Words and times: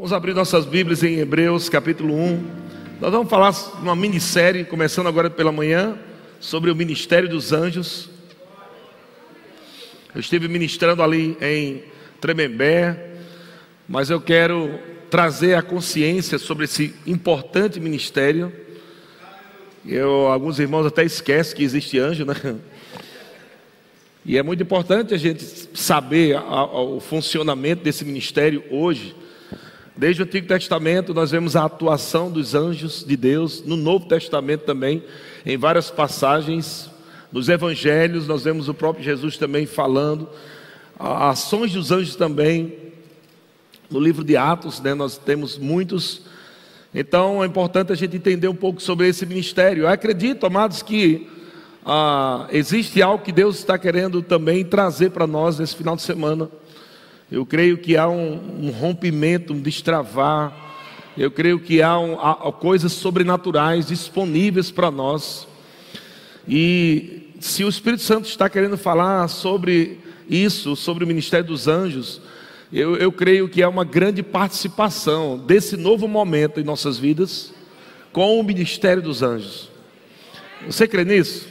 Vamos 0.00 0.14
abrir 0.14 0.32
nossas 0.32 0.64
Bíblias 0.64 1.02
em 1.02 1.18
Hebreus 1.18 1.68
capítulo 1.68 2.14
1. 2.14 2.50
Nós 3.02 3.12
vamos 3.12 3.28
falar 3.28 3.52
uma 3.82 3.94
minissérie, 3.94 4.64
começando 4.64 5.08
agora 5.08 5.28
pela 5.28 5.52
manhã, 5.52 5.94
sobre 6.40 6.70
o 6.70 6.74
ministério 6.74 7.28
dos 7.28 7.52
anjos. 7.52 8.08
Eu 10.14 10.22
estive 10.22 10.48
ministrando 10.48 11.02
ali 11.02 11.36
em 11.38 11.84
Tremembé, 12.18 13.18
mas 13.86 14.08
eu 14.08 14.18
quero 14.22 14.78
trazer 15.10 15.52
a 15.52 15.60
consciência 15.60 16.38
sobre 16.38 16.64
esse 16.64 16.94
importante 17.06 17.78
ministério. 17.78 18.50
Eu, 19.84 20.28
alguns 20.28 20.58
irmãos 20.58 20.86
até 20.86 21.04
esquecem 21.04 21.54
que 21.54 21.62
existe 21.62 21.98
anjo, 21.98 22.24
né? 22.24 22.34
E 24.24 24.38
é 24.38 24.42
muito 24.42 24.62
importante 24.62 25.12
a 25.12 25.18
gente 25.18 25.44
saber 25.74 26.38
a, 26.38 26.40
a, 26.40 26.80
o 26.80 27.00
funcionamento 27.00 27.84
desse 27.84 28.02
ministério 28.02 28.64
hoje. 28.70 29.19
Desde 29.96 30.22
o 30.22 30.24
Antigo 30.24 30.46
Testamento 30.46 31.12
nós 31.12 31.30
vemos 31.30 31.56
a 31.56 31.64
atuação 31.64 32.30
dos 32.30 32.54
anjos 32.54 33.04
de 33.04 33.16
Deus, 33.16 33.64
no 33.64 33.76
Novo 33.76 34.06
Testamento 34.06 34.62
também, 34.62 35.02
em 35.44 35.56
várias 35.56 35.90
passagens, 35.90 36.90
nos 37.32 37.48
Evangelhos 37.48 38.26
nós 38.26 38.44
vemos 38.44 38.68
o 38.68 38.74
próprio 38.74 39.04
Jesus 39.04 39.36
também 39.36 39.66
falando, 39.66 40.28
ações 40.98 41.72
dos 41.72 41.90
anjos 41.90 42.16
também, 42.16 42.76
no 43.90 43.98
livro 43.98 44.22
de 44.22 44.36
Atos, 44.36 44.80
né, 44.80 44.94
nós 44.94 45.18
temos 45.18 45.58
muitos. 45.58 46.22
Então 46.94 47.42
é 47.42 47.46
importante 47.46 47.92
a 47.92 47.96
gente 47.96 48.16
entender 48.16 48.48
um 48.48 48.54
pouco 48.54 48.80
sobre 48.80 49.08
esse 49.08 49.26
ministério. 49.26 49.82
Eu 49.82 49.88
acredito, 49.88 50.46
amados, 50.46 50.82
que 50.82 51.28
ah, 51.84 52.46
existe 52.52 53.02
algo 53.02 53.24
que 53.24 53.32
Deus 53.32 53.58
está 53.58 53.76
querendo 53.76 54.22
também 54.22 54.64
trazer 54.64 55.10
para 55.10 55.26
nós 55.26 55.58
nesse 55.58 55.74
final 55.74 55.96
de 55.96 56.02
semana. 56.02 56.48
Eu 57.30 57.46
creio 57.46 57.78
que 57.78 57.96
há 57.96 58.08
um, 58.08 58.66
um 58.66 58.70
rompimento, 58.70 59.52
um 59.52 59.60
destravar. 59.60 60.52
Eu 61.16 61.30
creio 61.30 61.60
que 61.60 61.80
há, 61.80 61.96
um, 61.96 62.18
há 62.18 62.52
coisas 62.52 62.92
sobrenaturais 62.92 63.86
disponíveis 63.86 64.72
para 64.72 64.90
nós. 64.90 65.46
E 66.48 67.30
se 67.38 67.62
o 67.62 67.68
Espírito 67.68 68.02
Santo 68.02 68.26
está 68.26 68.48
querendo 68.48 68.76
falar 68.76 69.28
sobre 69.28 70.00
isso, 70.28 70.74
sobre 70.74 71.04
o 71.04 71.06
ministério 71.06 71.46
dos 71.46 71.68
anjos, 71.68 72.20
eu, 72.72 72.96
eu 72.96 73.12
creio 73.12 73.48
que 73.48 73.62
há 73.62 73.68
uma 73.68 73.84
grande 73.84 74.24
participação 74.24 75.38
desse 75.38 75.76
novo 75.76 76.08
momento 76.08 76.58
em 76.58 76.64
nossas 76.64 76.98
vidas 76.98 77.52
com 78.12 78.40
o 78.40 78.42
ministério 78.42 79.02
dos 79.02 79.22
anjos. 79.22 79.70
Você 80.66 80.88
crê 80.88 81.04
nisso? 81.04 81.46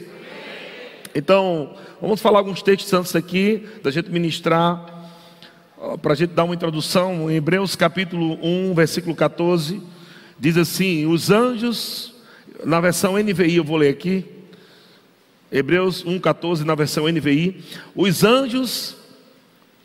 Então, 1.14 1.74
vamos 2.02 2.20
falar 2.20 2.38
alguns 2.38 2.62
textos 2.62 2.92
antes 2.92 3.16
aqui, 3.16 3.66
da 3.82 3.90
gente 3.90 4.10
ministrar 4.10 4.99
para 6.02 6.12
a 6.12 6.16
gente 6.16 6.34
dar 6.34 6.44
uma 6.44 6.54
introdução, 6.54 7.30
em 7.30 7.36
Hebreus 7.36 7.74
capítulo 7.74 8.38
1, 8.42 8.74
versículo 8.74 9.16
14, 9.16 9.80
diz 10.38 10.58
assim: 10.58 11.06
Os 11.06 11.30
anjos, 11.30 12.14
na 12.64 12.80
versão 12.80 13.16
NVI, 13.16 13.56
eu 13.56 13.64
vou 13.64 13.78
ler 13.78 13.88
aqui, 13.88 14.26
Hebreus 15.50 16.04
1,14, 16.04 16.64
na 16.64 16.74
versão 16.74 17.08
NVI, 17.08 17.64
os 17.94 18.22
anjos 18.22 18.94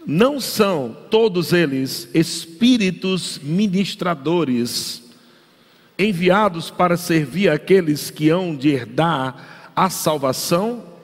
não 0.06 0.40
são 0.40 0.96
todos 1.10 1.54
eles 1.54 2.10
espíritos 2.14 3.40
ministradores, 3.42 5.02
enviados 5.98 6.70
para 6.70 6.98
servir 6.98 7.50
aqueles 7.50 8.12
que 8.12 8.30
hão 8.30 8.54
de 8.54 8.68
herdar 8.68 9.72
a 9.74 9.90
salvação? 9.90 10.95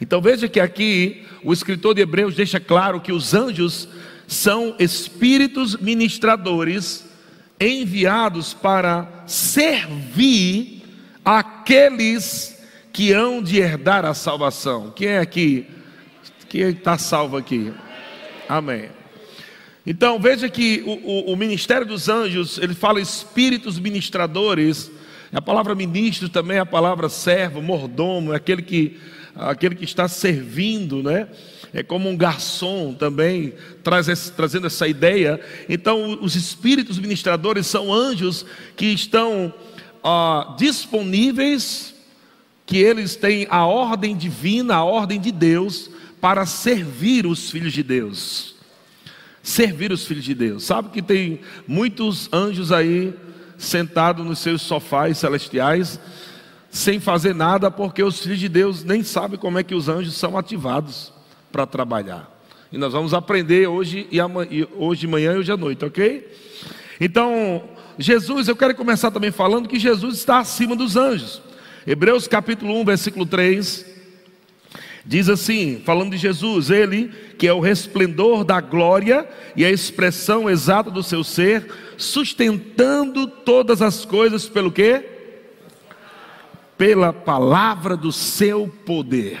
Então 0.00 0.20
veja 0.20 0.48
que 0.48 0.58
aqui 0.58 1.24
o 1.44 1.52
escritor 1.52 1.94
de 1.94 2.00
Hebreus 2.00 2.34
deixa 2.34 2.58
claro 2.58 3.00
que 3.00 3.12
os 3.12 3.34
anjos 3.34 3.88
são 4.26 4.74
espíritos 4.78 5.76
ministradores 5.76 7.04
enviados 7.60 8.54
para 8.54 9.24
servir 9.26 10.82
aqueles 11.24 12.58
que 12.92 13.12
hão 13.12 13.42
de 13.42 13.58
herdar 13.58 14.04
a 14.04 14.14
salvação. 14.14 14.92
Quem 14.94 15.08
é 15.08 15.18
aqui? 15.18 15.66
Quem 16.48 16.62
está 16.70 16.96
salvo 16.96 17.36
aqui? 17.36 17.72
Amém. 18.48 18.88
Então 19.86 20.18
veja 20.18 20.48
que 20.48 20.82
o, 20.86 20.92
o, 20.92 21.32
o, 21.32 21.36
ministério 21.36 21.86
dos 21.86 22.08
anjos, 22.08 22.58
ele 22.58 22.74
fala 22.74 23.00
espíritos 23.00 23.78
ministradores. 23.78 24.90
A 25.32 25.40
palavra 25.40 25.74
ministro 25.74 26.28
também 26.28 26.56
é 26.56 26.60
a 26.60 26.66
palavra 26.66 27.08
servo, 27.08 27.62
mordomo, 27.62 28.32
é 28.32 28.36
aquele 28.36 28.62
que 28.62 28.98
aquele 29.34 29.74
que 29.74 29.84
está 29.84 30.08
servindo, 30.08 31.02
né? 31.02 31.28
É 31.72 31.82
como 31.82 32.08
um 32.08 32.16
garçom 32.16 32.94
também, 32.94 33.54
traz 33.82 34.08
esse, 34.08 34.32
trazendo 34.32 34.66
essa 34.66 34.88
ideia. 34.88 35.40
Então, 35.68 36.18
os 36.20 36.34
espíritos 36.34 36.98
ministradores 36.98 37.66
são 37.66 37.92
anjos 37.92 38.44
que 38.76 38.86
estão 38.86 39.52
ah, 40.02 40.54
disponíveis, 40.58 41.94
que 42.66 42.78
eles 42.78 43.16
têm 43.16 43.46
a 43.50 43.66
ordem 43.66 44.16
divina, 44.16 44.76
a 44.76 44.84
ordem 44.84 45.20
de 45.20 45.30
Deus, 45.30 45.90
para 46.20 46.44
servir 46.44 47.26
os 47.26 47.50
filhos 47.50 47.72
de 47.72 47.82
Deus. 47.82 48.54
Servir 49.42 49.90
os 49.92 50.04
filhos 50.04 50.24
de 50.24 50.34
Deus. 50.34 50.64
Sabe 50.64 50.90
que 50.90 51.00
tem 51.00 51.40
muitos 51.66 52.28
anjos 52.32 52.72
aí 52.72 53.14
sentados 53.56 54.24
nos 54.24 54.38
seus 54.38 54.62
sofás 54.62 55.18
celestiais 55.18 56.00
sem 56.70 57.00
fazer 57.00 57.34
nada, 57.34 57.70
porque 57.70 58.02
os 58.02 58.20
filhos 58.20 58.38
de 58.38 58.48
Deus 58.48 58.84
nem 58.84 59.02
sabem 59.02 59.38
como 59.38 59.58
é 59.58 59.62
que 59.62 59.74
os 59.74 59.88
anjos 59.88 60.14
são 60.14 60.38
ativados 60.38 61.12
para 61.50 61.66
trabalhar. 61.66 62.30
E 62.72 62.78
nós 62.78 62.92
vamos 62.92 63.12
aprender 63.12 63.66
hoje 63.66 64.06
e 64.10 64.20
amanhã, 64.20 64.66
hoje 64.76 65.00
de 65.00 65.08
manhã 65.08 65.34
e 65.34 65.38
hoje 65.38 65.50
à 65.50 65.56
noite, 65.56 65.84
ok? 65.84 66.30
Então, 67.00 67.64
Jesus, 67.98 68.46
eu 68.46 68.54
quero 68.54 68.74
começar 68.74 69.10
também 69.10 69.32
falando 69.32 69.68
que 69.68 69.78
Jesus 69.78 70.18
está 70.18 70.38
acima 70.38 70.76
dos 70.76 70.96
anjos. 70.96 71.42
Hebreus 71.84 72.28
capítulo 72.28 72.78
1, 72.80 72.84
versículo 72.84 73.26
3, 73.26 73.86
diz 75.04 75.28
assim, 75.28 75.82
falando 75.84 76.12
de 76.12 76.18
Jesus, 76.18 76.70
ele 76.70 77.10
que 77.36 77.48
é 77.48 77.52
o 77.52 77.58
resplendor 77.58 78.44
da 78.44 78.60
glória 78.60 79.26
e 79.56 79.64
a 79.64 79.70
expressão 79.70 80.48
exata 80.48 80.90
do 80.90 81.02
seu 81.02 81.24
ser, 81.24 81.66
sustentando 81.96 83.26
todas 83.26 83.82
as 83.82 84.04
coisas 84.04 84.46
pelo 84.46 84.70
que? 84.70 85.02
Pela 86.80 87.12
palavra 87.12 87.94
do 87.94 88.10
seu 88.10 88.66
poder. 88.86 89.38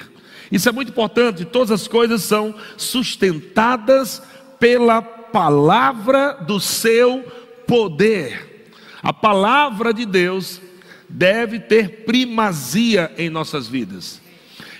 Isso 0.52 0.68
é 0.68 0.72
muito 0.72 0.90
importante, 0.90 1.46
todas 1.46 1.70
as 1.70 1.88
coisas 1.88 2.22
são 2.22 2.54
sustentadas 2.76 4.22
pela 4.58 5.00
palavra 5.00 6.34
do 6.34 6.60
seu 6.60 7.24
poder. 7.66 8.74
A 9.02 9.10
palavra 9.10 9.94
de 9.94 10.04
Deus 10.04 10.60
deve 11.08 11.58
ter 11.58 12.04
primazia 12.04 13.10
em 13.16 13.30
nossas 13.30 13.66
vidas. 13.66 14.20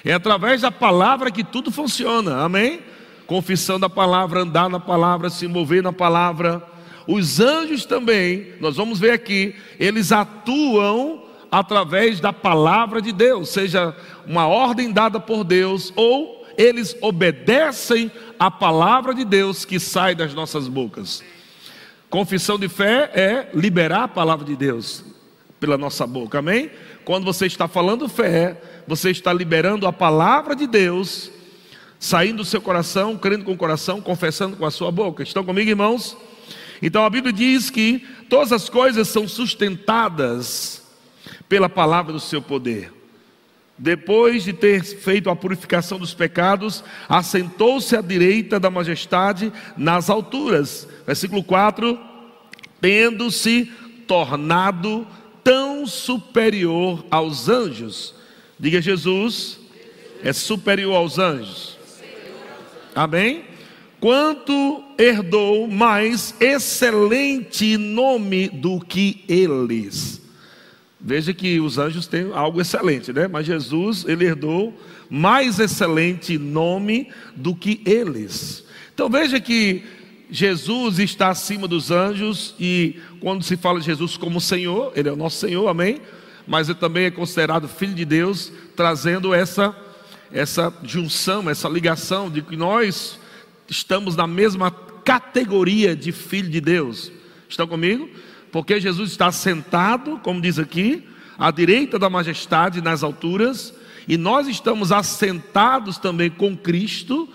É 0.04 0.12
através 0.12 0.60
da 0.60 0.70
palavra 0.70 1.30
que 1.30 1.42
tudo 1.42 1.70
funciona, 1.70 2.42
amém? 2.42 2.80
Confissão 3.26 3.80
da 3.80 3.88
palavra, 3.88 4.40
andar 4.40 4.68
na 4.68 4.78
palavra, 4.78 5.30
se 5.30 5.48
mover 5.48 5.82
na 5.82 5.94
palavra. 5.94 6.62
Os 7.06 7.40
anjos 7.40 7.86
também, 7.86 8.52
nós 8.60 8.76
vamos 8.76 9.00
ver 9.00 9.12
aqui, 9.12 9.54
eles 9.78 10.12
atuam 10.12 11.29
através 11.50 12.20
da 12.20 12.32
palavra 12.32 13.02
de 13.02 13.12
Deus, 13.12 13.48
seja 13.48 13.94
uma 14.26 14.46
ordem 14.46 14.92
dada 14.92 15.18
por 15.18 15.42
Deus, 15.42 15.92
ou 15.96 16.46
eles 16.56 16.96
obedecem 17.00 18.10
à 18.38 18.50
palavra 18.50 19.14
de 19.14 19.24
Deus 19.24 19.64
que 19.64 19.80
sai 19.80 20.14
das 20.14 20.34
nossas 20.34 20.68
bocas. 20.68 21.22
Confissão 22.08 22.58
de 22.58 22.68
fé 22.68 23.10
é 23.14 23.48
liberar 23.54 24.04
a 24.04 24.08
palavra 24.08 24.44
de 24.44 24.56
Deus 24.56 25.04
pela 25.58 25.76
nossa 25.76 26.06
boca, 26.06 26.38
amém? 26.38 26.70
Quando 27.04 27.24
você 27.24 27.46
está 27.46 27.68
falando 27.68 28.08
fé, 28.08 28.60
você 28.86 29.10
está 29.10 29.32
liberando 29.32 29.86
a 29.86 29.92
palavra 29.92 30.56
de 30.56 30.66
Deus, 30.66 31.30
saindo 31.98 32.38
do 32.38 32.44
seu 32.44 32.60
coração, 32.60 33.16
crendo 33.16 33.44
com 33.44 33.52
o 33.52 33.56
coração, 33.56 34.00
confessando 34.00 34.56
com 34.56 34.64
a 34.64 34.70
sua 34.70 34.90
boca. 34.90 35.22
Estão 35.22 35.44
comigo, 35.44 35.68
irmãos? 35.68 36.16
Então 36.82 37.04
a 37.04 37.10
Bíblia 37.10 37.32
diz 37.32 37.68
que 37.68 38.06
todas 38.28 38.52
as 38.52 38.68
coisas 38.68 39.08
são 39.08 39.28
sustentadas 39.28 40.79
pela 41.50 41.68
palavra 41.68 42.12
do 42.12 42.20
seu 42.20 42.40
poder. 42.40 42.92
Depois 43.76 44.44
de 44.44 44.52
ter 44.52 44.84
feito 44.84 45.28
a 45.28 45.34
purificação 45.34 45.98
dos 45.98 46.14
pecados, 46.14 46.84
assentou-se 47.08 47.96
à 47.96 48.00
direita 48.00 48.60
da 48.60 48.70
majestade 48.70 49.52
nas 49.76 50.08
alturas. 50.08 50.86
Versículo 51.04 51.42
4: 51.42 51.98
tendo-se 52.80 53.64
tornado 54.06 55.04
tão 55.42 55.86
superior 55.86 57.04
aos 57.10 57.48
anjos. 57.48 58.14
Diga 58.58 58.80
Jesus, 58.80 59.58
é 60.22 60.32
superior 60.32 60.94
aos 60.94 61.18
anjos. 61.18 61.76
Amém? 62.94 63.44
Quanto 63.98 64.84
herdou 64.96 65.66
mais 65.66 66.34
excelente 66.40 67.76
nome 67.76 68.48
do 68.48 68.78
que 68.78 69.24
eles. 69.28 70.20
Veja 71.00 71.32
que 71.32 71.58
os 71.60 71.78
anjos 71.78 72.06
têm 72.06 72.30
algo 72.32 72.60
excelente, 72.60 73.12
né? 73.12 73.26
Mas 73.26 73.46
Jesus, 73.46 74.04
ele 74.06 74.26
herdou 74.26 74.74
mais 75.08 75.58
excelente 75.58 76.36
nome 76.36 77.08
do 77.34 77.54
que 77.54 77.80
eles. 77.86 78.64
Então 78.92 79.08
veja 79.08 79.40
que 79.40 79.82
Jesus 80.30 80.98
está 81.00 81.30
acima 81.30 81.66
dos 81.66 81.90
anjos 81.90 82.54
e 82.60 83.00
quando 83.18 83.42
se 83.42 83.56
fala 83.56 83.80
de 83.80 83.86
Jesus 83.86 84.16
como 84.16 84.40
Senhor, 84.40 84.92
Ele 84.94 85.08
é 85.08 85.12
o 85.12 85.16
nosso 85.16 85.38
Senhor, 85.38 85.66
amém? 85.66 86.00
Mas 86.46 86.68
Ele 86.68 86.78
também 86.78 87.06
é 87.06 87.10
considerado 87.10 87.66
Filho 87.66 87.94
de 87.94 88.04
Deus, 88.04 88.52
trazendo 88.76 89.34
essa, 89.34 89.74
essa 90.32 90.72
junção, 90.84 91.50
essa 91.50 91.68
ligação 91.68 92.30
de 92.30 92.42
que 92.42 92.56
nós 92.56 93.18
estamos 93.68 94.14
na 94.14 94.26
mesma 94.26 94.70
categoria 94.70 95.96
de 95.96 96.12
Filho 96.12 96.48
de 96.48 96.60
Deus. 96.60 97.10
Estão 97.48 97.66
comigo? 97.66 98.08
Porque 98.52 98.80
Jesus 98.80 99.10
está 99.10 99.30
sentado, 99.30 100.18
como 100.22 100.40
diz 100.40 100.58
aqui, 100.58 101.06
à 101.38 101.50
direita 101.50 101.98
da 101.98 102.10
majestade 102.10 102.80
nas 102.80 103.02
alturas, 103.02 103.74
e 104.08 104.16
nós 104.16 104.48
estamos 104.48 104.90
assentados 104.92 105.98
também 105.98 106.30
com 106.30 106.56
Cristo 106.56 107.28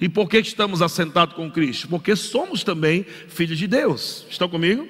e 0.00 0.08
por 0.08 0.28
que 0.28 0.38
estamos 0.38 0.80
assentados 0.80 1.34
com 1.34 1.50
Cristo? 1.50 1.88
Porque 1.88 2.14
somos 2.14 2.62
também 2.62 3.04
filhos 3.28 3.58
de 3.58 3.66
Deus. 3.66 4.24
Estão 4.30 4.48
comigo? 4.48 4.86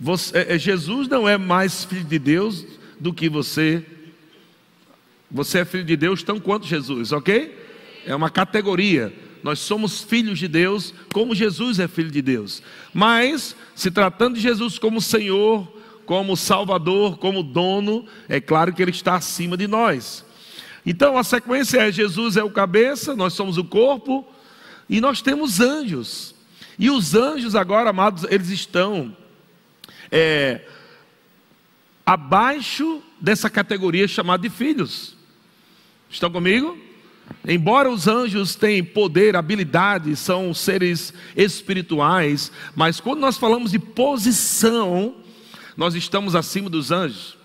Você, 0.00 0.36
é, 0.38 0.54
é, 0.54 0.58
Jesus 0.58 1.08
não 1.08 1.28
é 1.28 1.38
mais 1.38 1.84
filho 1.84 2.04
de 2.04 2.18
Deus 2.18 2.66
do 2.98 3.14
que 3.14 3.28
você. 3.28 3.84
Você 5.30 5.60
é 5.60 5.64
filho 5.64 5.84
de 5.84 5.96
Deus 5.96 6.22
tão 6.22 6.40
quanto 6.40 6.66
Jesus, 6.66 7.12
ok? 7.12 7.56
É 8.04 8.14
uma 8.14 8.30
categoria. 8.30 9.12
Nós 9.46 9.60
somos 9.60 10.02
filhos 10.02 10.40
de 10.40 10.48
Deus, 10.48 10.92
como 11.12 11.32
Jesus 11.32 11.78
é 11.78 11.86
filho 11.86 12.10
de 12.10 12.20
Deus. 12.20 12.60
Mas, 12.92 13.54
se 13.76 13.92
tratando 13.92 14.34
de 14.34 14.40
Jesus 14.40 14.76
como 14.76 15.00
Senhor, 15.00 15.72
como 16.04 16.36
Salvador, 16.36 17.16
como 17.18 17.44
dono, 17.44 18.04
é 18.28 18.40
claro 18.40 18.72
que 18.72 18.82
Ele 18.82 18.90
está 18.90 19.14
acima 19.14 19.56
de 19.56 19.68
nós. 19.68 20.24
Então 20.84 21.16
a 21.16 21.22
sequência 21.22 21.78
é: 21.78 21.92
Jesus 21.92 22.36
é 22.36 22.42
o 22.42 22.50
cabeça, 22.50 23.14
nós 23.14 23.34
somos 23.34 23.56
o 23.56 23.62
corpo, 23.62 24.26
e 24.90 25.00
nós 25.00 25.22
temos 25.22 25.60
anjos. 25.60 26.34
E 26.76 26.90
os 26.90 27.14
anjos, 27.14 27.54
agora, 27.54 27.90
amados, 27.90 28.24
eles 28.28 28.48
estão 28.48 29.16
é, 30.10 30.62
abaixo 32.04 33.00
dessa 33.20 33.48
categoria 33.48 34.08
chamada 34.08 34.42
de 34.42 34.50
filhos. 34.50 35.16
Estão 36.10 36.32
comigo? 36.32 36.85
Embora 37.46 37.90
os 37.90 38.08
anjos 38.08 38.54
tenham 38.56 38.84
poder, 38.84 39.36
habilidade, 39.36 40.16
são 40.16 40.52
seres 40.52 41.14
espirituais, 41.36 42.50
mas 42.74 42.98
quando 42.98 43.20
nós 43.20 43.36
falamos 43.36 43.70
de 43.70 43.78
posição, 43.78 45.14
nós 45.76 45.94
estamos 45.94 46.34
acima 46.34 46.68
dos 46.68 46.90
anjos. 46.90 47.36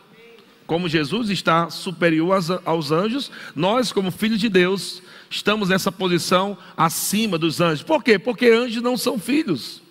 Como 0.65 0.89
Jesus 0.89 1.29
está 1.29 1.69
superior 1.69 2.39
aos 2.65 2.91
anjos, 2.91 3.29
nós, 3.55 3.91
como 3.91 4.09
filhos 4.09 4.39
de 4.39 4.49
Deus, 4.49 5.03
estamos 5.29 5.69
nessa 5.69 5.91
posição 5.91 6.57
acima 6.75 7.37
dos 7.37 7.59
anjos. 7.59 7.83
Por 7.83 8.03
quê? 8.03 8.17
Porque 8.17 8.47
anjos 8.47 8.81
não 8.81 8.95
são 8.97 9.19
filhos. 9.19 9.81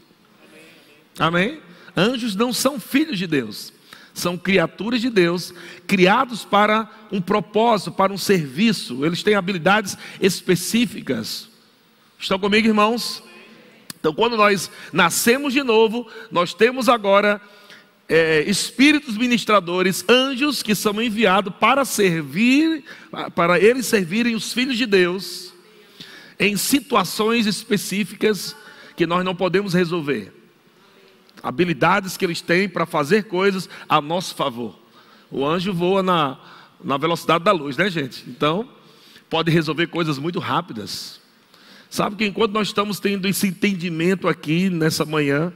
Amém? 1.18 1.60
Anjos 1.96 2.34
não 2.34 2.52
são 2.52 2.80
filhos 2.80 3.18
de 3.18 3.26
Deus. 3.26 3.72
São 4.20 4.36
criaturas 4.36 5.00
de 5.00 5.10
Deus, 5.10 5.52
criados 5.86 6.44
para 6.44 6.88
um 7.10 7.20
propósito, 7.20 7.92
para 7.92 8.12
um 8.12 8.18
serviço. 8.18 9.04
Eles 9.04 9.22
têm 9.22 9.34
habilidades 9.34 9.96
específicas. 10.20 11.48
Estão 12.18 12.38
comigo, 12.38 12.68
irmãos? 12.68 13.22
Então, 13.98 14.14
quando 14.14 14.36
nós 14.36 14.70
nascemos 14.92 15.52
de 15.52 15.62
novo, 15.62 16.06
nós 16.30 16.54
temos 16.54 16.88
agora 16.88 17.40
é, 18.08 18.42
espíritos 18.42 19.16
ministradores, 19.16 20.04
anjos 20.08 20.62
que 20.62 20.74
são 20.74 21.00
enviados 21.00 21.54
para 21.60 21.84
servir, 21.84 22.84
para 23.34 23.60
eles 23.60 23.86
servirem 23.86 24.34
os 24.34 24.52
filhos 24.52 24.76
de 24.76 24.84
Deus 24.84 25.52
em 26.38 26.56
situações 26.56 27.46
específicas 27.46 28.56
que 28.96 29.06
nós 29.06 29.24
não 29.24 29.36
podemos 29.36 29.74
resolver. 29.74 30.39
Habilidades 31.42 32.16
que 32.16 32.24
eles 32.24 32.40
têm 32.40 32.68
para 32.68 32.86
fazer 32.86 33.24
coisas 33.24 33.68
a 33.88 34.00
nosso 34.00 34.34
favor. 34.34 34.78
O 35.30 35.46
anjo 35.46 35.72
voa 35.72 36.02
na, 36.02 36.38
na 36.82 36.96
velocidade 36.96 37.44
da 37.44 37.52
luz, 37.52 37.76
né, 37.76 37.88
gente? 37.88 38.24
Então, 38.28 38.68
pode 39.28 39.50
resolver 39.50 39.86
coisas 39.86 40.18
muito 40.18 40.38
rápidas. 40.38 41.20
Sabe 41.88 42.16
que 42.16 42.26
enquanto 42.26 42.52
nós 42.52 42.68
estamos 42.68 43.00
tendo 43.00 43.26
esse 43.26 43.48
entendimento 43.48 44.28
aqui 44.28 44.68
nessa 44.68 45.04
manhã, 45.04 45.52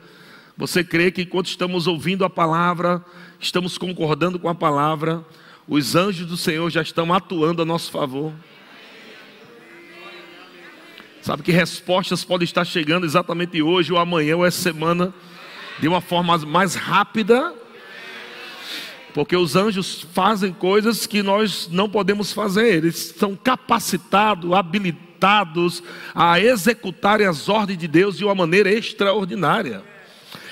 você 0.56 0.82
crê 0.82 1.10
que 1.10 1.22
enquanto 1.22 1.46
estamos 1.46 1.86
ouvindo 1.86 2.24
a 2.24 2.30
palavra, 2.30 3.04
estamos 3.40 3.76
concordando 3.76 4.38
com 4.38 4.48
a 4.48 4.54
palavra, 4.54 5.24
os 5.66 5.96
anjos 5.96 6.26
do 6.26 6.36
Senhor 6.36 6.70
já 6.70 6.82
estão 6.82 7.12
atuando 7.12 7.62
a 7.62 7.64
nosso 7.64 7.90
favor? 7.90 8.32
Sabe 11.22 11.42
que 11.42 11.52
respostas 11.52 12.22
podem 12.22 12.44
estar 12.44 12.64
chegando 12.64 13.06
exatamente 13.06 13.62
hoje, 13.62 13.92
ou 13.92 13.98
amanhã, 13.98 14.36
ou 14.36 14.44
essa 14.44 14.60
semana, 14.60 15.14
de 15.78 15.88
uma 15.88 16.00
forma 16.00 16.38
mais 16.38 16.74
rápida, 16.74 17.54
porque 19.12 19.36
os 19.36 19.54
anjos 19.54 20.06
fazem 20.12 20.52
coisas 20.52 21.06
que 21.06 21.22
nós 21.22 21.68
não 21.70 21.88
podemos 21.88 22.32
fazer, 22.32 22.78
eles 22.78 23.14
são 23.16 23.36
capacitados, 23.36 24.52
habilitados 24.52 25.82
a 26.14 26.40
executarem 26.40 27.26
as 27.26 27.48
ordens 27.48 27.78
de 27.78 27.88
Deus 27.88 28.18
de 28.18 28.24
uma 28.24 28.34
maneira 28.34 28.70
extraordinária. 28.72 29.82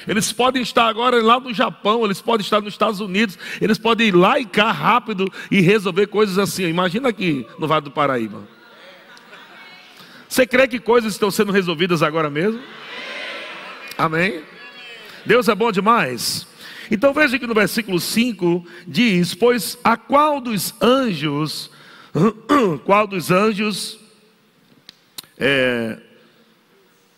Eles 0.07 0.33
podem 0.33 0.63
estar 0.63 0.87
agora 0.87 1.23
lá 1.23 1.39
no 1.39 1.53
Japão, 1.55 2.05
eles 2.05 2.21
podem 2.21 2.45
estar 2.45 2.61
nos 2.61 2.75
Estados 2.75 3.01
Unidos, 3.01 3.39
eles 3.61 3.79
podem 3.79 4.09
ir 4.09 4.17
lá 4.17 4.39
e 4.39 4.45
cá 4.45 4.73
rápido 4.73 5.33
e 5.51 5.61
resolver 5.61 6.07
coisas 6.09 6.39
assim. 6.39 6.65
Imagina 6.65 7.09
aqui 7.09 7.47
no 7.59 7.69
Vale 7.69 7.85
do 7.85 7.91
Paraíba. 7.91 8.43
Você 10.29 10.47
crê 10.47 10.67
que 10.67 10.81
coisas 10.81 11.13
estão 11.13 11.31
sendo 11.31 11.53
resolvidas 11.53 12.03
agora 12.03 12.31
mesmo? 12.31 12.61
Amém? 13.99 14.43
Deus 15.25 15.49
é 15.49 15.55
bom 15.55 15.71
demais. 15.71 16.47
Então 16.91 17.13
veja 17.15 17.39
que 17.39 17.47
no 17.47 17.55
versículo 17.55 17.99
5 18.01 18.67
diz: 18.87 19.35
Pois 19.35 19.79
a 19.83 19.97
qual 19.97 20.41
dos 20.41 20.75
anjos, 20.81 21.71
qual 22.85 23.07
dos 23.07 23.31
anjos 23.31 23.99
é, 25.39 25.99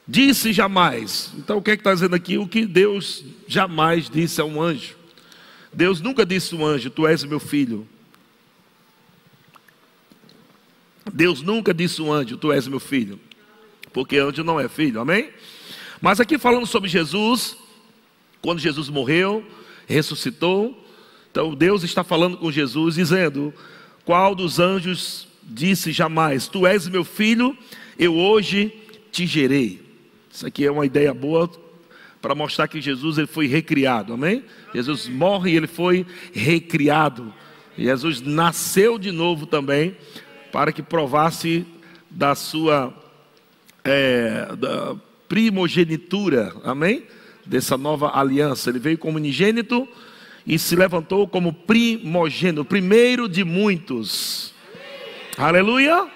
Disse 0.07 0.53
jamais. 0.53 1.33
Então 1.39 1.57
o 1.57 1.63
que 1.63 1.71
é 1.71 1.77
que 1.77 1.81
está 1.81 1.95
dizendo 1.95 2.15
aqui? 2.15 2.37
O 2.37 2.47
que 2.47 2.67
Deus 2.67 3.25
jamais 3.49 4.11
disse 4.11 4.41
a 4.41 4.45
um 4.45 4.61
anjo. 4.61 4.97
Deus 5.73 6.01
nunca 6.01 6.27
disse 6.27 6.55
a 6.55 6.59
um 6.59 6.67
anjo: 6.67 6.91
Tu 6.91 7.07
és 7.07 7.25
meu 7.25 7.41
filho. 7.41 7.89
Deus 11.11 11.41
nunca 11.41 11.73
disse 11.73 12.03
um 12.03 12.13
anjo: 12.13 12.37
Tu 12.37 12.53
és 12.53 12.69
meu 12.69 12.81
filho. 12.81 13.19
Porque 13.95 14.19
anjo 14.19 14.45
não 14.45 14.61
é 14.61 14.69
filho, 14.69 15.01
amém? 15.01 15.31
Mas 16.03 16.21
aqui 16.21 16.37
falando 16.37 16.67
sobre 16.67 16.91
Jesus, 16.91 17.57
quando 18.45 18.59
Jesus 18.59 18.91
morreu, 18.91 19.43
ressuscitou. 19.87 20.79
Então 21.31 21.55
Deus 21.55 21.83
está 21.83 22.05
falando 22.05 22.37
com 22.37 22.53
Jesus, 22.53 22.97
dizendo: 22.97 23.55
Qual 24.05 24.35
dos 24.35 24.61
anjos 24.61 25.27
disse 25.43 25.93
jamais: 25.93 26.47
Tu 26.47 26.67
és 26.67 26.87
meu 26.87 27.05
filho, 27.05 27.57
eu 27.99 28.15
hoje 28.15 28.71
te 29.11 29.27
gerei. 29.27 29.81
Isso 30.31 30.47
aqui 30.47 30.67
é 30.67 30.71
uma 30.71 30.85
ideia 30.85 31.15
boa 31.15 31.51
para 32.21 32.35
mostrar 32.35 32.69
que 32.69 32.83
Jesus 32.83 33.17
ele 33.17 33.27
foi 33.27 33.47
recriado, 33.47 34.13
amém? 34.13 34.45
Jesus 34.75 35.09
morre 35.09 35.53
e 35.53 35.57
ele 35.57 35.67
foi 35.67 36.05
recriado. 36.35 37.33
Jesus 37.79 38.21
nasceu 38.21 38.99
de 38.99 39.11
novo 39.11 39.47
também 39.47 39.97
para 40.53 40.71
que 40.71 40.83
provasse 40.83 41.65
da 42.11 42.35
sua 42.35 42.93
é, 43.83 44.55
da 44.59 44.97
primogenitura, 45.31 46.55
amém? 46.63 47.05
Dessa 47.47 47.77
nova 47.77 48.19
aliança. 48.19 48.71
Ele 48.71 48.79
veio 48.79 48.99
como 48.99 49.17
unigênito 49.17 49.87
e 50.47 50.59
se 50.59 50.77
levantou 50.77 51.27
como 51.27 51.53
primogênito, 51.53 52.65
primeiro 52.65 53.29
de 53.29 53.45
muitos. 53.45 54.53
Aleluia! 55.37 56.07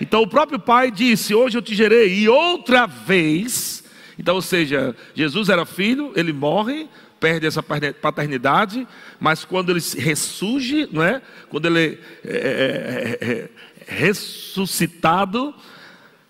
Então 0.00 0.22
o 0.22 0.28
próprio 0.28 0.58
pai 0.58 0.90
disse: 0.90 1.34
Hoje 1.34 1.58
eu 1.58 1.62
te 1.62 1.74
gerei, 1.74 2.20
e 2.20 2.28
outra 2.28 2.86
vez. 2.86 3.84
Então, 4.18 4.36
ou 4.36 4.42
seja, 4.42 4.96
Jesus 5.14 5.48
era 5.48 5.66
filho, 5.66 6.12
ele 6.16 6.32
morre, 6.32 6.88
perde 7.20 7.46
essa 7.46 7.62
paternidade, 7.62 8.86
mas 9.20 9.44
quando 9.44 9.70
ele 9.70 9.80
ressurge, 9.98 10.88
não 10.90 11.02
é? 11.02 11.20
Quando 11.50 11.66
ele 11.66 11.98
é, 12.24 12.30
é, 12.30 13.18
é, 13.20 13.28
é 13.30 13.50
ressuscitado, 13.86 15.54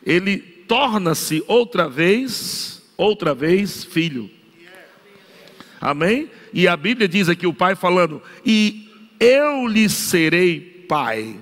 ele 0.05 0.39
torna-se 0.39 1.45
outra 1.47 1.89
vez, 1.89 2.76
outra 2.97 3.35
vez 3.35 3.85
filho. 3.85 4.31
Amém? 5.81 6.31
E 6.53 6.67
a 6.67 6.77
Bíblia 6.77 7.09
diz 7.09 7.29
aqui 7.29 7.47
o 7.47 7.55
pai 7.55 7.75
falando: 7.75 8.23
E 8.45 8.91
eu 9.21 9.67
lhe 9.67 9.89
serei 9.89 10.61
pai 10.89 11.39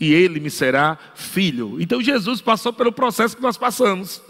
e 0.00 0.12
ele 0.12 0.40
me 0.40 0.50
será 0.50 0.98
filho. 1.14 1.80
Então 1.80 2.00
Jesus 2.00 2.40
passou 2.40 2.72
pelo 2.72 2.92
processo 2.92 3.36
que 3.36 3.42
nós 3.42 3.56
passamos. 3.56 4.22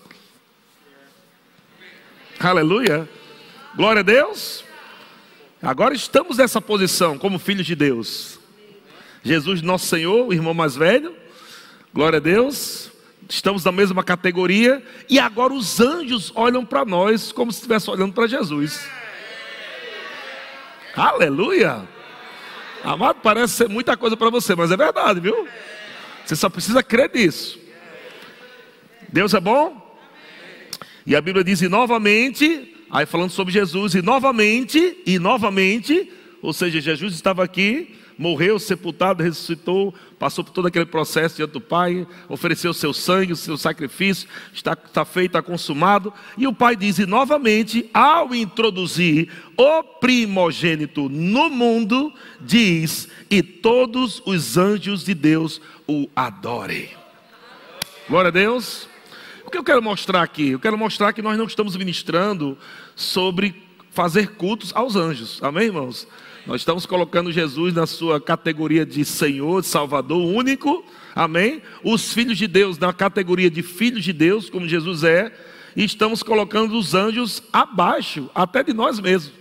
Aleluia. 2.39 3.09
Glória 3.75 4.01
a 4.01 4.03
Deus. 4.03 4.65
Agora 5.61 5.95
estamos 5.95 6.39
nessa 6.39 6.61
posição 6.61 7.19
como 7.19 7.39
filhos 7.39 7.67
de 7.67 7.75
Deus. 7.75 8.39
Jesus, 9.23 9.61
nosso 9.61 9.87
Senhor, 9.87 10.27
o 10.29 10.33
irmão 10.33 10.55
mais 10.55 10.77
velho. 10.77 11.15
Glória 11.93 12.19
a 12.19 12.21
Deus. 12.21 12.91
Estamos 13.29 13.65
na 13.65 13.71
mesma 13.71 14.03
categoria, 14.03 14.83
e 15.09 15.19
agora 15.19 15.53
os 15.53 15.81
anjos 15.81 16.33
olham 16.35 16.65
para 16.65 16.85
nós 16.85 17.31
como 17.31 17.53
se 17.53 17.59
estivessem 17.59 17.93
olhando 17.93 18.13
para 18.15 18.27
Jesus. 18.27 18.89
Aleluia! 20.97 21.87
Amado, 22.83 23.19
parece 23.23 23.55
ser 23.55 23.69
muita 23.69 23.97
coisa 23.97 24.17
para 24.17 24.31
você, 24.31 24.55
mas 24.55 24.71
é 24.71 24.77
verdade, 24.77 25.21
viu? 25.21 25.47
Você 26.25 26.37
só 26.37 26.49
precisa 26.49 26.83
crer 26.83 27.11
nisso. 27.15 27.59
Deus 29.09 29.35
é 29.35 29.41
bom? 29.41 29.97
E 31.07 31.17
a 31.17 31.21
Bíblia 31.21 31.45
diz, 31.45 31.61
e 31.63 31.69
novamente, 31.69 32.75
aí 32.91 33.07
falando 33.07 33.31
sobre 33.31 33.53
Jesus, 33.53 33.95
e 33.95 34.03
novamente, 34.03 35.03
e 35.07 35.19
novamente, 35.19 36.13
ou 36.43 36.53
seja, 36.53 36.81
Jesus 36.81 37.15
estava 37.15 37.43
aqui, 37.43 37.97
morreu, 38.19 38.59
sepultado, 38.59 39.23
ressuscitou, 39.23 39.95
passou 40.19 40.43
por 40.43 40.53
todo 40.53 40.67
aquele 40.67 40.85
processo 40.85 41.37
diante 41.37 41.53
do 41.53 41.61
Pai, 41.61 42.07
ofereceu 42.29 42.75
seu 42.75 42.93
sangue, 42.93 43.33
o 43.33 43.37
seu 43.37 43.57
sacrifício, 43.57 44.29
está, 44.53 44.73
está 44.73 45.05
feito, 45.05 45.31
está 45.31 45.43
consumado. 45.43 46.13
E 46.37 46.47
o 46.47 46.53
Pai 46.53 46.75
diz, 46.75 46.99
e 46.99 47.07
novamente, 47.07 47.89
ao 47.95 48.35
introduzir 48.35 49.31
o 49.57 49.83
primogênito 49.83 51.09
no 51.09 51.49
mundo, 51.49 52.13
diz, 52.41 53.09
e 53.31 53.43
todos 53.43 54.21
os 54.27 54.57
anjos 54.57 55.05
de 55.05 55.15
Deus 55.15 55.61
o 55.87 56.09
adorem. 56.17 56.91
Glória 58.09 58.29
a 58.29 58.33
Deus. 58.33 58.89
O 59.47 59.51
que 59.51 59.57
eu 59.57 59.65
quero 59.65 59.81
mostrar 59.81 60.23
aqui? 60.23 60.51
Eu 60.51 60.61
quero 60.61 60.77
mostrar 60.77 61.13
que 61.13 61.23
nós 61.23 61.39
não 61.39 61.47
estamos 61.47 61.77
ministrando 61.77 62.59
sobre 62.97 63.63
fazer 63.93 64.33
cultos 64.33 64.73
aos 64.75 64.97
anjos. 64.97 65.43
Amém, 65.43 65.67
irmãos? 65.67 66.07
Nós 66.49 66.63
estamos 66.63 66.87
colocando 66.87 67.31
Jesus 67.31 67.75
na 67.75 67.87
sua 67.87 68.19
categoria 68.19 68.87
de 68.87 69.05
Senhor, 69.05 69.63
Salvador 69.63 70.17
único. 70.17 70.83
Amém? 71.15 71.61
Os 71.85 72.15
filhos 72.15 72.39
de 72.39 72.47
Deus 72.47 72.79
na 72.79 72.91
categoria 72.91 73.51
de 73.51 73.63
filhos 73.63 74.03
de 74.03 74.15
Deus, 74.15 74.49
como 74.49 74.67
Jesus 74.67 75.05
é, 75.05 75.31
e 75.77 75.85
estamos 75.85 76.23
colocando 76.23 76.79
os 76.79 76.95
anjos 76.95 77.43
abaixo, 77.53 78.31
até 78.35 78.63
de 78.63 78.73
nós 78.73 78.99
mesmos. 78.99 79.35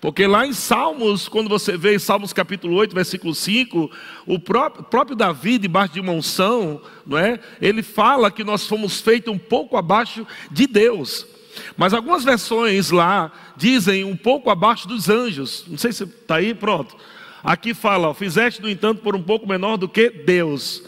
Porque 0.00 0.26
lá 0.26 0.44
em 0.44 0.52
Salmos, 0.52 1.28
quando 1.28 1.48
você 1.48 1.76
vê 1.76 1.94
em 1.94 2.00
Salmos 2.00 2.32
capítulo 2.32 2.74
8, 2.74 2.92
versículo 2.92 3.32
5, 3.32 3.88
o 4.26 4.36
próprio, 4.36 4.82
próprio 4.82 5.16
Davi, 5.16 5.56
debaixo 5.56 5.94
de 5.94 6.00
uma 6.00 6.10
unção, 6.10 6.82
não 7.06 7.16
é? 7.16 7.38
ele 7.60 7.80
fala 7.80 8.28
que 8.28 8.42
nós 8.42 8.66
fomos 8.66 9.00
feitos 9.00 9.32
um 9.32 9.38
pouco 9.38 9.76
abaixo 9.76 10.26
de 10.50 10.66
Deus. 10.66 11.28
Mas 11.76 11.92
algumas 11.92 12.24
versões 12.24 12.90
lá 12.90 13.32
dizem 13.56 14.04
um 14.04 14.16
pouco 14.16 14.50
abaixo 14.50 14.88
dos 14.88 15.08
anjos. 15.08 15.64
Não 15.68 15.78
sei 15.78 15.92
se 15.92 16.04
está 16.04 16.36
aí, 16.36 16.54
pronto. 16.54 16.96
Aqui 17.42 17.74
fala, 17.74 18.14
fizeste, 18.14 18.62
no 18.62 18.70
entanto, 18.70 19.02
por 19.02 19.14
um 19.14 19.22
pouco 19.22 19.46
menor 19.46 19.76
do 19.76 19.88
que 19.88 20.08
Deus. 20.08 20.82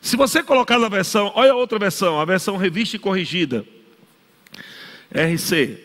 Se 0.00 0.16
você 0.16 0.42
colocar 0.42 0.78
na 0.78 0.88
versão, 0.88 1.32
olha 1.34 1.52
a 1.52 1.56
outra 1.56 1.78
versão, 1.78 2.20
a 2.20 2.24
versão 2.24 2.56
revista 2.56 2.96
e 2.96 2.98
corrigida. 2.98 3.64
RC, 5.10 5.78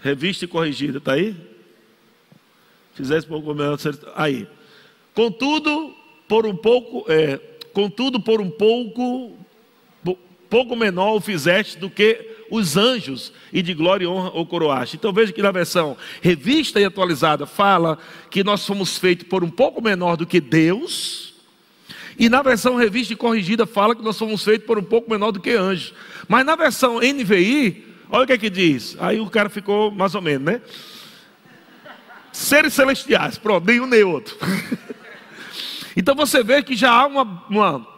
revista 0.00 0.44
e 0.44 0.48
corrigida, 0.48 0.98
está 0.98 1.14
aí? 1.14 1.34
Fizeste 2.94 3.28
por 3.28 3.38
um 3.38 3.42
pouco 3.42 3.58
menor, 3.58 3.78
aí. 4.14 4.46
Contudo, 5.14 5.94
por 6.28 6.46
um 6.46 6.54
pouco, 6.54 7.10
é, 7.10 7.38
contudo, 7.72 8.20
por 8.20 8.40
um 8.40 8.50
pouco, 8.50 9.36
pouco 10.50 10.76
menor 10.76 11.14
o 11.14 11.20
fizeste 11.20 11.78
do 11.78 11.88
que 11.88 12.29
os 12.50 12.76
anjos 12.76 13.32
e 13.52 13.62
de 13.62 13.72
glória 13.72 14.04
e 14.04 14.08
honra 14.08 14.30
o 14.30 14.44
coroaste. 14.44 14.96
Então 14.96 15.12
veja 15.12 15.32
que 15.32 15.40
na 15.40 15.52
versão 15.52 15.96
revista 16.20 16.80
e 16.80 16.84
atualizada 16.84 17.46
fala 17.46 17.98
que 18.30 18.42
nós 18.42 18.66
fomos 18.66 18.98
feitos 18.98 19.26
por 19.28 19.44
um 19.44 19.50
pouco 19.50 19.80
menor 19.80 20.16
do 20.16 20.26
que 20.26 20.40
Deus. 20.40 21.34
E 22.18 22.28
na 22.28 22.42
versão 22.42 22.76
revista 22.76 23.12
e 23.12 23.16
corrigida 23.16 23.64
fala 23.64 23.94
que 23.94 24.02
nós 24.02 24.18
fomos 24.18 24.44
feitos 24.44 24.66
por 24.66 24.78
um 24.78 24.82
pouco 24.82 25.10
menor 25.10 25.30
do 25.30 25.40
que 25.40 25.52
anjos. 25.52 25.94
Mas 26.28 26.44
na 26.44 26.56
versão 26.56 26.98
NVI, 27.00 27.86
olha 28.10 28.24
o 28.24 28.26
que 28.26 28.32
é 28.32 28.38
que 28.38 28.50
diz. 28.50 28.96
Aí 29.00 29.20
o 29.20 29.30
cara 29.30 29.48
ficou 29.48 29.90
mais 29.90 30.14
ou 30.14 30.20
menos, 30.20 30.44
né? 30.44 30.60
Seres 32.32 32.74
celestiais, 32.74 33.38
pronto, 33.38 33.66
nenhum 33.66 33.86
nem 33.86 34.02
outro. 34.02 34.36
então 35.96 36.14
você 36.14 36.42
vê 36.44 36.62
que 36.62 36.76
já 36.76 36.90
há 36.90 37.06
uma, 37.06 37.44
uma 37.48 37.89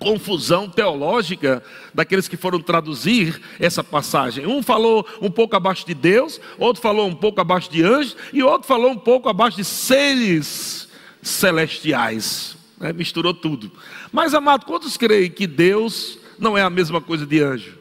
confusão 0.00 0.66
teológica 0.68 1.62
daqueles 1.94 2.26
que 2.26 2.36
foram 2.36 2.58
traduzir 2.58 3.40
essa 3.60 3.84
passagem. 3.84 4.46
Um 4.46 4.62
falou 4.62 5.06
um 5.20 5.30
pouco 5.30 5.54
abaixo 5.54 5.86
de 5.86 5.94
Deus, 5.94 6.40
outro 6.58 6.82
falou 6.82 7.06
um 7.06 7.14
pouco 7.14 7.40
abaixo 7.40 7.70
de 7.70 7.84
anjos, 7.84 8.16
e 8.32 8.42
outro 8.42 8.66
falou 8.66 8.90
um 8.90 8.96
pouco 8.96 9.28
abaixo 9.28 9.58
de 9.58 9.64
seres 9.64 10.88
celestiais. 11.22 12.56
Né? 12.80 12.94
Misturou 12.94 13.34
tudo. 13.34 13.70
Mas, 14.10 14.32
amado, 14.32 14.64
quantos 14.64 14.96
creem 14.96 15.30
que 15.30 15.46
Deus 15.46 16.18
não 16.38 16.56
é 16.56 16.62
a 16.62 16.70
mesma 16.70 17.00
coisa 17.00 17.26
de 17.26 17.40
anjo? 17.40 17.78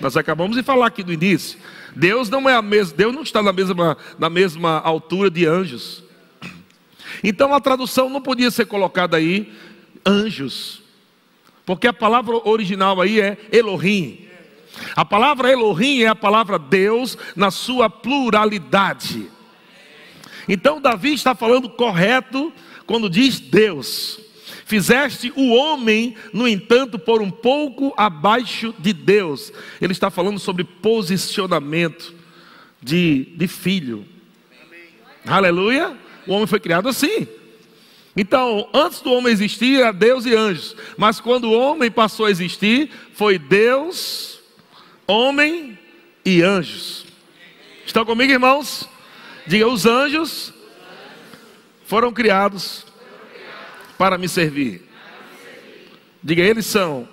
Nós 0.00 0.18
acabamos 0.18 0.54
de 0.54 0.62
falar 0.62 0.86
aqui 0.86 1.02
no 1.02 1.12
início. 1.12 1.58
Deus 1.96 2.28
não 2.28 2.46
é 2.46 2.54
a 2.54 2.60
mesma, 2.60 2.94
Deus 2.94 3.14
não 3.14 3.22
está 3.22 3.42
na 3.42 3.54
mesma, 3.54 3.96
na 4.18 4.28
mesma 4.28 4.80
altura 4.80 5.30
de 5.30 5.46
anjos. 5.46 6.04
Então 7.24 7.54
a 7.54 7.60
tradução 7.60 8.10
não 8.10 8.20
podia 8.20 8.50
ser 8.50 8.66
colocada 8.66 9.16
aí 9.16 9.50
anjos. 10.04 10.85
Porque 11.66 11.88
a 11.88 11.92
palavra 11.92 12.36
original 12.48 13.00
aí 13.00 13.20
é 13.20 13.36
Elohim. 13.50 14.26
A 14.94 15.04
palavra 15.04 15.50
Elohim 15.50 16.02
é 16.02 16.06
a 16.06 16.14
palavra 16.14 16.58
Deus 16.58 17.18
na 17.34 17.50
sua 17.50 17.90
pluralidade. 17.90 19.28
Então 20.48 20.80
Davi 20.80 21.12
está 21.12 21.34
falando 21.34 21.68
correto 21.68 22.52
quando 22.86 23.10
diz 23.10 23.40
Deus. 23.40 24.20
Fizeste 24.64 25.32
o 25.36 25.54
homem, 25.54 26.16
no 26.32 26.46
entanto, 26.46 26.98
por 26.98 27.20
um 27.20 27.30
pouco 27.30 27.92
abaixo 27.96 28.74
de 28.78 28.92
Deus. 28.92 29.52
Ele 29.80 29.92
está 29.92 30.10
falando 30.10 30.38
sobre 30.38 30.62
posicionamento 30.62 32.14
de, 32.80 33.28
de 33.36 33.48
filho. 33.48 34.04
Aleluia. 35.26 35.96
O 36.26 36.32
homem 36.32 36.46
foi 36.46 36.60
criado 36.60 36.88
assim. 36.88 37.26
Então, 38.16 38.66
antes 38.72 39.00
do 39.00 39.12
homem 39.12 39.30
existir, 39.30 39.80
era 39.80 39.92
Deus 39.92 40.24
e 40.24 40.34
anjos. 40.34 40.74
Mas 40.96 41.20
quando 41.20 41.44
o 41.44 41.52
homem 41.52 41.90
passou 41.90 42.24
a 42.24 42.30
existir, 42.30 42.90
foi 43.12 43.38
Deus, 43.38 44.40
homem 45.06 45.78
e 46.24 46.40
anjos. 46.40 47.04
Estão 47.84 48.06
comigo, 48.06 48.32
irmãos? 48.32 48.88
Diga: 49.46 49.68
os 49.68 49.84
anjos 49.84 50.52
foram 51.84 52.10
criados 52.10 52.86
para 53.98 54.16
me 54.16 54.28
servir. 54.28 54.82
Diga: 56.22 56.42
eles 56.42 56.64
são 56.64 57.06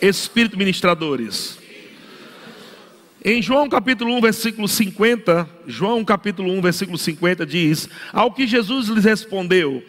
espírito 0.00 0.56
ministradores. 0.56 1.58
Em 3.24 3.42
João 3.42 3.68
capítulo 3.68 4.14
1, 4.18 4.20
versículo 4.20 4.68
50, 4.68 5.50
João 5.66 6.04
capítulo 6.04 6.52
1, 6.52 6.62
versículo 6.62 6.96
50 6.96 7.44
diz: 7.44 7.88
Ao 8.12 8.32
que 8.32 8.46
Jesus 8.46 8.86
lhes 8.86 9.04
respondeu: 9.04 9.82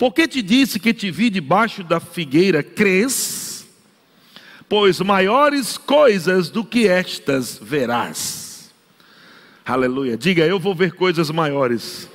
porque 0.00 0.26
te 0.26 0.40
disse 0.40 0.80
que 0.80 0.94
te 0.94 1.10
vi 1.10 1.28
debaixo 1.28 1.84
da 1.84 2.00
figueira, 2.00 2.62
crês? 2.62 3.68
Pois 4.66 4.98
maiores 4.98 5.76
coisas 5.76 6.48
do 6.48 6.64
que 6.64 6.88
estas 6.88 7.60
verás. 7.60 8.72
Aleluia. 9.62 10.16
Diga, 10.16 10.46
eu 10.46 10.58
vou 10.58 10.74
ver 10.74 10.94
coisas 10.94 11.30
maiores. 11.30 12.08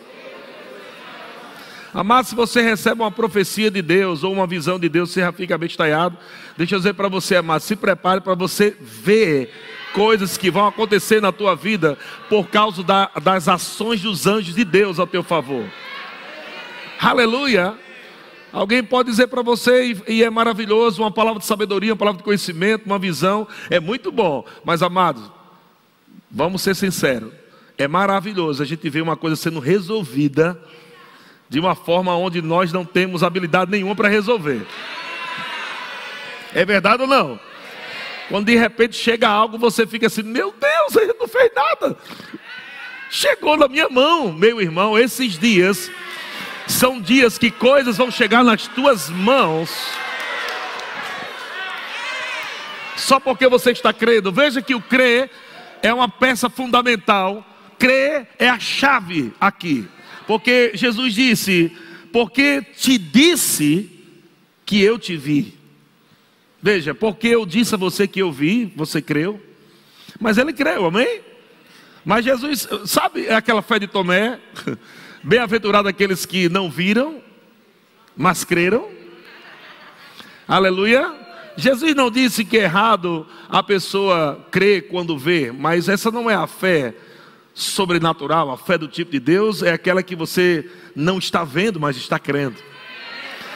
Amado, 1.94 2.26
se 2.26 2.34
você 2.34 2.60
recebe 2.60 3.04
uma 3.04 3.12
profecia 3.12 3.70
de 3.70 3.84
Deus 3.84 4.24
ou 4.24 4.34
uma 4.34 4.48
visão 4.48 4.80
de 4.80 4.90
Deus, 4.90 5.12
você 5.12 5.20
já 5.20 5.32
fica 5.32 5.56
bestalhado. 5.56 6.18
Deixa 6.58 6.74
eu 6.74 6.80
dizer 6.80 6.96
para 6.96 7.08
você, 7.08 7.36
amado, 7.36 7.62
se 7.62 7.76
prepare 7.76 8.20
para 8.20 8.34
você 8.34 8.76
ver 8.82 9.54
coisas 9.94 10.38
que 10.38 10.50
vão 10.50 10.66
acontecer 10.66 11.22
na 11.22 11.32
tua 11.32 11.56
vida 11.56 12.00
por 12.30 12.48
causa 12.48 12.82
da, 12.82 13.12
das 13.22 13.48
ações 13.48 14.02
dos 14.02 14.26
anjos 14.26 14.56
de 14.56 14.66
Deus 14.66 14.98
ao 14.98 15.06
teu 15.06 15.22
favor. 15.22 15.70
Aleluia. 17.00 17.78
Alguém 18.52 18.82
pode 18.82 19.10
dizer 19.10 19.28
para 19.28 19.42
você, 19.42 20.02
e, 20.08 20.24
é 20.24 20.30
maravilhoso, 20.30 21.02
uma 21.02 21.12
palavra 21.12 21.40
de 21.40 21.46
sabedoria, 21.46 21.92
uma 21.92 21.98
palavra 21.98 22.20
de 22.20 22.24
conhecimento, 22.24 22.86
uma 22.86 22.98
visão, 22.98 23.46
é 23.70 23.82
muito 23.82 24.14
bom, 24.14 24.46
mas 24.64 24.82
amados, 24.82 25.30
vamos 26.32 26.62
ser 26.62 26.74
sinceros, 26.74 27.34
é 27.78 27.86
maravilhoso 27.86 28.64
a 28.64 28.66
gente 28.66 28.90
ver 28.90 29.02
uma 29.02 29.18
coisa 29.18 29.36
sendo 29.36 29.60
resolvida 29.60 30.58
de 31.50 31.60
uma 31.60 31.76
forma 31.76 32.16
onde 32.16 32.42
nós 32.42 32.72
não 32.72 32.86
temos 32.86 33.24
habilidade 33.24 33.70
nenhuma 33.70 33.94
para 33.94 34.08
resolver. 34.08 34.66
É 36.54 36.64
verdade 36.64 37.02
ou 37.02 37.10
não? 37.10 37.38
Quando 38.30 38.46
de 38.46 38.56
repente 38.56 38.96
chega 38.96 39.28
algo, 39.28 39.58
você 39.58 39.86
fica 39.86 40.08
assim: 40.08 40.24
Meu 40.24 40.54
Deus, 40.54 40.96
ele 40.96 41.14
não 41.20 41.28
fez 41.28 41.52
nada. 41.54 41.98
Chegou 43.10 43.58
na 43.58 43.68
minha 43.68 43.90
mão, 43.90 44.32
meu 44.32 44.62
irmão, 44.62 44.98
esses 44.98 45.38
dias 45.38 45.92
são 46.68 47.00
dias 47.00 47.38
que 47.38 47.52
coisas 47.52 47.98
vão 47.98 48.10
chegar 48.10 48.44
nas 48.44 48.68
tuas 48.68 49.10
mãos. 49.10 49.70
Só 52.96 53.20
porque 53.20 53.48
você 53.48 53.72
está 53.72 53.94
crendo. 53.94 54.32
Veja 54.32 54.62
que 54.62 54.74
o 54.74 54.82
crer 54.82 55.30
é 55.82 55.94
uma 55.94 56.10
peça 56.10 56.50
fundamental. 56.50 57.46
Crer 57.78 58.28
é 58.40 58.50
a 58.50 58.60
chave 58.60 59.34
aqui. 59.40 59.88
Porque 60.26 60.72
Jesus 60.74 61.14
disse: 61.14 61.76
Porque 62.12 62.62
te 62.62 62.98
disse 62.98 63.90
que 64.66 64.82
eu 64.82 64.98
te 64.98 65.16
vi. 65.16 65.54
Veja, 66.62 66.96
porque 66.96 67.28
eu 67.28 67.46
disse 67.46 67.76
a 67.76 67.78
você 67.78 68.08
que 68.08 68.20
eu 68.20 68.32
vi, 68.32 68.74
você 68.76 69.00
creu. 69.00 69.40
Mas 70.20 70.40
ele 70.40 70.52
creu, 70.52 70.86
amém? 70.86 71.22
Mas 72.04 72.26
Jesus, 72.26 72.68
sabe 72.86 73.30
aquela 73.30 73.62
fé 73.62 73.78
de 73.78 73.88
Tomé? 73.88 74.40
Bem-aventurado 75.28 75.88
aqueles 75.88 76.24
que 76.24 76.48
não 76.48 76.70
viram, 76.70 77.20
mas 78.16 78.44
creram. 78.44 78.88
Aleluia. 80.48 81.12
Jesus 81.58 81.96
não 81.96 82.12
disse 82.12 82.46
que 82.46 82.60
é 82.60 82.66
errado 82.66 83.26
a 83.50 83.64
pessoa 83.64 84.46
crer 84.52 84.88
quando 84.88 85.18
vê, 85.18 85.52
mas 85.52 85.90
essa 85.90 86.12
não 86.12 86.30
é 86.30 86.36
a 86.36 86.46
fé 86.46 86.94
sobrenatural, 87.56 88.52
a 88.52 88.58
fé 88.58 88.78
do 88.78 88.88
tipo 88.88 89.14
de 89.14 89.20
Deus 89.20 89.64
é 89.64 89.72
aquela 89.74 90.04
que 90.04 90.16
você 90.16 90.70
não 90.96 91.18
está 91.18 91.44
vendo, 91.44 91.80
mas 91.80 91.98
está 91.98 92.20
crendo. 92.20 92.58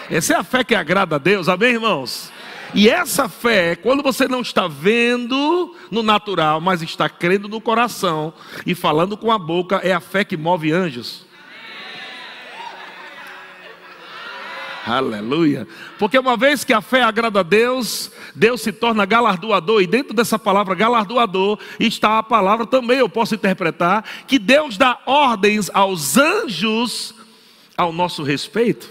Essa 0.09 0.33
é 0.33 0.37
a 0.37 0.43
fé 0.43 0.63
que 0.63 0.73
agrada 0.73 1.17
a 1.17 1.19
Deus, 1.19 1.47
amém, 1.47 1.73
irmãos? 1.73 2.31
E 2.73 2.89
essa 2.89 3.29
fé, 3.29 3.75
quando 3.75 4.01
você 4.01 4.27
não 4.27 4.41
está 4.41 4.67
vendo 4.67 5.75
no 5.91 6.01
natural, 6.01 6.59
mas 6.59 6.81
está 6.81 7.07
crendo 7.07 7.47
no 7.47 7.61
coração 7.61 8.33
e 8.65 8.73
falando 8.73 9.15
com 9.15 9.31
a 9.31 9.37
boca, 9.37 9.75
é 9.83 9.93
a 9.93 9.99
fé 9.99 10.23
que 10.23 10.35
move 10.35 10.71
anjos. 10.71 11.28
Aleluia. 14.85 15.67
Porque 15.97 16.17
uma 16.17 16.37
vez 16.37 16.63
que 16.63 16.73
a 16.73 16.81
fé 16.81 17.03
agrada 17.03 17.41
a 17.41 17.43
Deus, 17.43 18.11
Deus 18.33 18.61
se 18.61 18.71
torna 18.71 19.05
galardoador, 19.05 19.81
e 19.81 19.87
dentro 19.87 20.13
dessa 20.13 20.39
palavra 20.39 20.75
galardoador 20.75 21.59
está 21.79 22.17
a 22.17 22.23
palavra 22.23 22.65
também, 22.65 22.99
eu 22.99 23.09
posso 23.09 23.35
interpretar, 23.35 24.03
que 24.27 24.39
Deus 24.39 24.77
dá 24.77 24.99
ordens 25.05 25.69
aos 25.73 26.17
anjos 26.17 27.13
ao 27.77 27.91
nosso 27.91 28.23
respeito. 28.23 28.89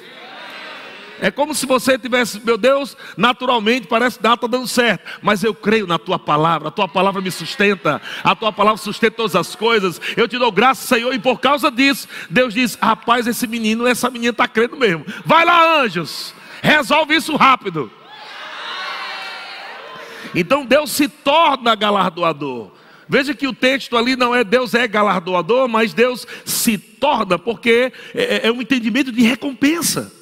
É 1.21 1.31
como 1.31 1.55
se 1.55 1.67
você 1.67 1.99
tivesse, 1.99 2.41
meu 2.45 2.57
Deus, 2.57 2.97
naturalmente 3.17 3.89
parece 3.89 4.19
que 4.19 4.23
nada 4.23 4.37
está 4.37 4.47
dando 4.47 4.69
certo, 4.69 5.05
mas 5.21 5.43
eu 5.43 5.53
creio 5.53 5.87
na 5.87 5.99
tua 5.99 6.19
palavra, 6.19 6.69
a 6.69 6.71
tua 6.71 6.87
palavra 6.87 7.21
me 7.21 7.31
sustenta, 7.31 8.01
a 8.23 8.37
tua 8.37 8.53
palavra 8.53 8.81
sustenta 8.81 9.17
todas 9.17 9.35
as 9.35 9.57
coisas. 9.57 10.01
Eu 10.17 10.29
te 10.29 10.39
dou 10.39 10.53
graça, 10.53 10.87
Senhor, 10.87 11.13
e 11.13 11.19
por 11.19 11.41
causa 11.41 11.71
disso, 11.71 12.07
Deus 12.31 12.55
diz: 12.55 12.79
rapaz, 12.81 13.27
esse 13.27 13.47
menino, 13.47 13.87
essa 13.87 14.11
menina 14.11 14.31
está 14.31 14.47
crendo 14.47 14.77
mesmo. 14.77 15.05
Vai 15.25 15.45
lá, 15.45 15.83
anjos, 15.83 16.35
resolve 16.63 17.17
isso 17.17 17.35
rápido. 17.35 17.91
Então 20.35 20.65
Deus 20.65 20.93
se 20.93 21.09
torna 21.09 21.75
galardoador. 21.75 22.71
Veja 23.09 23.35
que 23.35 23.49
o 23.49 23.55
texto 23.55 23.97
ali 23.97 24.15
não 24.15 24.35
é 24.35 24.45
Deus 24.45 24.75
é 24.75 24.87
galardoador, 24.87 25.67
mas 25.67 25.95
Deus 25.95 26.27
se 26.45 26.77
torna, 26.79 27.39
porque 27.39 27.93
é, 28.15 28.47
é 28.47 28.53
um 28.53 28.61
entendimento 28.61 29.11
de 29.11 29.23
recompensa 29.23 30.18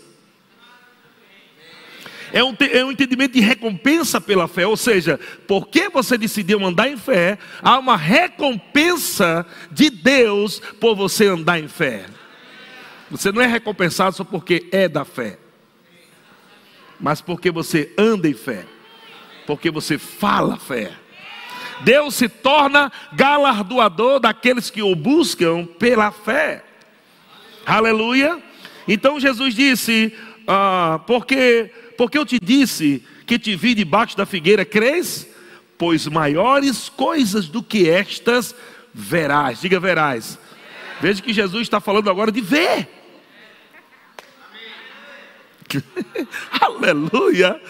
é 2.33 2.43
um, 2.43 2.55
é 2.73 2.85
um 2.85 2.91
entendimento 2.91 3.33
de 3.33 3.41
recompensa 3.41 4.21
pela 4.21 4.49
fé, 4.49 4.67
ou 4.67 4.77
seja, 4.77 5.19
porque 5.47 5.89
você 5.89 6.19
decidiu 6.19 6.65
andar 6.65 6.89
em 6.89 6.97
fé, 6.97 7.39
há 7.63 7.79
uma 7.79 7.97
recompensa 7.97 9.47
de 9.71 9.91
Deus 9.91 10.61
por 10.81 10.95
você 10.95 11.27
andar 11.27 11.59
em 11.59 11.69
fé. 11.69 12.07
Você 13.11 13.31
não 13.31 13.41
é 13.41 13.47
recompensado 13.47 14.17
só 14.17 14.25
porque 14.25 14.69
é 14.73 14.89
da 14.89 15.05
fé, 15.05 15.39
mas 16.99 17.21
porque 17.21 17.51
você 17.51 17.93
anda 17.97 18.29
em 18.29 18.35
fé, 18.35 18.65
porque 19.47 19.71
você 19.71 19.99
fala 19.99 20.57
fé. 20.57 20.93
Deus 21.83 22.15
se 22.15 22.29
torna 22.29 22.91
galardoador 23.13 24.19
daqueles 24.19 24.71
que 24.71 24.83
o 24.83 24.95
buscam 24.97 25.67
pela 25.67 26.11
fé. 26.11 26.65
Aleluia. 27.67 28.43
Então 28.89 29.21
Jesus 29.21 29.55
disse: 29.55 30.13
ah, 30.47 31.01
porque 31.07 31.71
porque 31.97 32.19
eu 32.19 32.27
te 32.27 32.39
disse 32.41 33.03
que 33.27 33.39
te 33.39 33.57
vi 33.57 33.75
debaixo 33.75 34.17
da 34.17 34.27
figueira, 34.27 34.65
crês? 34.65 35.27
Pois 35.79 36.07
maiores 36.07 36.89
coisas 36.89 37.49
do 37.49 37.63
que 37.63 37.89
estas 37.89 38.55
verás. 38.95 39.61
Diga 39.61 39.79
verás. 39.79 40.39
Veja 41.01 41.23
que 41.23 41.33
Jesus 41.33 41.63
está 41.63 41.81
falando 41.81 42.09
agora 42.09 42.33
de 42.33 42.41
ver. 42.41 42.89
Aleluia. 46.61 47.61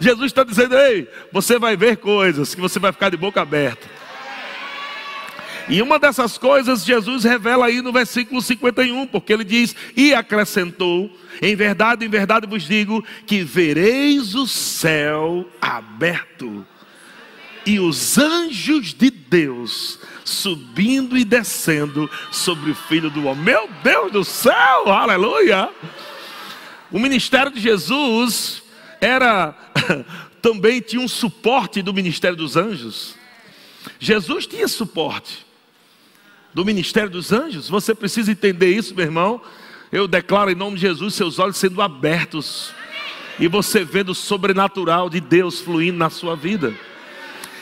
Jesus 0.00 0.26
está 0.26 0.42
dizendo: 0.42 0.76
Ei, 0.76 1.08
você 1.30 1.58
vai 1.58 1.76
ver 1.76 1.98
coisas 1.98 2.54
que 2.54 2.60
você 2.60 2.78
vai 2.78 2.92
ficar 2.92 3.10
de 3.10 3.16
boca 3.16 3.40
aberta. 3.40 3.88
E 5.68 5.80
uma 5.80 5.98
dessas 5.98 6.36
coisas 6.36 6.84
Jesus 6.84 7.24
revela 7.24 7.66
aí 7.66 7.80
no 7.80 7.92
versículo 7.92 8.42
51, 8.42 9.06
porque 9.06 9.32
ele 9.32 9.44
diz: 9.44 9.74
E 9.96 10.14
acrescentou: 10.14 11.10
Em 11.40 11.54
verdade, 11.54 12.04
em 12.04 12.08
verdade 12.08 12.46
vos 12.46 12.64
digo 12.64 13.04
que 13.26 13.42
vereis 13.42 14.34
o 14.34 14.46
céu 14.46 15.48
aberto 15.60 16.66
e 17.64 17.78
os 17.78 18.18
anjos 18.18 18.92
de 18.92 19.10
Deus 19.10 19.98
subindo 20.24 21.16
e 21.16 21.24
descendo 21.24 22.10
sobre 22.30 22.70
o 22.70 22.74
filho 22.74 23.10
do 23.10 23.26
homem. 23.26 23.44
Meu 23.44 23.68
Deus 23.82 24.12
do 24.12 24.24
céu, 24.24 24.88
aleluia! 24.88 25.70
O 26.90 26.98
ministério 26.98 27.50
de 27.52 27.60
Jesus 27.60 28.62
era 29.00 29.54
também 30.42 30.80
tinha 30.80 31.00
um 31.00 31.08
suporte 31.08 31.82
do 31.82 31.94
ministério 31.94 32.36
dos 32.36 32.56
anjos. 32.56 33.14
Jesus 33.98 34.46
tinha 34.46 34.68
suporte 34.68 35.41
do 36.54 36.64
ministério 36.64 37.10
dos 37.10 37.32
anjos. 37.32 37.68
Você 37.68 37.94
precisa 37.94 38.30
entender 38.30 38.68
isso, 38.68 38.94
meu 38.94 39.04
irmão. 39.04 39.40
Eu 39.90 40.08
declaro 40.08 40.50
em 40.50 40.54
nome 40.54 40.76
de 40.76 40.82
Jesus 40.82 41.14
seus 41.14 41.38
olhos 41.38 41.56
sendo 41.56 41.82
abertos 41.82 42.72
e 43.38 43.48
você 43.48 43.84
vendo 43.84 44.10
o 44.10 44.14
sobrenatural 44.14 45.10
de 45.10 45.20
Deus 45.20 45.60
fluindo 45.60 45.98
na 45.98 46.10
sua 46.10 46.36
vida. 46.36 46.74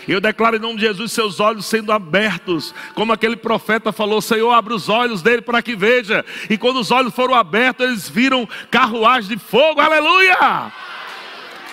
Eu 0.08 0.20
declaro 0.20 0.56
em 0.56 0.60
nome 0.60 0.76
de 0.76 0.82
Jesus 0.82 1.12
seus 1.12 1.40
olhos 1.40 1.66
sendo 1.66 1.92
abertos, 1.92 2.74
como 2.94 3.12
aquele 3.12 3.36
profeta 3.36 3.92
falou: 3.92 4.20
Senhor, 4.20 4.50
abre 4.50 4.74
os 4.74 4.88
olhos 4.88 5.22
dele 5.22 5.42
para 5.42 5.62
que 5.62 5.76
veja. 5.76 6.24
E 6.48 6.56
quando 6.56 6.80
os 6.80 6.90
olhos 6.90 7.14
foram 7.14 7.34
abertos, 7.34 7.86
eles 7.86 8.08
viram 8.08 8.48
carruagem 8.70 9.36
de 9.36 9.42
fogo, 9.42 9.80
aleluia! 9.80 10.72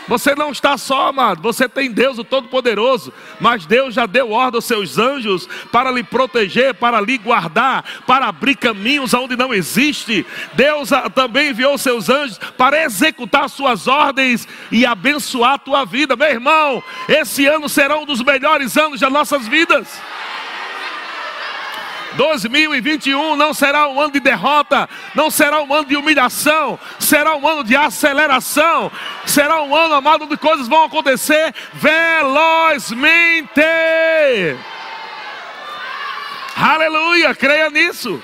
Você 0.07 0.33
não 0.35 0.51
está 0.51 0.77
só, 0.77 1.07
amado. 1.07 1.41
Você 1.41 1.67
tem 1.67 1.91
Deus, 1.91 2.17
o 2.17 2.23
Todo-Poderoso. 2.23 3.11
Mas 3.39 3.65
Deus 3.65 3.93
já 3.93 4.05
deu 4.05 4.31
ordem 4.31 4.57
aos 4.57 4.65
seus 4.65 4.97
anjos 4.97 5.47
para 5.71 5.91
lhe 5.91 6.03
proteger, 6.03 6.73
para 6.73 7.01
lhe 7.01 7.17
guardar, 7.17 7.83
para 8.05 8.27
abrir 8.27 8.55
caminhos 8.55 9.13
onde 9.13 9.35
não 9.35 9.53
existe. 9.53 10.25
Deus 10.53 10.89
também 11.13 11.49
enviou 11.49 11.77
seus 11.77 12.09
anjos 12.09 12.39
para 12.57 12.83
executar 12.83 13.49
suas 13.49 13.87
ordens 13.87 14.47
e 14.71 14.85
abençoar 14.85 15.53
a 15.53 15.59
tua 15.59 15.85
vida. 15.85 16.15
Meu 16.15 16.29
irmão, 16.29 16.83
esse 17.07 17.45
ano 17.45 17.67
será 17.67 17.97
um 17.97 18.05
dos 18.05 18.21
melhores 18.21 18.77
anos 18.77 18.99
das 18.99 19.11
nossas 19.11 19.47
vidas. 19.47 19.99
2021 22.15 23.35
não 23.35 23.53
será 23.53 23.87
um 23.87 23.99
ano 23.99 24.13
de 24.13 24.19
derrota, 24.19 24.89
não 25.13 25.29
será 25.29 25.61
um 25.61 25.73
ano 25.73 25.85
de 25.85 25.97
humilhação, 25.97 26.79
será 26.99 27.35
um 27.35 27.47
ano 27.47 27.63
de 27.63 27.75
aceleração, 27.75 28.91
será 29.25 29.61
um 29.61 29.75
ano, 29.75 29.93
amado, 29.95 30.25
de 30.25 30.37
coisas 30.37 30.67
vão 30.67 30.85
acontecer 30.85 31.53
velozmente. 31.73 33.61
Aleluia, 36.55 37.35
creia 37.35 37.69
nisso. 37.69 38.21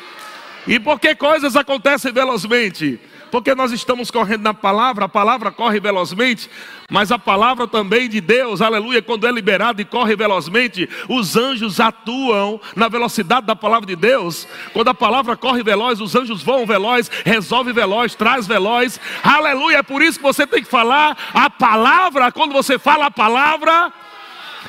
E 0.66 0.80
por 0.80 1.00
que 1.00 1.14
coisas 1.14 1.56
acontecem 1.56 2.12
velozmente? 2.12 3.00
Porque 3.34 3.56
nós 3.56 3.72
estamos 3.72 4.12
correndo 4.12 4.44
na 4.44 4.54
palavra, 4.54 5.06
a 5.06 5.10
palavra 5.10 5.50
corre 5.50 5.80
velozmente, 5.80 6.48
mas 6.88 7.12
a 7.12 7.18
palavra 7.18 7.68
também 7.68 8.08
de 8.08 8.22
Deus, 8.22 8.62
aleluia, 8.62 9.02
quando 9.02 9.26
é 9.26 9.32
liberada 9.32 9.82
e 9.82 9.86
corre 9.86 10.16
velozmente, 10.16 10.88
os 11.10 11.36
anjos 11.36 11.80
atuam 11.80 12.62
na 12.76 12.88
velocidade 12.88 13.48
da 13.48 13.56
palavra 13.56 13.88
de 13.88 13.96
Deus. 13.96 14.48
Quando 14.72 14.90
a 14.90 14.94
palavra 14.94 15.36
corre 15.36 15.64
veloz, 15.64 16.00
os 16.00 16.16
anjos 16.16 16.44
voam 16.44 16.68
veloz, 16.68 17.10
resolve 17.26 17.74
veloz, 17.74 18.14
traz 18.14 18.46
veloz. 18.46 19.00
Aleluia, 19.24 19.78
é 19.78 19.84
por 19.84 20.04
isso 20.04 20.20
que 20.20 20.24
você 20.24 20.46
tem 20.46 20.62
que 20.62 20.70
falar 20.70 21.18
a 21.34 21.50
palavra. 21.50 22.32
Quando 22.32 22.54
você 22.54 22.78
fala 22.78 23.08
a 23.08 23.12
palavra, 23.12 23.92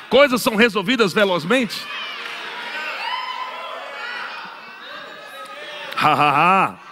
coisas 0.09 0.40
são 0.40 0.57
resolvidas 0.57 1.12
velozmente. 1.12 1.87
Hahaha. 5.96 6.84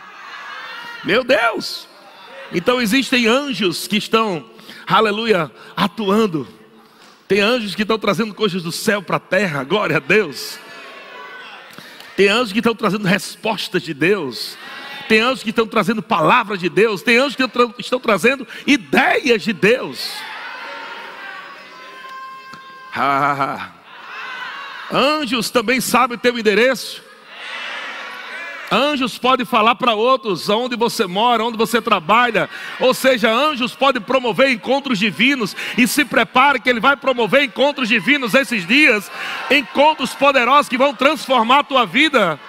Meu 1.05 1.25
Deus! 1.25 1.89
Então 2.53 2.81
existem 2.81 3.27
anjos 3.27 3.87
que 3.87 3.97
estão, 3.97 4.45
aleluia, 4.87 5.51
atuando. 5.75 6.47
Tem 7.27 7.41
anjos 7.41 7.75
que 7.75 7.83
estão 7.83 7.99
trazendo 7.99 8.35
coisas 8.35 8.63
do 8.63 8.71
céu 8.71 9.03
para 9.03 9.17
a 9.17 9.21
terra, 9.21 9.65
glória 9.65 9.97
a 9.97 10.01
Deus. 10.01 10.59
Tem 12.17 12.29
anjos 12.29 12.53
que 12.53 12.59
estão 12.59 12.75
trazendo 12.75 13.07
respostas 13.07 13.83
de 13.83 13.95
Deus. 13.95 14.57
Tem 15.09 15.21
anjos 15.21 15.43
que 15.43 15.51
estão 15.51 15.67
trazendo 15.67 16.03
palavras 16.03 16.61
de 16.61 16.69
Deus. 16.69 17.03
Tem 17.03 17.17
anjos 17.17 17.37
que 17.37 17.81
estão 17.81 17.99
trazendo 17.99 18.47
ideias 18.67 19.43
de 19.43 19.53
Deus. 19.53 20.13
Ah, 22.95 23.71
anjos 24.93 25.49
também 25.49 25.81
sabem 25.81 26.17
o 26.17 26.21
teu 26.21 26.39
endereço. 26.39 27.02
Anjos 28.73 29.19
podem 29.19 29.45
falar 29.45 29.75
para 29.75 29.93
outros 29.93 30.49
onde 30.49 30.77
você 30.77 31.07
mora, 31.07 31.45
onde 31.45 31.59
você 31.59 31.79
trabalha. 31.79 32.49
Ou 32.81 32.95
seja, 32.95 33.31
anjos 33.31 33.75
podem 33.75 34.01
promover 34.01 34.51
encontros 34.51 34.99
divinos. 34.99 35.55
E 35.77 35.87
se 35.87 36.07
prepare 36.07 36.59
que 36.59 36.71
Ele 36.71 36.81
vai 36.81 36.97
promover 36.97 37.45
encontros 37.45 37.87
divinos 37.87 38.33
esses 38.33 38.67
dias. 38.67 39.13
Encontros 39.51 40.15
poderosos 40.15 40.71
que 40.71 40.79
vão 40.79 40.95
transformar 40.95 41.59
a 41.59 41.65
tua 41.65 41.85
vida, 41.85 42.41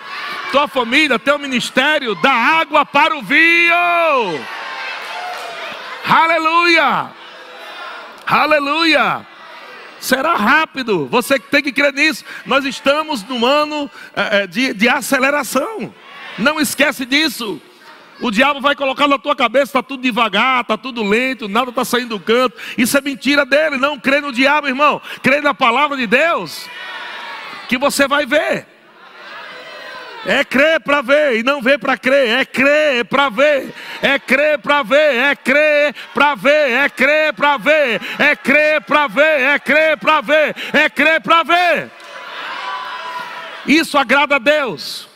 tua 0.50 0.66
família, 0.66 1.20
teu 1.20 1.38
ministério. 1.38 2.16
Da 2.16 2.32
água 2.32 2.86
para 2.86 3.18
o 3.18 3.22
vinho. 3.22 3.76
Aleluia! 6.08 7.12
Aleluia! 8.26 9.28
Será 10.00 10.36
rápido, 10.36 11.06
você 11.08 11.40
tem 11.40 11.64
que 11.64 11.72
crer 11.72 11.94
nisso. 11.94 12.24
Nós 12.46 12.64
estamos 12.66 13.24
num 13.24 13.46
ano 13.46 13.90
é, 14.16 14.48
de, 14.48 14.74
de 14.74 14.88
aceleração. 14.88 15.94
Não 16.38 16.60
esquece 16.60 17.06
disso. 17.06 17.62
O 18.20 18.32
diabo 18.32 18.62
vai 18.62 18.76
colocar 18.76 19.08
na 19.08 19.18
tua 19.18 19.36
cabeça, 19.36 19.66
está 19.66 19.84
tudo 19.84 20.02
devagar, 20.02 20.62
está 20.62 20.78
tudo 20.78 21.04
lento, 21.04 21.48
nada 21.48 21.70
está 21.70 21.84
saindo 21.84 22.18
do 22.18 22.20
canto. 22.20 22.56
Isso 22.78 22.98
é 22.98 23.02
mentira 23.02 23.46
dele. 23.46 23.78
Não 23.78 24.00
crê 24.00 24.22
no 24.22 24.32
diabo, 24.32 24.68
irmão. 24.68 25.02
Crê 25.22 25.42
na 25.42 25.54
palavra 25.54 25.98
de 25.98 26.08
Deus. 26.08 26.70
Que 27.68 27.78
você 27.78 28.08
vai 28.08 28.26
ver. 28.26 28.68
É 30.26 30.42
crer 30.46 30.80
para 30.80 31.02
ver 31.02 31.38
e 31.38 31.44
não 31.44 31.62
ver 31.62 31.78
para 31.78 31.98
crer. 31.98 32.30
É 32.40 32.46
crer 32.46 33.04
para 33.04 33.30
ver. 33.30 33.74
É 34.02 34.18
crer 34.18 34.58
para 34.58 34.84
ver. 34.84 35.16
É 35.16 35.36
crer 35.36 35.94
para 36.14 36.36
ver. 36.36 36.72
É 36.72 36.90
crer 36.90 37.34
para 37.34 37.58
ver. 37.58 38.02
É 38.20 38.36
crer 38.36 38.82
para 38.82 39.08
ver. 39.08 39.42
É 39.42 39.60
crer 39.60 39.98
para 39.98 40.22
ver. 40.22 40.56
É 40.72 40.90
crer 40.90 41.22
para 41.22 41.44
ver. 41.44 41.92
Isso 43.68 43.98
agrada 43.98 44.36
a 44.36 44.40
Deus. 44.40 45.13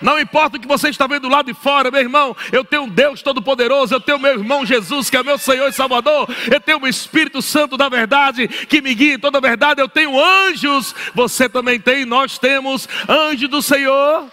Não 0.00 0.18
importa 0.18 0.56
o 0.56 0.60
que 0.60 0.66
você 0.68 0.88
está 0.88 1.06
vendo 1.06 1.28
lá 1.28 1.42
de 1.42 1.54
fora, 1.54 1.90
meu 1.90 2.00
irmão, 2.00 2.36
eu 2.52 2.64
tenho 2.64 2.82
um 2.82 2.88
Deus 2.88 3.22
Todo-Poderoso, 3.22 3.94
eu 3.94 4.00
tenho 4.00 4.18
meu 4.18 4.32
irmão 4.32 4.66
Jesus, 4.66 5.08
que 5.08 5.16
é 5.16 5.22
meu 5.22 5.38
Senhor 5.38 5.68
e 5.68 5.72
Salvador, 5.72 6.28
eu 6.50 6.60
tenho 6.60 6.80
o 6.82 6.88
Espírito 6.88 7.40
Santo 7.40 7.76
da 7.76 7.88
verdade, 7.88 8.48
que 8.48 8.82
me 8.82 8.94
guia 8.94 9.14
em 9.14 9.18
toda 9.18 9.38
a 9.38 9.40
verdade, 9.40 9.80
eu 9.80 9.88
tenho 9.88 10.20
anjos, 10.20 10.94
você 11.14 11.48
também 11.48 11.80
tem, 11.80 12.04
nós 12.04 12.38
temos 12.38 12.88
anjos 13.08 13.48
do 13.48 13.62
Senhor, 13.62 14.26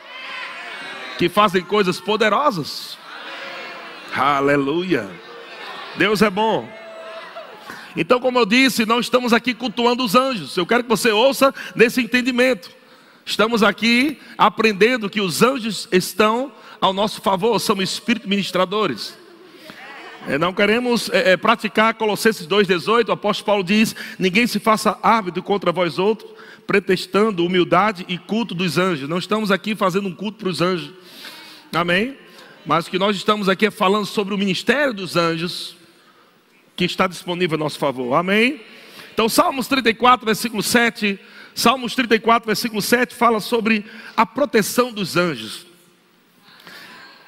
que 1.17 1.29
fazem 1.29 1.61
coisas 1.61 1.99
poderosas. 1.99 2.97
Aleluia. 4.13 5.09
Deus 5.95 6.21
é 6.21 6.29
bom. 6.29 6.67
Então, 7.95 8.19
como 8.19 8.39
eu 8.39 8.45
disse, 8.45 8.85
nós 8.85 9.05
estamos 9.05 9.33
aqui 9.33 9.53
cultuando 9.53 10.03
os 10.03 10.15
anjos. 10.15 10.55
Eu 10.55 10.65
quero 10.65 10.83
que 10.83 10.89
você 10.89 11.11
ouça 11.11 11.53
nesse 11.75 12.01
entendimento. 12.01 12.71
Estamos 13.31 13.63
aqui 13.63 14.19
aprendendo 14.37 15.09
que 15.09 15.21
os 15.21 15.41
anjos 15.41 15.87
estão 15.89 16.51
ao 16.81 16.91
nosso 16.91 17.21
favor, 17.21 17.57
são 17.61 17.81
espíritos 17.81 18.29
ministradores. 18.29 19.17
É, 20.27 20.37
não 20.37 20.51
queremos 20.51 21.09
é, 21.11 21.31
é, 21.31 21.37
praticar 21.37 21.93
Colossenses 21.93 22.45
2,18, 22.45 23.07
o 23.07 23.13
apóstolo 23.13 23.45
Paulo 23.45 23.63
diz: 23.63 23.95
ninguém 24.19 24.45
se 24.47 24.59
faça 24.59 24.99
árbitro 25.01 25.41
contra 25.41 25.71
vós 25.71 25.97
outros, 25.97 26.29
pretextando 26.67 27.45
humildade 27.45 28.05
e 28.09 28.17
culto 28.17 28.53
dos 28.53 28.77
anjos. 28.77 29.07
Não 29.07 29.17
estamos 29.17 29.49
aqui 29.49 29.77
fazendo 29.77 30.09
um 30.09 30.13
culto 30.13 30.37
para 30.39 30.49
os 30.49 30.59
anjos, 30.59 30.91
amém? 31.73 32.17
Mas 32.65 32.87
o 32.87 32.91
que 32.91 32.99
nós 32.99 33.15
estamos 33.15 33.47
aqui 33.47 33.67
é 33.67 33.71
falando 33.71 34.07
sobre 34.07 34.33
o 34.33 34.37
ministério 34.37 34.93
dos 34.93 35.15
anjos, 35.15 35.77
que 36.75 36.83
está 36.83 37.07
disponível 37.07 37.55
a 37.55 37.59
nosso 37.59 37.79
favor, 37.79 38.13
amém? 38.13 38.59
Então, 39.13 39.29
Salmos 39.29 39.69
34, 39.69 40.25
versículo 40.25 40.61
7 40.61 41.17
Salmos 41.53 41.95
34, 41.95 42.45
versículo 42.45 42.81
7 42.81 43.15
fala 43.15 43.39
sobre 43.39 43.85
a 44.15 44.25
proteção 44.25 44.91
dos 44.91 45.17
anjos. 45.17 45.65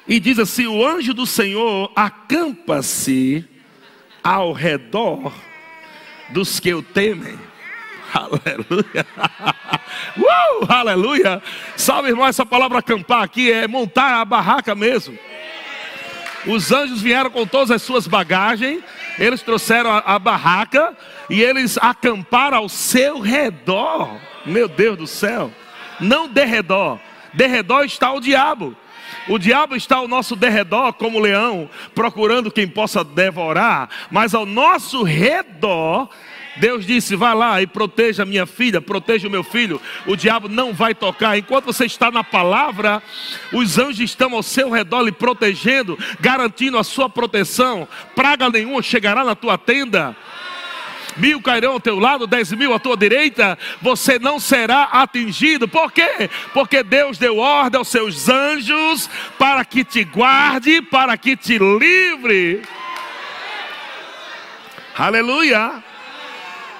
E 0.06 0.20
diz 0.20 0.38
assim: 0.38 0.66
O 0.66 0.86
anjo 0.86 1.14
do 1.14 1.26
Senhor 1.26 1.90
acampa-se 1.94 3.44
ao 4.22 4.52
redor 4.52 5.32
dos 6.30 6.58
que 6.60 6.72
o 6.72 6.82
temem. 6.82 7.38
Aleluia. 8.12 9.06
Uh, 10.16 10.72
aleluia. 10.72 11.42
Sabe, 11.76 12.08
irmão, 12.08 12.26
essa 12.26 12.44
palavra 12.44 12.78
acampar 12.78 13.22
aqui 13.22 13.50
é 13.50 13.66
montar 13.66 14.20
a 14.20 14.24
barraca 14.24 14.74
mesmo. 14.74 15.18
Os 16.46 16.70
anjos 16.72 17.00
vieram 17.00 17.30
com 17.30 17.46
todas 17.46 17.70
as 17.70 17.82
suas 17.82 18.06
bagagens, 18.06 18.82
eles 19.18 19.42
trouxeram 19.42 19.90
a, 19.90 19.98
a 19.98 20.18
barraca 20.18 20.96
e 21.30 21.42
eles 21.42 21.78
acamparam 21.78 22.58
ao 22.58 22.68
seu 22.68 23.20
redor. 23.20 24.18
Meu 24.44 24.68
Deus 24.68 24.96
do 24.98 25.06
céu, 25.06 25.50
não 26.00 26.28
derredor, 26.28 26.98
derredor 27.32 27.84
está 27.84 28.12
o 28.12 28.20
diabo. 28.20 28.76
O 29.28 29.38
diabo 29.38 29.74
está 29.76 29.96
ao 29.96 30.08
nosso 30.08 30.36
derredor 30.36 30.92
como 30.94 31.18
leão, 31.18 31.68
procurando 31.94 32.50
quem 32.50 32.66
possa 32.66 33.02
devorar, 33.02 33.88
mas 34.10 34.34
ao 34.34 34.44
nosso 34.44 35.02
redor 35.02 36.08
Deus 36.56 36.86
disse: 36.86 37.16
vá 37.16 37.34
lá 37.34 37.60
e 37.60 37.66
proteja 37.66 38.24
minha 38.24 38.46
filha, 38.46 38.80
proteja 38.80 39.28
o 39.28 39.30
meu 39.30 39.42
filho. 39.42 39.80
O 40.06 40.16
diabo 40.16 40.48
não 40.48 40.72
vai 40.72 40.94
tocar. 40.94 41.36
Enquanto 41.36 41.66
você 41.66 41.84
está 41.84 42.10
na 42.10 42.22
palavra, 42.22 43.02
os 43.52 43.78
anjos 43.78 44.00
estão 44.00 44.34
ao 44.34 44.42
seu 44.42 44.70
redor 44.70 45.02
lhe 45.02 45.12
protegendo, 45.12 45.98
garantindo 46.20 46.78
a 46.78 46.84
sua 46.84 47.08
proteção. 47.08 47.88
Praga 48.14 48.48
nenhuma 48.50 48.82
chegará 48.82 49.24
na 49.24 49.34
tua 49.34 49.58
tenda. 49.58 50.16
Mil 51.16 51.40
cairão 51.40 51.72
ao 51.72 51.80
teu 51.80 51.98
lado, 51.98 52.26
dez 52.26 52.50
mil 52.52 52.74
à 52.74 52.78
tua 52.78 52.96
direita, 52.96 53.56
você 53.80 54.18
não 54.18 54.40
será 54.40 54.84
atingido. 54.84 55.68
Por 55.68 55.92
quê? 55.92 56.28
Porque 56.52 56.82
Deus 56.82 57.18
deu 57.18 57.38
ordem 57.38 57.78
aos 57.78 57.88
seus 57.88 58.28
anjos 58.28 59.08
para 59.38 59.64
que 59.64 59.84
te 59.84 60.02
guarde, 60.02 60.82
para 60.82 61.16
que 61.16 61.36
te 61.36 61.56
livre. 61.56 62.62
Aleluia. 64.96 65.82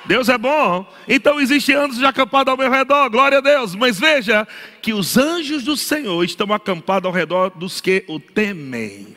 Deus 0.07 0.29
é 0.29 0.37
bom. 0.37 0.87
Então 1.09 1.41
existem 1.41 1.75
anjos 1.75 1.99
de 1.99 2.05
acampado 2.05 2.51
ao 2.51 2.57
meu 2.57 2.71
redor, 2.71 3.09
glória 3.11 3.39
a 3.39 3.41
Deus. 3.41 3.75
Mas 3.75 3.99
veja 3.99 4.47
que 4.83 4.93
os 4.93 5.17
anjos 5.17 5.65
do 5.65 5.77
Senhor 5.77 6.23
estão 6.25 6.53
acampados 6.53 7.07
ao 7.07 7.13
redor 7.13 7.51
dos 7.51 7.81
que 7.81 8.05
o 8.07 8.21
temem. 8.21 9.15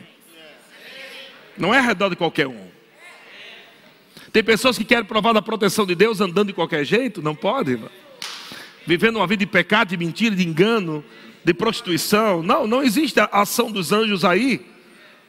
Não 1.56 1.74
é 1.74 1.78
ao 1.78 1.84
redor 1.84 2.08
de 2.08 2.16
qualquer 2.16 2.46
um. 2.46 2.68
Tem 4.32 4.42
pessoas 4.42 4.76
que 4.78 4.84
querem 4.84 5.04
provar 5.04 5.32
da 5.32 5.42
proteção 5.42 5.86
de 5.86 5.94
Deus 5.94 6.20
andando 6.20 6.48
de 6.48 6.52
qualquer 6.52 6.84
jeito, 6.84 7.22
não 7.22 7.34
pode. 7.34 7.78
Vivendo 8.86 9.16
uma 9.16 9.26
vida 9.26 9.40
de 9.40 9.50
pecado, 9.50 9.88
de 9.88 9.96
mentira, 9.96 10.34
de 10.34 10.46
engano, 10.46 11.04
de 11.44 11.52
prostituição. 11.54 12.42
Não, 12.42 12.66
não 12.66 12.82
existe 12.82 13.18
a 13.20 13.28
ação 13.32 13.70
dos 13.70 13.92
anjos 13.92 14.24
aí. 14.24 14.64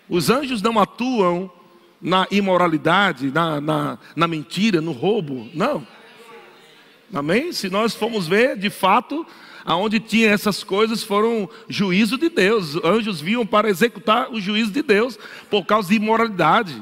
Os 0.08 0.30
anjos 0.30 0.62
não 0.62 0.80
atuam 0.80 1.52
na 2.02 2.28
imoralidade, 2.32 3.32
na, 3.32 3.60
na, 3.60 3.98
na 4.16 4.28
mentira, 4.28 4.82
no 4.82 4.92
roubo. 4.92 5.50
Não. 5.54 5.86
Amém? 7.14 7.52
Se 7.52 7.70
nós 7.70 7.94
formos 7.94 8.28
ver, 8.28 8.58
de 8.58 8.70
fato, 8.70 9.26
aonde 9.66 10.00
tinha 10.00 10.30
essas 10.30 10.64
coisas 10.64 11.04
foram 11.04 11.50
juízo 11.68 12.18
de 12.18 12.30
Deus. 12.30 12.76
Anjos 12.84 13.20
vinham 13.20 13.46
para 13.46 13.70
executar 13.70 14.32
o 14.32 14.40
juízo 14.40 14.72
de 14.72 14.82
Deus 14.82 15.18
por 15.50 15.66
causa 15.66 15.90
de 15.90 15.96
imoralidade. 15.96 16.82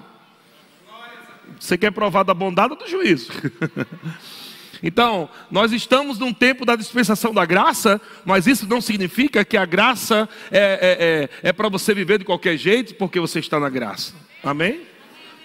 Você 1.59 1.77
quer 1.77 1.91
provar 1.91 2.23
da 2.23 2.33
bondade 2.33 2.73
ou 2.73 2.79
do 2.79 2.87
juízo? 2.87 3.31
Então, 4.83 5.27
nós 5.49 5.71
estamos 5.71 6.19
num 6.19 6.31
tempo 6.31 6.63
da 6.63 6.75
dispensação 6.75 7.33
da 7.33 7.43
graça, 7.45 7.99
mas 8.23 8.45
isso 8.45 8.67
não 8.67 8.79
significa 8.79 9.43
que 9.43 9.57
a 9.57 9.65
graça 9.65 10.29
é, 10.51 11.29
é, 11.41 11.41
é, 11.43 11.49
é 11.49 11.51
para 11.51 11.67
você 11.67 11.95
viver 11.95 12.19
de 12.19 12.25
qualquer 12.25 12.57
jeito, 12.57 12.93
porque 12.93 13.19
você 13.19 13.39
está 13.39 13.59
na 13.59 13.69
graça. 13.69 14.13
Amém? 14.43 14.81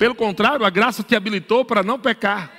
Pelo 0.03 0.17
contrário, 0.17 0.67
a 0.67 0.69
graça 0.69 1.05
te 1.05 1.15
habilitou 1.15 1.65
para 1.65 1.81
não 1.81 1.97
pecar. 1.97 2.51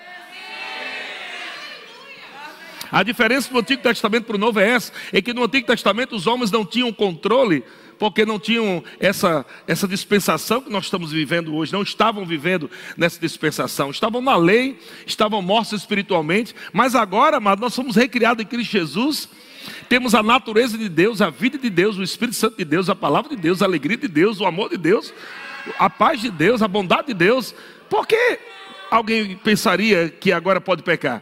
A 2.90 3.04
diferença 3.04 3.52
do 3.52 3.60
Antigo 3.60 3.84
Testamento 3.84 4.24
para 4.24 4.38
o 4.38 4.40
Novo 4.40 4.62
é 4.62 4.70
essa: 4.70 4.94
é 5.12 5.22
que 5.22 5.34
no 5.34 5.44
Antigo 5.44 5.68
Testamento 5.68 6.16
os 6.16 6.26
homens 6.26 6.52
não 6.52 6.66
tinham 6.66 6.94
controle, 6.94 7.62
porque 8.00 8.26
não 8.26 8.40
tinham 8.40 8.82
essa, 8.98 9.46
essa 9.68 9.86
dispensação 9.86 10.62
que 10.62 10.70
nós 10.70 10.86
estamos 10.86 11.12
vivendo 11.12 11.54
hoje, 11.54 11.74
não 11.74 11.82
estavam 11.82 12.26
vivendo 12.26 12.72
nessa 12.96 13.20
dispensação, 13.20 13.92
estavam 13.92 14.22
na 14.22 14.38
lei, 14.38 14.80
estavam 15.06 15.42
mortos 15.42 15.74
espiritualmente, 15.74 16.56
mas 16.72 16.96
agora, 16.96 17.36
amados, 17.36 17.62
nós 17.62 17.74
somos 17.74 17.98
recriados 17.98 18.42
em 18.42 18.48
Cristo 18.48 18.72
Jesus, 18.72 19.28
temos 19.90 20.16
a 20.16 20.24
natureza 20.24 20.78
de 20.78 20.88
Deus, 20.88 21.22
a 21.22 21.30
vida 21.30 21.58
de 21.58 21.70
Deus, 21.70 21.98
o 21.98 22.04
Espírito 22.04 22.38
Santo 22.38 22.56
de 22.56 22.64
Deus, 22.64 22.90
a 22.90 22.96
palavra 22.96 23.36
de 23.36 23.42
Deus, 23.42 23.62
a 23.62 23.66
alegria 23.66 23.98
de 23.98 24.08
Deus, 24.08 24.40
o 24.40 24.46
amor 24.46 24.70
de 24.70 24.78
Deus 24.78 25.14
a 25.78 25.90
paz 25.90 26.22
de 26.22 26.30
Deus, 26.30 26.62
a 26.62 26.68
bondade 26.68 27.08
de 27.08 27.14
Deus, 27.14 27.54
por 27.90 28.08
que 28.08 28.40
alguém 28.90 29.36
pensaria 29.38 30.10
que 30.10 30.32
agora 30.32 30.62
pode 30.62 30.84
pecar? 30.84 31.22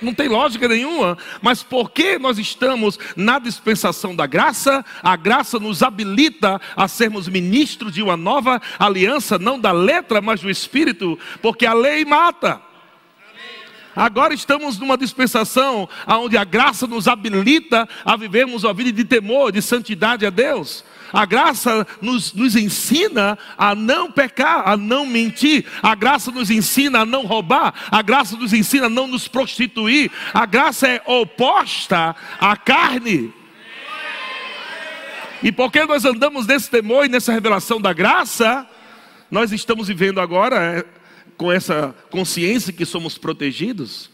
Não 0.00 0.14
tem 0.14 0.28
lógica 0.28 0.68
nenhuma, 0.68 1.18
mas 1.42 1.62
porque 1.62 2.18
nós 2.18 2.38
estamos 2.38 2.98
na 3.16 3.38
dispensação 3.38 4.14
da 4.14 4.26
graça, 4.26 4.84
a 5.02 5.16
graça 5.16 5.58
nos 5.58 5.82
habilita 5.82 6.60
a 6.76 6.86
sermos 6.86 7.26
ministros 7.28 7.92
de 7.92 8.02
uma 8.02 8.16
nova 8.16 8.62
aliança, 8.78 9.38
não 9.38 9.58
da 9.58 9.72
letra, 9.72 10.20
mas 10.20 10.40
do 10.40 10.48
espírito, 10.48 11.18
porque 11.42 11.66
a 11.66 11.74
lei 11.74 12.04
mata. 12.04 12.60
Agora 13.96 14.32
estamos 14.32 14.78
numa 14.78 14.96
dispensação 14.96 15.88
onde 16.06 16.36
a 16.36 16.44
graça 16.44 16.86
nos 16.86 17.08
habilita 17.08 17.88
a 18.04 18.16
vivermos 18.16 18.62
uma 18.62 18.72
vida 18.72 18.92
de 18.92 19.04
temor, 19.04 19.50
de 19.50 19.60
santidade 19.60 20.24
a 20.24 20.30
Deus. 20.30 20.84
A 21.12 21.24
graça 21.24 21.86
nos, 22.00 22.32
nos 22.32 22.56
ensina 22.56 23.38
a 23.56 23.74
não 23.74 24.10
pecar, 24.10 24.68
a 24.68 24.76
não 24.76 25.06
mentir. 25.06 25.64
A 25.82 25.94
graça 25.94 26.30
nos 26.30 26.50
ensina 26.50 27.00
a 27.00 27.06
não 27.06 27.24
roubar. 27.26 27.74
A 27.90 28.02
graça 28.02 28.36
nos 28.36 28.52
ensina 28.52 28.86
a 28.86 28.90
não 28.90 29.06
nos 29.06 29.28
prostituir. 29.28 30.10
A 30.32 30.46
graça 30.46 30.88
é 30.88 31.02
oposta 31.06 32.14
à 32.40 32.56
carne. 32.56 33.32
E 35.42 35.52
porque 35.52 35.84
nós 35.84 36.04
andamos 36.04 36.46
nesse 36.46 36.68
temor 36.68 37.06
e 37.06 37.08
nessa 37.08 37.32
revelação 37.32 37.80
da 37.80 37.92
graça, 37.92 38.66
nós 39.30 39.52
estamos 39.52 39.86
vivendo 39.88 40.20
agora 40.20 40.56
é, 40.56 40.84
com 41.36 41.52
essa 41.52 41.94
consciência 42.10 42.72
que 42.72 42.84
somos 42.84 43.16
protegidos. 43.16 44.10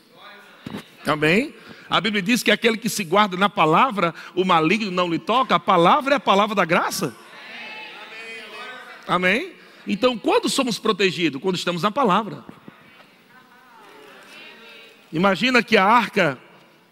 Amém? 1.07 1.55
A 1.89 2.01
Bíblia 2.01 2.23
diz 2.23 2.43
que 2.43 2.51
aquele 2.51 2.77
que 2.77 2.89
se 2.89 3.05
guarda 3.05 3.37
na 3.37 3.49
palavra, 3.49 4.15
o 4.35 4.45
maligno 4.45 4.91
não 4.91 5.11
lhe 5.11 5.19
toca. 5.19 5.55
A 5.55 5.61
palavra 5.61 6.15
é 6.15 6.17
a 6.17 6.21
palavra 6.21 6.55
da 6.55 6.65
graça. 6.65 7.15
Amém? 9.07 9.53
Então, 9.87 10.17
quando 10.17 10.49
somos 10.49 10.79
protegidos? 10.79 11.41
Quando 11.41 11.57
estamos 11.57 11.83
na 11.83 11.91
palavra. 11.91 12.45
Imagina 15.13 15.63
que 15.63 15.77
a 15.77 15.85
arca 15.85 16.39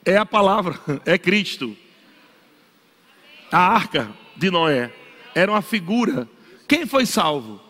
é 0.04 0.16
a 0.16 0.26
palavra, 0.26 0.78
é 1.04 1.16
Cristo. 1.16 1.76
A 3.50 3.58
arca 3.58 4.10
de 4.36 4.50
Noé 4.50 4.92
era 5.34 5.50
uma 5.50 5.62
figura. 5.62 6.28
Quem 6.68 6.86
foi 6.86 7.06
salvo? 7.06 7.60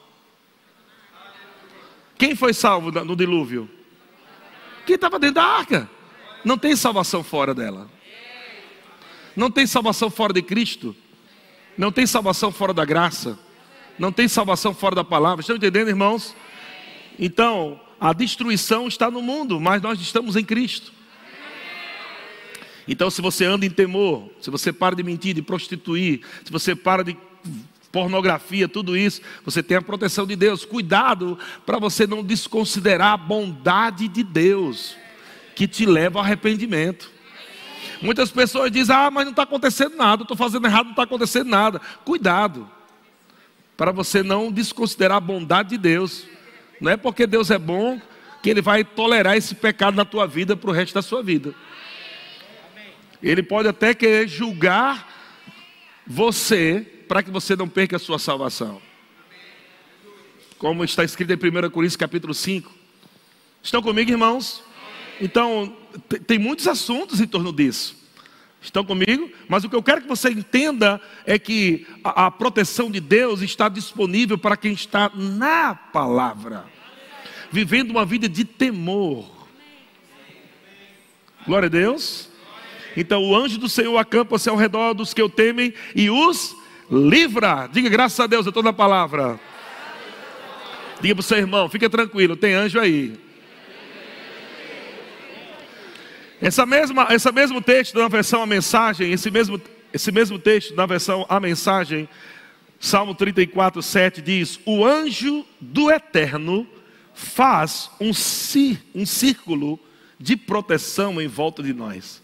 Quem 2.18 2.36
foi 2.36 2.52
salvo 2.52 2.90
no 2.90 3.16
dilúvio? 3.16 3.68
Quem 4.86 4.94
estava 4.94 5.18
dentro 5.18 5.36
da 5.36 5.44
arca. 5.44 5.90
Não 6.44 6.58
tem 6.58 6.74
salvação 6.74 7.22
fora 7.22 7.54
dela. 7.54 7.88
Não 9.36 9.50
tem 9.50 9.66
salvação 9.66 10.10
fora 10.10 10.32
de 10.32 10.42
Cristo. 10.42 10.94
Não 11.76 11.90
tem 11.90 12.06
salvação 12.06 12.52
fora 12.52 12.74
da 12.74 12.84
graça. 12.84 13.38
Não 13.98 14.12
tem 14.12 14.28
salvação 14.28 14.74
fora 14.74 14.94
da 14.94 15.04
palavra. 15.04 15.40
Estão 15.40 15.56
entendendo, 15.56 15.88
irmãos? 15.88 16.34
Então, 17.18 17.80
a 18.00 18.12
destruição 18.12 18.88
está 18.88 19.10
no 19.10 19.22
mundo, 19.22 19.60
mas 19.60 19.80
nós 19.80 20.00
estamos 20.00 20.36
em 20.36 20.44
Cristo. 20.44 20.92
Então, 22.86 23.08
se 23.10 23.22
você 23.22 23.44
anda 23.44 23.64
em 23.64 23.70
temor, 23.70 24.28
se 24.40 24.50
você 24.50 24.72
para 24.72 24.96
de 24.96 25.02
mentir, 25.02 25.34
de 25.34 25.42
prostituir, 25.42 26.20
se 26.44 26.50
você 26.50 26.74
para 26.74 27.04
de 27.04 27.16
pornografia, 27.92 28.66
tudo 28.66 28.96
isso, 28.96 29.20
você 29.44 29.62
tem 29.62 29.76
a 29.76 29.82
proteção 29.82 30.26
de 30.26 30.34
Deus. 30.34 30.64
Cuidado 30.64 31.38
para 31.64 31.78
você 31.78 32.06
não 32.06 32.24
desconsiderar 32.24 33.12
a 33.12 33.16
bondade 33.16 34.08
de 34.08 34.24
Deus 34.24 34.96
que 35.54 35.66
te 35.66 35.86
leva 35.86 36.18
ao 36.18 36.24
arrependimento. 36.24 37.10
Muitas 38.00 38.30
pessoas 38.30 38.70
dizem: 38.70 38.94
Ah, 38.94 39.10
mas 39.10 39.24
não 39.24 39.30
está 39.30 39.42
acontecendo 39.44 39.96
nada, 39.96 40.22
estou 40.22 40.36
fazendo 40.36 40.66
errado, 40.66 40.84
não 40.84 40.92
está 40.92 41.04
acontecendo 41.04 41.48
nada. 41.48 41.80
Cuidado, 42.04 42.68
para 43.76 43.92
você 43.92 44.22
não 44.22 44.50
desconsiderar 44.50 45.16
a 45.18 45.20
bondade 45.20 45.70
de 45.70 45.78
Deus. 45.78 46.24
Não 46.80 46.90
é 46.90 46.96
porque 46.96 47.26
Deus 47.26 47.50
é 47.50 47.58
bom 47.58 48.00
que 48.42 48.50
Ele 48.50 48.60
vai 48.60 48.82
tolerar 48.84 49.36
esse 49.36 49.54
pecado 49.54 49.94
na 49.94 50.04
tua 50.04 50.26
vida 50.26 50.56
para 50.56 50.68
o 50.68 50.72
resto 50.72 50.94
da 50.94 51.02
sua 51.02 51.22
vida. 51.22 51.54
Ele 53.22 53.42
pode 53.42 53.68
até 53.68 53.94
querer 53.94 54.26
julgar 54.26 55.08
você 56.04 56.80
para 57.06 57.22
que 57.22 57.30
você 57.30 57.54
não 57.54 57.68
perca 57.68 57.96
a 57.96 58.00
sua 58.00 58.18
salvação. 58.18 58.82
Como 60.58 60.82
está 60.84 61.04
escrito 61.04 61.32
em 61.32 61.36
1 61.36 61.70
Coríntios 61.70 61.96
capítulo 61.96 62.34
5. 62.34 62.72
Estão 63.62 63.80
comigo, 63.80 64.10
irmãos? 64.10 64.62
Então, 65.20 65.76
tem 66.26 66.38
muitos 66.38 66.66
assuntos 66.66 67.20
em 67.20 67.26
torno 67.26 67.52
disso. 67.52 68.02
Estão 68.62 68.84
comigo? 68.84 69.28
Mas 69.48 69.64
o 69.64 69.68
que 69.68 69.74
eu 69.74 69.82
quero 69.82 70.02
que 70.02 70.08
você 70.08 70.30
entenda 70.30 71.00
é 71.26 71.36
que 71.36 71.84
a, 72.04 72.26
a 72.26 72.30
proteção 72.30 72.90
de 72.90 73.00
Deus 73.00 73.42
está 73.42 73.68
disponível 73.68 74.38
para 74.38 74.56
quem 74.56 74.72
está 74.72 75.10
na 75.14 75.74
palavra, 75.74 76.64
vivendo 77.50 77.90
uma 77.90 78.04
vida 78.04 78.28
de 78.28 78.44
temor. 78.44 79.28
Glória 81.44 81.66
a 81.66 81.70
Deus. 81.70 82.30
Então 82.96 83.24
o 83.24 83.34
anjo 83.34 83.58
do 83.58 83.68
Senhor 83.68 83.98
acampa-se 83.98 84.48
ao 84.48 84.54
redor 84.54 84.94
dos 84.94 85.12
que 85.12 85.22
o 85.22 85.28
temem 85.28 85.74
e 85.96 86.08
os 86.08 86.54
livra. 86.88 87.66
Diga 87.66 87.88
graças 87.88 88.20
a 88.20 88.28
Deus, 88.28 88.46
eu 88.46 88.50
estou 88.50 88.62
na 88.62 88.72
palavra. 88.72 89.40
Diga 91.00 91.16
para 91.16 91.20
o 91.20 91.24
seu 91.24 91.38
irmão, 91.38 91.68
fica 91.68 91.90
tranquilo, 91.90 92.36
tem 92.36 92.54
anjo 92.54 92.78
aí. 92.78 93.18
Essa 96.42 96.66
mesma, 96.66 97.06
esse 97.10 97.30
mesmo 97.30 97.62
texto 97.62 97.96
na 97.96 98.08
versão 98.08 98.42
a 98.42 98.46
mensagem, 98.46 99.12
esse 99.12 99.30
mesmo, 99.30 99.62
esse 99.92 100.10
mesmo 100.10 100.40
texto 100.40 100.74
na 100.74 100.84
versão 100.86 101.24
a 101.28 101.38
mensagem, 101.38 102.08
Salmo 102.80 103.14
34, 103.14 103.80
7 103.80 104.20
diz: 104.20 104.58
O 104.66 104.84
anjo 104.84 105.46
do 105.60 105.88
eterno 105.88 106.66
faz 107.14 107.88
um, 108.00 108.10
um 108.92 109.06
círculo 109.06 109.78
de 110.18 110.36
proteção 110.36 111.20
em 111.20 111.28
volta 111.28 111.62
de 111.62 111.72
nós. 111.72 112.20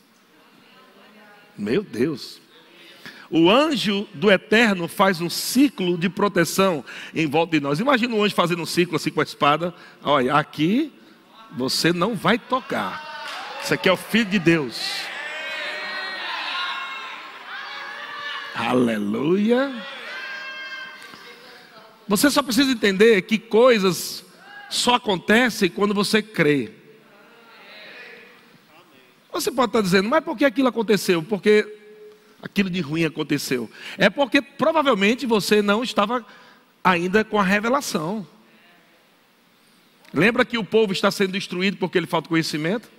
Meu 1.57 1.85
Deus. 1.85 2.41
O 3.31 3.49
anjo 3.49 4.09
do 4.15 4.33
eterno 4.33 4.89
faz 4.89 5.21
um 5.21 5.31
ciclo 5.31 5.97
de 5.97 6.09
proteção 6.09 6.85
em 7.15 7.27
volta 7.29 7.53
de 7.57 7.61
nós. 7.63 7.79
Imagina 7.79 8.17
um 8.17 8.25
anjo 8.25 8.35
fazendo 8.35 8.63
um 8.63 8.67
ciclo 8.67 8.97
assim 8.97 9.13
com 9.13 9.21
a 9.21 9.25
espada. 9.25 9.73
Olha, 10.03 10.35
aqui 10.35 10.93
você 11.57 11.93
não 11.93 12.17
vai 12.17 12.37
tocar. 12.37 13.08
Isso 13.63 13.75
aqui 13.75 13.89
é 13.89 13.93
o 13.93 13.97
Filho 13.97 14.31
de 14.31 14.39
Deus. 14.39 15.03
Aleluia. 18.55 19.73
Você 22.09 22.31
só 22.31 22.43
precisa 22.43 22.73
entender 22.73 23.23
que 23.23 23.39
coisas 23.39 24.25
só 24.71 24.95
acontecem 24.95 25.69
quando 25.69 25.95
você 25.95 26.23
crê. 26.23 26.73
Você 29.31 29.53
pode 29.53 29.69
estar 29.69 29.83
dizendo, 29.83 30.09
mas 30.09 30.25
por 30.25 30.37
que 30.37 30.45
aquilo 30.45 30.69
aconteceu? 30.69 31.23
Porque 31.23 31.67
aquilo 32.43 32.71
de 32.71 32.81
ruim 32.81 33.05
aconteceu. 33.05 33.71
É 33.97 34.09
porque 34.11 34.41
provavelmente 34.41 35.27
você 35.27 35.63
não 35.63 35.85
estava 35.85 36.27
ainda 36.83 37.25
com 37.25 37.39
a 37.39 37.45
revelação. 37.45 38.27
Lembra 40.13 40.45
que 40.45 40.57
o 40.57 40.65
povo 40.65 40.93
está 40.93 41.11
sendo 41.11 41.33
destruído 41.33 41.77
porque 41.77 41.99
ele 41.99 42.07
falta 42.07 42.29
conhecimento? 42.29 42.91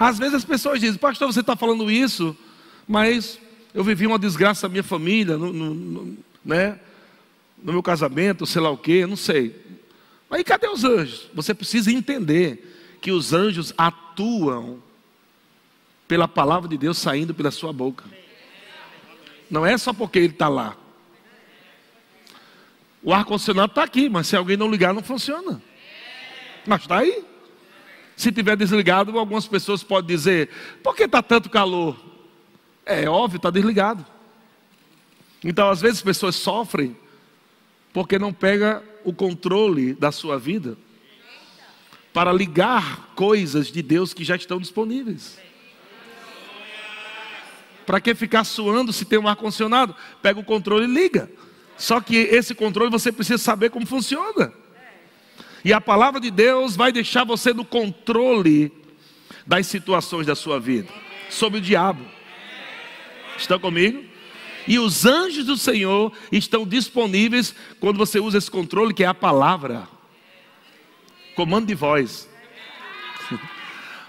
Às 0.00 0.18
vezes 0.18 0.36
as 0.36 0.44
pessoas 0.46 0.80
dizem, 0.80 0.96
pastor, 0.96 1.30
você 1.30 1.40
está 1.40 1.54
falando 1.54 1.90
isso, 1.90 2.34
mas 2.88 3.38
eu 3.74 3.84
vivi 3.84 4.06
uma 4.06 4.18
desgraça 4.18 4.66
na 4.66 4.72
minha 4.72 4.82
família, 4.82 5.36
no, 5.36 5.52
no, 5.52 5.74
no, 5.74 6.18
né? 6.42 6.80
no 7.62 7.74
meu 7.74 7.82
casamento, 7.82 8.46
sei 8.46 8.62
lá 8.62 8.70
o 8.70 8.78
quê, 8.78 9.04
não 9.04 9.14
sei. 9.14 9.54
Aí 10.30 10.42
cadê 10.42 10.66
os 10.68 10.84
anjos? 10.84 11.28
Você 11.34 11.52
precisa 11.52 11.92
entender 11.92 12.96
que 12.98 13.12
os 13.12 13.34
anjos 13.34 13.74
atuam 13.76 14.82
pela 16.08 16.26
palavra 16.26 16.66
de 16.66 16.78
Deus 16.78 16.96
saindo 16.96 17.34
pela 17.34 17.50
sua 17.50 17.70
boca. 17.70 18.04
Não 19.50 19.66
é 19.66 19.76
só 19.76 19.92
porque 19.92 20.18
ele 20.18 20.28
está 20.28 20.48
lá. 20.48 20.78
O 23.02 23.12
ar-condicionado 23.12 23.72
está 23.72 23.82
aqui, 23.82 24.08
mas 24.08 24.28
se 24.28 24.34
alguém 24.34 24.56
não 24.56 24.70
ligar, 24.70 24.94
não 24.94 25.02
funciona. 25.02 25.60
Mas 26.66 26.80
está 26.80 27.00
aí. 27.00 27.22
Se 28.20 28.30
tiver 28.30 28.54
desligado, 28.54 29.18
algumas 29.18 29.48
pessoas 29.48 29.82
podem 29.82 30.14
dizer: 30.14 30.50
por 30.82 30.94
que 30.94 31.04
está 31.04 31.22
tanto 31.22 31.48
calor? 31.48 31.98
É 32.84 33.08
óbvio, 33.08 33.38
está 33.38 33.48
desligado. 33.48 34.04
Então, 35.42 35.70
às 35.70 35.80
vezes, 35.80 36.00
as 36.00 36.04
pessoas 36.04 36.36
sofrem 36.36 36.94
porque 37.94 38.18
não 38.18 38.30
pega 38.30 38.84
o 39.04 39.14
controle 39.14 39.94
da 39.94 40.12
sua 40.12 40.38
vida 40.38 40.76
para 42.12 42.30
ligar 42.30 43.10
coisas 43.14 43.68
de 43.68 43.80
Deus 43.80 44.12
que 44.12 44.22
já 44.22 44.36
estão 44.36 44.58
disponíveis. 44.58 45.38
Para 47.86 48.02
que 48.02 48.14
ficar 48.14 48.44
suando 48.44 48.92
se 48.92 49.06
tem 49.06 49.18
um 49.18 49.28
ar-condicionado? 49.28 49.96
Pega 50.20 50.38
o 50.38 50.44
controle 50.44 50.84
e 50.84 50.92
liga. 50.92 51.30
Só 51.78 52.02
que 52.02 52.16
esse 52.16 52.54
controle 52.54 52.90
você 52.90 53.10
precisa 53.10 53.38
saber 53.38 53.70
como 53.70 53.86
funciona. 53.86 54.52
E 55.64 55.72
a 55.72 55.80
palavra 55.80 56.20
de 56.20 56.30
Deus 56.30 56.76
vai 56.76 56.90
deixar 56.90 57.24
você 57.24 57.52
no 57.52 57.64
controle 57.64 58.72
das 59.46 59.66
situações 59.66 60.26
da 60.26 60.34
sua 60.34 60.58
vida, 60.58 60.88
sobre 61.28 61.58
o 61.58 61.62
diabo. 61.62 62.04
Estão 63.36 63.58
comigo? 63.58 64.04
E 64.66 64.78
os 64.78 65.04
anjos 65.04 65.46
do 65.46 65.56
Senhor 65.56 66.12
estão 66.30 66.66
disponíveis 66.66 67.54
quando 67.78 67.96
você 67.96 68.20
usa 68.20 68.38
esse 68.38 68.50
controle, 68.50 68.94
que 68.94 69.02
é 69.02 69.06
a 69.06 69.14
palavra. 69.14 69.88
Comando 71.34 71.66
de 71.66 71.74
voz. 71.74 72.28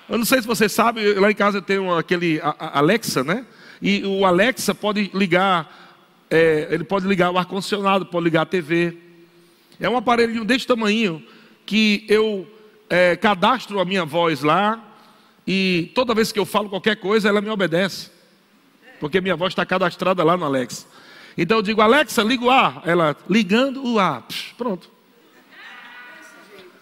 Eu 0.09 0.17
não 0.17 0.25
sei 0.25 0.41
se 0.41 0.47
você 0.47 0.67
sabe, 0.67 1.13
lá 1.13 1.31
em 1.31 1.35
casa 1.35 1.59
eu 1.59 1.61
tenho 1.61 1.95
aquele 1.95 2.39
Alexa, 2.59 3.23
né? 3.23 3.45
E 3.81 4.03
o 4.05 4.25
Alexa 4.25 4.75
pode 4.75 5.09
ligar, 5.13 5.97
é, 6.29 6.67
ele 6.69 6.83
pode 6.83 7.07
ligar 7.07 7.31
o 7.31 7.37
ar-condicionado, 7.37 8.05
pode 8.05 8.25
ligar 8.25 8.41
a 8.41 8.45
TV. 8.45 8.97
É 9.79 9.89
um 9.89 9.97
aparelhinho 9.97 10.43
desse 10.43 10.67
tamanho 10.67 11.25
que 11.65 12.05
eu 12.07 12.47
é, 12.89 13.15
cadastro 13.15 13.79
a 13.79 13.85
minha 13.85 14.05
voz 14.05 14.41
lá 14.43 14.83
e 15.45 15.91
toda 15.95 16.13
vez 16.13 16.31
que 16.31 16.39
eu 16.39 16.45
falo 16.45 16.69
qualquer 16.69 16.97
coisa, 16.97 17.29
ela 17.29 17.41
me 17.41 17.49
obedece. 17.49 18.11
Porque 18.99 19.19
minha 19.19 19.35
voz 19.35 19.51
está 19.51 19.65
cadastrada 19.65 20.23
lá 20.23 20.37
no 20.37 20.45
Alexa. 20.45 20.85
Então 21.37 21.57
eu 21.57 21.61
digo, 21.63 21.81
Alexa, 21.81 22.21
liga 22.21 22.43
o 22.43 22.51
ar. 22.51 22.81
Ela, 22.85 23.15
ligando 23.29 23.83
o 23.83 23.97
ar. 23.99 24.21
Psh, 24.23 24.53
pronto. 24.57 24.91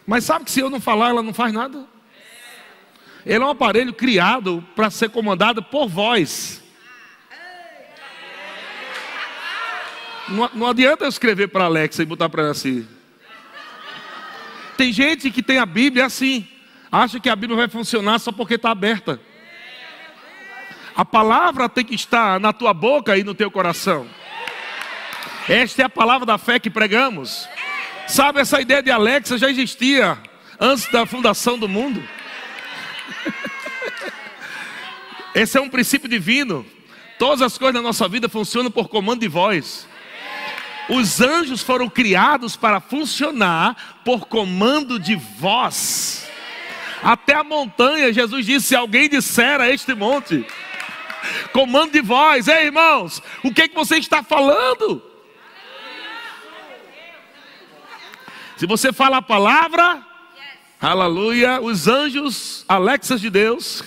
Mas 0.05 0.23
sabe 0.23 0.45
que 0.45 0.51
se 0.51 0.59
eu 0.59 0.69
não 0.69 0.81
falar, 0.81 1.09
ela 1.09 1.21
não 1.21 1.33
faz 1.33 1.53
nada? 1.53 1.85
Ele 3.25 3.43
é 3.43 3.45
um 3.45 3.51
aparelho 3.51 3.93
criado 3.93 4.65
para 4.75 4.89
ser 4.89 5.09
comandado 5.09 5.61
por 5.61 5.87
voz. 5.87 6.63
Não, 10.27 10.49
não 10.53 10.67
adianta 10.67 11.05
eu 11.05 11.09
escrever 11.09 11.47
para 11.47 11.65
Alexa 11.65 12.01
e 12.01 12.05
botar 12.05 12.27
para 12.27 12.43
ela 12.43 12.51
assim. 12.51 12.87
Tem 14.79 14.93
gente 14.93 15.29
que 15.29 15.43
tem 15.43 15.57
a 15.57 15.65
Bíblia 15.65 16.05
assim, 16.05 16.47
acha 16.89 17.19
que 17.19 17.27
a 17.27 17.35
Bíblia 17.35 17.57
vai 17.57 17.67
funcionar 17.67 18.17
só 18.17 18.31
porque 18.31 18.53
está 18.53 18.71
aberta. 18.71 19.19
A 20.95 21.03
palavra 21.03 21.67
tem 21.67 21.83
que 21.83 21.95
estar 21.95 22.39
na 22.39 22.53
tua 22.53 22.73
boca 22.73 23.17
e 23.17 23.23
no 23.25 23.35
teu 23.35 23.51
coração. 23.51 24.07
Esta 25.49 25.81
é 25.81 25.85
a 25.85 25.89
palavra 25.89 26.25
da 26.25 26.37
fé 26.37 26.59
que 26.59 26.69
pregamos. 26.69 27.45
Sabe, 28.07 28.39
essa 28.39 28.61
ideia 28.61 28.81
de 28.81 28.89
Alexa 28.89 29.37
já 29.37 29.49
existia 29.49 30.17
antes 30.57 30.89
da 30.89 31.05
fundação 31.05 31.59
do 31.59 31.67
mundo. 31.67 32.01
Esse 35.35 35.57
é 35.57 35.61
um 35.61 35.69
princípio 35.69 36.07
divino. 36.07 36.65
Todas 37.17 37.41
as 37.41 37.57
coisas 37.57 37.75
na 37.75 37.81
nossa 37.81 38.07
vida 38.07 38.29
funcionam 38.29 38.71
por 38.71 38.87
comando 38.87 39.19
de 39.19 39.27
voz. 39.27 39.88
Os 40.89 41.21
anjos 41.21 41.61
foram 41.61 41.87
criados 41.87 42.55
para 42.55 42.79
funcionar 42.79 44.01
por 44.03 44.25
comando 44.25 44.99
de 44.99 45.15
voz. 45.15 46.27
Até 47.03 47.35
a 47.35 47.43
montanha, 47.43 48.11
Jesus 48.11 48.45
disse: 48.45 48.69
se 48.69 48.75
alguém 48.75 49.07
disser 49.07 49.61
a 49.61 49.69
este 49.69 49.93
monte, 49.93 50.45
comando 51.53 51.91
de 51.91 52.01
voz, 52.01 52.47
ei 52.47 52.65
irmãos, 52.65 53.21
o 53.43 53.53
que, 53.53 53.61
é 53.61 53.67
que 53.67 53.75
você 53.75 53.97
está 53.97 54.23
falando? 54.23 55.01
Se 58.57 58.65
você 58.65 58.91
fala 58.91 59.17
a 59.17 59.21
palavra, 59.21 60.03
aleluia, 60.81 61.61
os 61.61 61.87
anjos, 61.87 62.65
Alexas 62.67 63.21
de 63.21 63.29
Deus, 63.29 63.83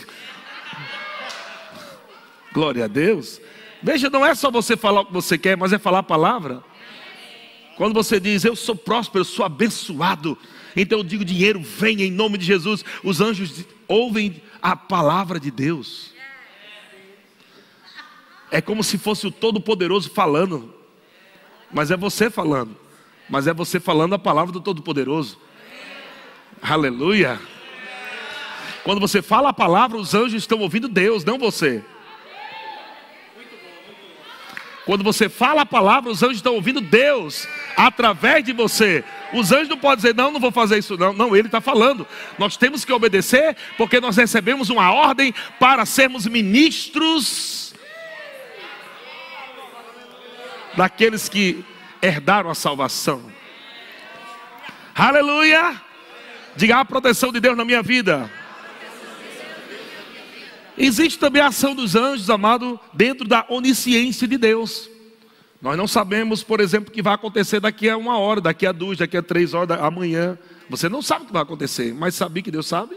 glória 2.53 2.85
a 2.85 2.89
Deus. 2.89 3.41
Veja, 3.83 4.09
não 4.09 4.25
é 4.25 4.35
só 4.35 4.51
você 4.53 4.77
falar 4.77 5.01
o 5.01 5.07
que 5.07 5.13
você 5.13 5.37
quer, 5.37 5.57
mas 5.57 5.73
é 5.73 5.79
falar 5.79 5.99
a 5.99 6.05
palavra. 6.05 6.63
Quando 7.83 7.95
você 7.95 8.21
diz, 8.21 8.45
eu 8.45 8.55
sou 8.55 8.77
próspero, 8.77 9.23
eu 9.23 9.25
sou 9.25 9.45
abençoado, 9.45 10.39
então 10.77 11.01
eu 11.01 11.03
digo, 11.03 11.25
dinheiro 11.25 11.61
vem 11.61 12.01
em 12.03 12.13
nome 12.13 12.39
de 12.39 12.45
Jesus. 12.45 12.85
Os 13.03 13.21
anjos 13.21 13.65
ouvem 13.89 14.41
a 14.63 14.77
palavra 14.77 15.41
de 15.41 15.51
Deus. 15.51 16.13
É 18.53 18.61
como 18.61 18.85
se 18.85 18.97
fosse 18.97 19.27
o 19.27 19.33
Todo-Poderoso 19.33 20.11
falando, 20.11 20.73
mas 21.73 21.91
é 21.91 21.97
você 21.97 22.31
falando, 22.31 22.77
mas 23.29 23.49
é 23.49 23.53
você 23.53 23.81
falando 23.81 24.15
a 24.15 24.19
palavra 24.19 24.53
do 24.53 24.61
Todo-Poderoso. 24.61 25.37
Aleluia. 26.63 27.41
Quando 28.85 29.01
você 29.01 29.21
fala 29.21 29.49
a 29.49 29.53
palavra, 29.53 29.99
os 29.99 30.15
anjos 30.15 30.45
estão 30.45 30.61
ouvindo 30.61 30.87
Deus, 30.87 31.25
não 31.25 31.37
você. 31.37 31.85
Quando 34.85 35.05
você 35.05 35.29
fala 35.29 35.63
a 35.63 35.67
palavra, 35.67 36.11
os 36.11 36.23
anjos 36.23 36.37
estão 36.37 36.55
ouvindo 36.55 36.81
Deus 36.81 37.47
através 37.77 38.45
de 38.45 38.53
você. 38.53 39.05
Os 39.33 39.53
anjos 39.53 39.69
não 39.69 39.79
podem 39.79 39.97
dizer, 39.97 40.15
não, 40.15 40.33
não 40.33 40.41
vou 40.41 40.51
fazer 40.51 40.79
isso, 40.79 40.97
não. 40.97 41.13
Não, 41.13 41.37
ele 41.37 41.47
está 41.47 41.61
falando. 41.61 42.07
Nós 42.37 42.57
temos 42.57 42.85
que 42.85 42.93
obedecer, 42.93 43.57
porque 43.79 44.01
nós 44.01 44.17
recebemos 44.17 44.71
uma 44.71 44.93
ordem 44.93 45.33
para 45.61 45.87
sermos 45.87 46.27
ministros 46.27 47.75
daqueles 50.77 51.29
que 51.29 51.65
herdaram 52.01 52.51
a 52.51 52.55
salvação. 52.55 53.31
Aleluia! 54.95 55.81
Diga 56.57 56.79
a 56.79 56.85
proteção 56.85 57.33
de 57.33 57.41
Deus 57.41 57.57
na 57.57 57.65
minha 57.65 57.83
vida. 57.83 58.29
Existe 60.85 61.17
também 61.17 61.41
a 61.41 61.47
ação 61.47 61.77
dos 61.77 61.95
anjos, 61.95 62.29
amado, 62.29 62.79
dentro 62.93 63.25
da 63.25 63.47
onisciência 63.49 64.27
de 64.27 64.37
Deus. 64.37 64.91
Nós 65.61 65.79
não 65.79 65.87
sabemos, 65.87 66.43
por 66.43 66.59
exemplo, 66.59 66.91
o 66.91 66.93
que 66.93 67.01
vai 67.01 67.15
acontecer 67.15 67.61
daqui 67.61 67.89
a 67.89 67.97
uma 67.97 68.19
hora, 68.19 68.41
daqui 68.41 68.67
a 68.67 68.73
duas, 68.73 68.99
daqui 68.99 69.17
a 69.17 69.23
três 69.23 69.55
horas, 69.55 69.81
amanhã. 69.81 70.37
Você 70.69 70.89
não 70.89 71.01
sabe 71.01 71.23
o 71.23 71.27
que 71.29 71.33
vai 71.33 71.43
acontecer, 71.43 71.95
mas 71.95 72.17
sabia 72.17 72.43
que 72.43 72.51
Deus 72.51 72.67
sabe? 72.67 72.97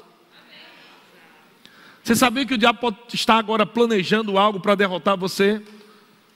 Você 2.03 2.15
sabia 2.15 2.43
que 2.43 2.55
o 2.55 2.57
diabo 2.57 2.79
pode 2.79 2.97
estar 3.13 3.37
agora 3.37 3.67
planejando 3.67 4.39
algo 4.39 4.59
para 4.59 4.73
derrotar 4.73 5.15
você, 5.15 5.61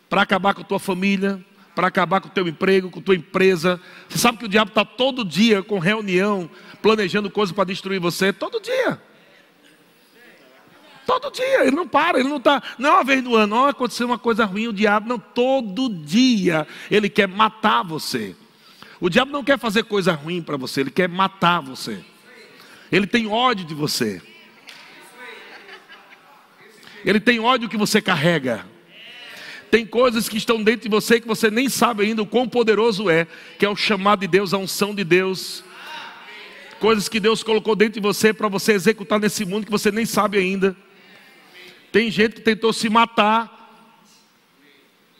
para 0.07 0.21
acabar 0.21 0.53
com 0.53 0.62
a 0.62 0.65
tua 0.65 0.79
família, 0.79 1.43
para 1.73 1.88
acabar 1.88 2.21
com 2.21 2.27
o 2.27 2.31
teu 2.31 2.47
emprego, 2.47 2.91
com 2.91 2.99
a 2.99 3.03
tua 3.03 3.15
empresa? 3.15 3.81
Você 4.07 4.19
sabe 4.19 4.38
que 4.38 4.45
o 4.45 4.49
diabo 4.49 4.69
está 4.69 4.85
todo 4.85 5.25
dia 5.25 5.63
com 5.63 5.79
reunião, 5.79 6.47
planejando 6.79 7.27
coisas 7.27 7.55
para 7.55 7.63
destruir 7.63 7.99
você? 7.99 8.31
Todo 8.31 8.62
dia. 8.62 9.01
Todo 11.09 11.31
dia, 11.31 11.65
ele 11.65 11.75
não 11.75 11.87
para, 11.87 12.19
ele 12.19 12.29
não 12.29 12.37
está, 12.37 12.61
não 12.77 12.87
é 12.91 12.93
uma 12.93 13.03
vez 13.03 13.23
no 13.23 13.35
ano, 13.35 13.63
oh, 13.63 13.65
aconteceu 13.65 14.05
uma 14.05 14.19
coisa 14.19 14.45
ruim, 14.45 14.67
o 14.67 14.73
diabo, 14.73 15.09
não, 15.09 15.17
todo 15.17 15.89
dia 15.89 16.67
ele 16.91 17.09
quer 17.09 17.27
matar 17.27 17.83
você. 17.83 18.35
O 19.01 19.09
diabo 19.09 19.31
não 19.31 19.43
quer 19.43 19.57
fazer 19.57 19.85
coisa 19.85 20.11
ruim 20.11 20.39
para 20.39 20.55
você, 20.55 20.81
ele 20.81 20.91
quer 20.91 21.09
matar 21.09 21.61
você. 21.61 22.05
Ele 22.91 23.07
tem 23.07 23.25
ódio 23.25 23.65
de 23.65 23.73
você. 23.73 24.21
Ele 27.03 27.19
tem 27.19 27.39
ódio 27.39 27.67
que 27.67 27.77
você 27.77 27.99
carrega. 27.99 28.63
Tem 29.71 29.87
coisas 29.87 30.29
que 30.29 30.37
estão 30.37 30.61
dentro 30.61 30.87
de 30.87 30.89
você 30.89 31.19
que 31.19 31.27
você 31.27 31.49
nem 31.49 31.69
sabe 31.69 32.03
ainda 32.03 32.21
o 32.21 32.27
quão 32.27 32.47
poderoso 32.47 33.09
é, 33.09 33.25
que 33.57 33.65
é 33.65 33.69
o 33.69 33.75
chamado 33.75 34.19
de 34.19 34.27
Deus, 34.27 34.53
a 34.53 34.59
unção 34.59 34.93
de 34.93 35.03
Deus. 35.03 35.63
Coisas 36.79 37.09
que 37.09 37.19
Deus 37.19 37.41
colocou 37.41 37.75
dentro 37.75 37.95
de 37.95 37.99
você 37.99 38.31
para 38.31 38.47
você 38.47 38.73
executar 38.73 39.19
nesse 39.19 39.43
mundo 39.43 39.65
que 39.65 39.71
você 39.71 39.91
nem 39.91 40.05
sabe 40.05 40.37
ainda. 40.37 40.77
Tem 41.91 42.12
gente 42.12 42.36
que 42.36 42.41
tentou 42.41 42.71
se 42.71 42.89
matar. 42.89 43.58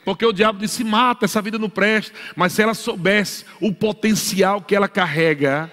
Porque 0.04 0.24
o 0.24 0.32
diabo 0.32 0.58
disse: 0.58 0.84
mata, 0.84 1.24
essa 1.24 1.42
vida 1.42 1.58
não 1.58 1.68
presta. 1.68 2.16
Mas 2.36 2.52
se 2.52 2.62
ela 2.62 2.74
soubesse 2.74 3.44
o 3.60 3.72
potencial 3.72 4.60
que 4.62 4.74
ela 4.74 4.88
carrega, 4.88 5.70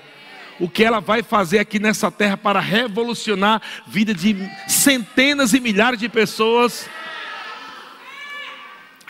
o 0.60 0.68
que 0.68 0.84
ela 0.84 1.00
vai 1.00 1.22
fazer 1.24 1.60
aqui 1.60 1.80
nessa 1.80 2.12
terra 2.12 2.36
para 2.36 2.60
revolucionar 2.60 3.62
a 3.86 3.90
vida 3.90 4.14
de 4.14 4.36
centenas 4.68 5.54
e 5.54 5.60
milhares 5.60 6.00
de 6.00 6.10
pessoas, 6.10 6.90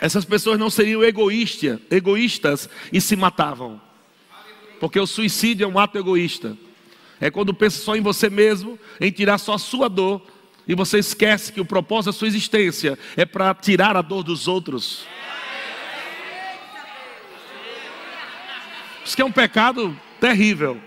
essas 0.00 0.24
pessoas 0.24 0.58
não 0.58 0.70
seriam 0.70 1.02
egoístas, 1.02 1.80
egoístas 1.90 2.68
e 2.92 3.00
se 3.00 3.16
matavam. 3.16 3.80
Porque 4.78 5.00
o 5.00 5.06
suicídio 5.06 5.64
é 5.64 5.66
um 5.66 5.78
ato 5.78 5.98
egoísta. 5.98 6.56
É 7.20 7.30
quando 7.30 7.52
pensa 7.52 7.82
só 7.82 7.96
em 7.96 8.00
você 8.00 8.30
mesmo, 8.30 8.78
em 9.00 9.10
tirar 9.10 9.38
só 9.38 9.54
a 9.54 9.58
sua 9.58 9.88
dor 9.88 10.22
e 10.68 10.74
você 10.74 10.98
esquece 10.98 11.50
que 11.50 11.60
o 11.62 11.64
propósito 11.64 12.12
da 12.12 12.18
sua 12.18 12.28
existência 12.28 12.98
é 13.16 13.24
para 13.24 13.54
tirar 13.54 13.96
a 13.96 14.02
dor 14.02 14.22
dos 14.22 14.46
outros. 14.46 15.06
Isso 19.02 19.16
que 19.16 19.22
é 19.22 19.24
um 19.24 19.32
pecado 19.32 19.98
terrível. 20.20 20.78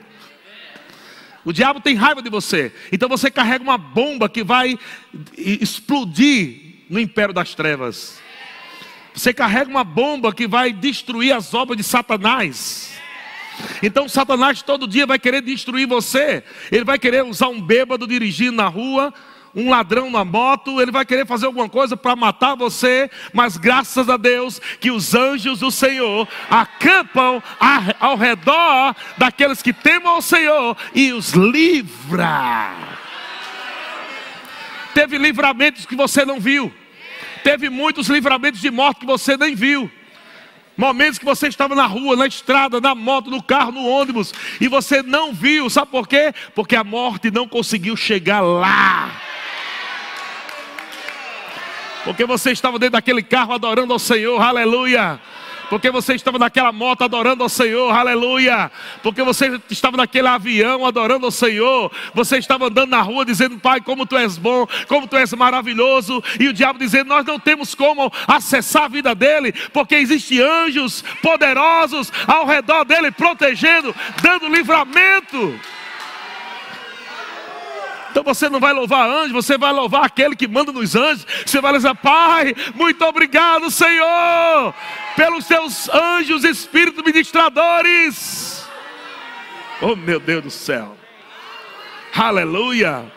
O 1.44 1.52
diabo 1.52 1.80
tem 1.80 1.96
raiva 1.96 2.22
de 2.22 2.30
você. 2.30 2.72
Então 2.92 3.10
você 3.10 3.32
carrega 3.32 3.64
uma 3.64 3.80
bomba 3.80 4.30
que 4.30 4.44
vai 4.44 4.78
explodir 5.36 6.84
no 6.88 7.00
império 7.00 7.34
das 7.34 7.56
trevas. 7.56 8.22
Você 9.16 9.34
carrega 9.34 9.68
uma 9.68 9.84
bomba 9.84 10.32
que 10.32 10.48
vai 10.48 10.72
destruir 10.72 11.34
as 11.34 11.56
obras 11.56 11.76
de 11.76 11.84
Satanás. 11.84 12.94
Então 13.82 14.08
Satanás 14.08 14.62
todo 14.62 14.88
dia 14.88 15.08
vai 15.08 15.18
querer 15.18 15.42
destruir 15.42 15.88
você. 15.88 16.44
Ele 16.72 16.84
vai 16.84 17.00
querer 17.00 17.26
usar 17.26 17.48
um 17.48 17.60
bêbado 17.60 18.06
dirigindo 18.06 18.58
na 18.58 18.68
rua 18.68 19.12
um 19.56 19.70
ladrão 19.70 20.10
na 20.10 20.24
moto, 20.24 20.82
ele 20.82 20.92
vai 20.92 21.06
querer 21.06 21.26
fazer 21.26 21.46
alguma 21.46 21.68
coisa 21.68 21.98
para 21.98 22.16
matar 22.16 22.56
você, 22.56 23.10
mas 23.34 23.58
graças 23.58 24.10
a 24.10 24.18
Deus 24.18 24.60
que 24.80 24.92
os 24.92 25.14
anjos 25.14 25.60
do 25.60 25.72
Senhor 25.72 26.28
acampam 26.50 27.42
ao 28.00 28.16
redor 28.16 28.96
daqueles 29.18 29.62
que 29.62 29.74
temem 29.74 30.08
ao 30.08 30.22
Senhor 30.22 30.78
e 30.94 31.12
os 31.12 31.32
livra. 31.32 32.74
Teve 34.94 35.18
livramentos 35.18 35.86
que 35.86 35.96
você 35.96 36.26
não 36.26 36.40
viu, 36.40 36.74
teve 37.44 37.70
muitos 37.70 38.08
livramentos 38.08 38.62
de 38.62 38.70
morte 38.70 39.02
que 39.02 39.06
você 39.06 39.38
nem 39.38 39.56
viu. 39.56 39.92
Momentos 40.78 41.20
que 41.20 41.26
você 41.26 41.48
estava 41.48 41.76
na 41.76 41.86
rua, 41.86 42.16
na 42.16 42.26
estrada, 42.26 42.80
na 42.80 42.96
moto, 42.96 43.30
no 43.30 43.44
carro, 43.44 43.74
no 43.74 43.86
ônibus, 43.86 44.34
e 44.60 44.68
você 44.68 45.04
não 45.04 45.34
viu, 45.34 45.70
sabe 45.70 45.92
por 45.92 46.08
quê? 46.08 46.34
Porque 46.56 46.76
a 46.76 46.84
morte 46.84 47.30
não 47.30 47.48
conseguiu 47.48 47.96
chegar 47.96 48.40
lá. 48.40 49.12
Porque 52.04 52.26
você 52.26 52.52
estava 52.52 52.80
dentro 52.80 52.94
daquele 52.94 53.22
carro 53.22 53.54
adorando 53.54 53.94
ao 53.94 54.00
Senhor, 54.00 54.42
aleluia. 54.42 55.20
porque 55.72 55.90
você 55.90 56.16
estava 56.16 56.38
naquela 56.38 56.74
moto 56.74 57.02
adorando 57.06 57.44
ao 57.44 57.48
Senhor, 57.48 57.96
aleluia, 57.96 58.70
porque 59.02 59.24
você 59.24 59.58
estava 59.70 59.96
naquele 59.96 60.28
avião 60.28 60.86
adorando 60.86 61.26
ao 61.26 61.32
Senhor, 61.32 61.90
você 62.14 62.40
estava 62.40 62.68
andando 62.68 62.90
na 62.90 63.02
rua 63.02 63.24
dizendo, 63.24 63.58
Pai, 63.58 63.80
como 63.80 64.06
tu 64.06 64.18
és 64.18 64.38
bom, 64.38 64.68
como 64.90 65.08
tu 65.08 65.16
és 65.16 65.32
maravilhoso, 65.32 66.22
e 66.38 66.50
o 66.50 66.54
diabo 66.54 66.78
dizendo, 66.78 67.08
nós 67.08 67.26
não 67.26 67.40
temos 67.40 67.74
como 67.74 68.12
acessar 68.28 68.84
a 68.84 68.88
vida 68.90 69.16
dele, 69.16 69.54
porque 69.72 69.96
existem 69.96 70.42
anjos 70.42 71.06
poderosos 71.22 72.12
ao 72.28 72.46
redor 72.46 72.84
dele, 72.84 73.10
protegendo, 73.10 73.96
dando 74.22 74.50
livramento. 74.50 75.58
Então 78.12 78.24
você 78.24 78.50
não 78.50 78.60
vai 78.60 78.74
louvar 78.74 79.10
anjo, 79.10 79.34
você 79.34 79.58
vai 79.58 79.72
louvar 79.72 80.06
aquele 80.06 80.36
que 80.36 80.48
manda 80.48 80.72
nos 80.72 80.96
anjos. 80.96 81.26
Você 81.46 81.62
vai 81.62 81.74
dizer, 81.74 81.96
Pai, 81.96 82.54
muito 82.76 83.04
obrigado, 83.06 83.72
Senhor, 83.72 84.74
pelos 85.16 85.46
seus 85.46 85.90
anjos, 85.90 86.44
espíritos 86.44 87.04
ministradores. 87.04 88.68
Oh 89.82 89.96
meu 89.96 90.20
Deus 90.20 90.44
do 90.44 90.52
céu. 90.52 90.96
Aleluia. 92.14 93.10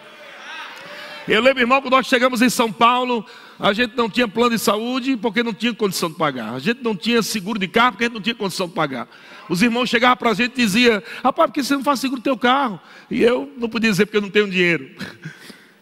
Eu 1.26 1.42
lembro, 1.42 1.62
irmão, 1.62 1.80
quando 1.80 1.94
nós 1.94 2.06
chegamos 2.06 2.40
em 2.40 2.48
São 2.48 2.70
Paulo, 2.70 3.26
a 3.58 3.72
gente 3.72 3.96
não 3.96 4.08
tinha 4.08 4.28
plano 4.28 4.50
de 4.50 4.58
saúde 4.58 5.16
porque 5.16 5.42
não 5.42 5.52
tinha 5.52 5.74
condição 5.74 6.10
de 6.10 6.16
pagar. 6.16 6.54
A 6.54 6.58
gente 6.58 6.82
não 6.82 6.94
tinha 6.94 7.22
seguro 7.22 7.58
de 7.58 7.66
carro 7.66 7.92
porque 7.92 8.04
a 8.04 8.06
gente 8.06 8.14
não 8.14 8.22
tinha 8.22 8.34
condição 8.34 8.68
de 8.68 8.74
pagar. 8.74 9.08
Os 9.48 9.62
irmãos 9.62 9.88
chegavam 9.88 10.16
para 10.16 10.30
a 10.30 10.34
gente 10.34 10.52
e 10.52 10.56
diziam: 10.56 11.02
Rapaz, 11.22 11.48
por 11.48 11.54
que 11.54 11.62
você 11.62 11.74
não 11.74 11.84
faz 11.84 12.00
seguro 12.00 12.20
do 12.20 12.24
teu 12.24 12.36
carro? 12.36 12.80
E 13.10 13.22
eu 13.22 13.52
não 13.56 13.68
podia 13.68 13.90
dizer 13.90 14.06
porque 14.06 14.16
eu 14.16 14.22
não 14.22 14.30
tenho 14.30 14.48
dinheiro. 14.48 14.90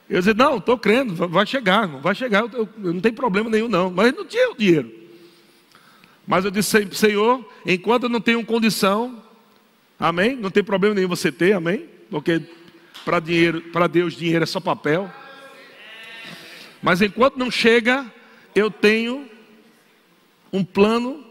Eu 0.08 0.18
dizia: 0.18 0.34
Não, 0.34 0.58
estou 0.58 0.76
crendo, 0.76 1.14
vai 1.28 1.46
chegar, 1.46 1.86
vai 1.86 2.14
chegar, 2.14 2.44
eu, 2.52 2.68
não 2.76 3.00
tem 3.00 3.12
problema 3.12 3.48
nenhum, 3.48 3.68
não. 3.68 3.90
Mas 3.90 4.12
não 4.14 4.24
tinha 4.24 4.50
o 4.50 4.56
dinheiro. 4.56 4.92
Mas 6.26 6.44
eu 6.44 6.50
disse: 6.50 6.88
Senhor, 6.92 7.44
enquanto 7.64 8.04
eu 8.04 8.08
não 8.08 8.20
tenho 8.20 8.44
condição, 8.44 9.22
amém? 9.98 10.36
Não 10.36 10.50
tem 10.50 10.62
problema 10.62 10.94
nenhum 10.94 11.08
você 11.08 11.30
ter, 11.30 11.52
amém? 11.52 11.86
Porque 12.10 12.42
para 13.04 13.20
dinheiro, 13.20 13.60
para 13.72 13.86
Deus, 13.86 14.14
dinheiro 14.14 14.42
é 14.42 14.46
só 14.46 14.60
papel. 14.60 15.10
Mas 16.82 17.00
enquanto 17.00 17.36
não 17.36 17.50
chega, 17.50 18.04
eu 18.54 18.70
tenho 18.70 19.28
um 20.52 20.64
plano 20.64 21.24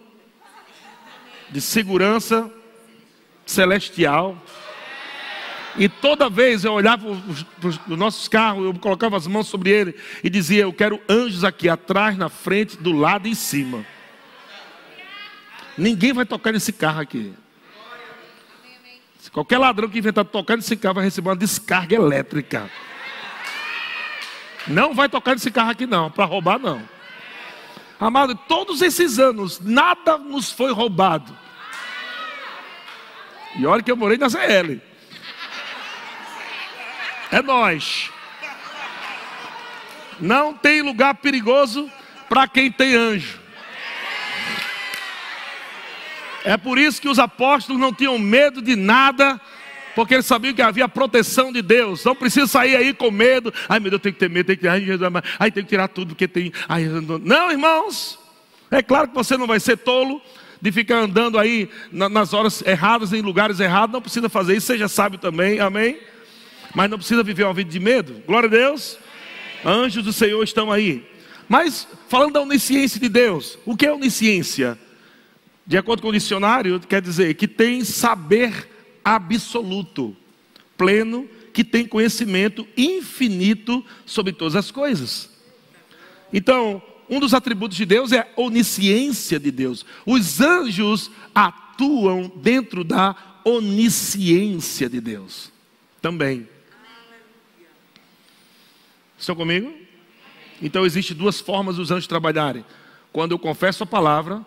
de 1.51 1.61
segurança 1.61 2.49
celestial. 3.45 4.41
E 5.77 5.87
toda 5.87 6.29
vez 6.29 6.65
eu 6.65 6.73
olhava 6.73 7.15
para 7.59 7.69
os 7.69 7.79
nossos 7.87 8.27
carros, 8.27 8.65
eu 8.65 8.73
colocava 8.73 9.15
as 9.15 9.27
mãos 9.27 9.47
sobre 9.47 9.69
ele 9.69 9.95
e 10.23 10.29
dizia: 10.29 10.63
Eu 10.63 10.73
quero 10.73 10.99
anjos 11.07 11.43
aqui 11.43 11.69
atrás, 11.69 12.17
na 12.17 12.29
frente, 12.29 12.77
do 12.77 12.91
lado 12.91 13.27
e 13.27 13.31
em 13.31 13.35
cima. 13.35 13.85
Ninguém 15.77 16.11
vai 16.11 16.25
tocar 16.25 16.51
nesse 16.51 16.73
carro 16.73 16.99
aqui. 16.99 17.33
Se 19.19 19.31
qualquer 19.31 19.57
ladrão 19.57 19.87
que 19.87 19.99
inventar 19.99 20.25
tocar 20.25 20.57
nesse 20.57 20.75
carro 20.75 20.95
vai 20.95 21.05
receber 21.05 21.29
uma 21.29 21.35
descarga 21.35 21.95
elétrica. 21.95 22.69
Não 24.67 24.93
vai 24.93 25.07
tocar 25.07 25.33
nesse 25.33 25.49
carro 25.49 25.71
aqui, 25.71 25.85
não, 25.85 26.11
para 26.11 26.25
roubar, 26.25 26.59
não. 26.59 26.81
Amado, 28.01 28.33
todos 28.33 28.81
esses 28.81 29.19
anos, 29.19 29.59
nada 29.59 30.17
nos 30.17 30.51
foi 30.51 30.73
roubado. 30.73 31.37
E 33.55 33.63
olha 33.63 33.83
que 33.83 33.91
eu 33.91 33.95
morei 33.95 34.17
na 34.17 34.27
ZL. 34.27 34.81
É 37.31 37.43
nós. 37.43 38.09
Não 40.19 40.51
tem 40.51 40.81
lugar 40.81 41.13
perigoso 41.13 41.91
para 42.27 42.47
quem 42.47 42.71
tem 42.71 42.95
anjo. 42.95 43.39
É 46.43 46.57
por 46.57 46.79
isso 46.79 46.99
que 46.99 47.07
os 47.07 47.19
apóstolos 47.19 47.79
não 47.79 47.93
tinham 47.93 48.17
medo 48.17 48.63
de 48.63 48.75
nada, 48.75 49.39
porque 49.95 50.13
eles 50.13 50.25
sabiam 50.25 50.53
que 50.53 50.61
havia 50.61 50.87
proteção 50.87 51.51
de 51.51 51.61
Deus. 51.61 52.03
Não 52.03 52.15
precisa 52.15 52.47
sair 52.47 52.75
aí 52.75 52.93
com 52.93 53.11
medo. 53.11 53.53
Ai, 53.67 53.79
meu 53.79 53.89
Deus, 53.89 53.99
eu 53.99 54.03
tenho 54.03 54.13
que 54.13 54.19
ter 54.19 54.29
medo, 54.29 54.47
tem 54.47 54.57
que, 54.57 54.67
ai, 54.67 54.85
ai, 55.39 55.51
tenho 55.51 55.65
que 55.65 55.69
tirar 55.69 55.87
tudo 55.87 56.09
porque 56.09 56.27
tem. 56.27 56.51
Ai, 56.67 56.85
não, 57.23 57.51
irmãos. 57.51 58.19
É 58.69 58.81
claro 58.81 59.09
que 59.09 59.13
você 59.13 59.35
não 59.35 59.47
vai 59.47 59.59
ser 59.59 59.77
tolo 59.77 60.21
de 60.61 60.71
ficar 60.71 60.97
andando 60.97 61.37
aí 61.37 61.69
nas 61.91 62.33
horas 62.33 62.61
erradas, 62.65 63.11
em 63.11 63.21
lugares 63.21 63.59
errados. 63.59 63.91
Não 63.91 64.01
precisa 64.01 64.29
fazer 64.29 64.55
isso, 64.55 64.67
seja 64.67 64.87
sábio 64.87 65.19
também, 65.19 65.59
amém? 65.59 65.99
Mas 66.73 66.89
não 66.89 66.97
precisa 66.97 67.23
viver 67.23 67.43
uma 67.43 67.53
vida 67.53 67.69
de 67.69 67.79
medo. 67.79 68.21
Glória 68.25 68.47
a 68.47 68.51
Deus. 68.51 68.97
Anjos 69.65 70.03
do 70.03 70.13
Senhor 70.13 70.41
estão 70.43 70.71
aí. 70.71 71.05
Mas, 71.49 71.85
falando 72.07 72.33
da 72.33 72.41
onisciência 72.41 72.99
de 72.99 73.09
Deus, 73.09 73.59
o 73.65 73.75
que 73.75 73.85
é 73.85 73.91
onisciência? 73.91 74.79
De 75.67 75.77
acordo 75.77 76.01
com 76.01 76.07
o 76.07 76.13
dicionário, 76.13 76.79
quer 76.79 77.01
dizer 77.01 77.33
que 77.33 77.47
tem 77.47 77.83
saber 77.83 78.69
absoluto, 79.03 80.15
pleno, 80.77 81.27
que 81.53 81.63
tem 81.63 81.85
conhecimento 81.85 82.67
infinito 82.77 83.83
sobre 84.05 84.31
todas 84.33 84.55
as 84.55 84.71
coisas. 84.71 85.29
Então, 86.31 86.81
um 87.09 87.19
dos 87.19 87.33
atributos 87.33 87.75
de 87.75 87.85
Deus 87.85 88.11
é 88.11 88.19
a 88.19 88.27
onisciência 88.37 89.39
de 89.39 89.51
Deus. 89.51 89.85
Os 90.05 90.39
anjos 90.39 91.11
atuam 91.35 92.31
dentro 92.37 92.83
da 92.83 93.15
onisciência 93.43 94.89
de 94.89 95.01
Deus 95.01 95.51
também. 96.01 96.47
Estão 99.17 99.35
comigo? 99.35 99.71
Então 100.61 100.85
existem 100.85 101.15
duas 101.15 101.39
formas 101.39 101.75
dos 101.75 101.91
anjos 101.91 102.07
trabalharem. 102.07 102.65
Quando 103.11 103.33
eu 103.33 103.39
confesso 103.39 103.83
a 103.83 103.85
palavra, 103.85 104.43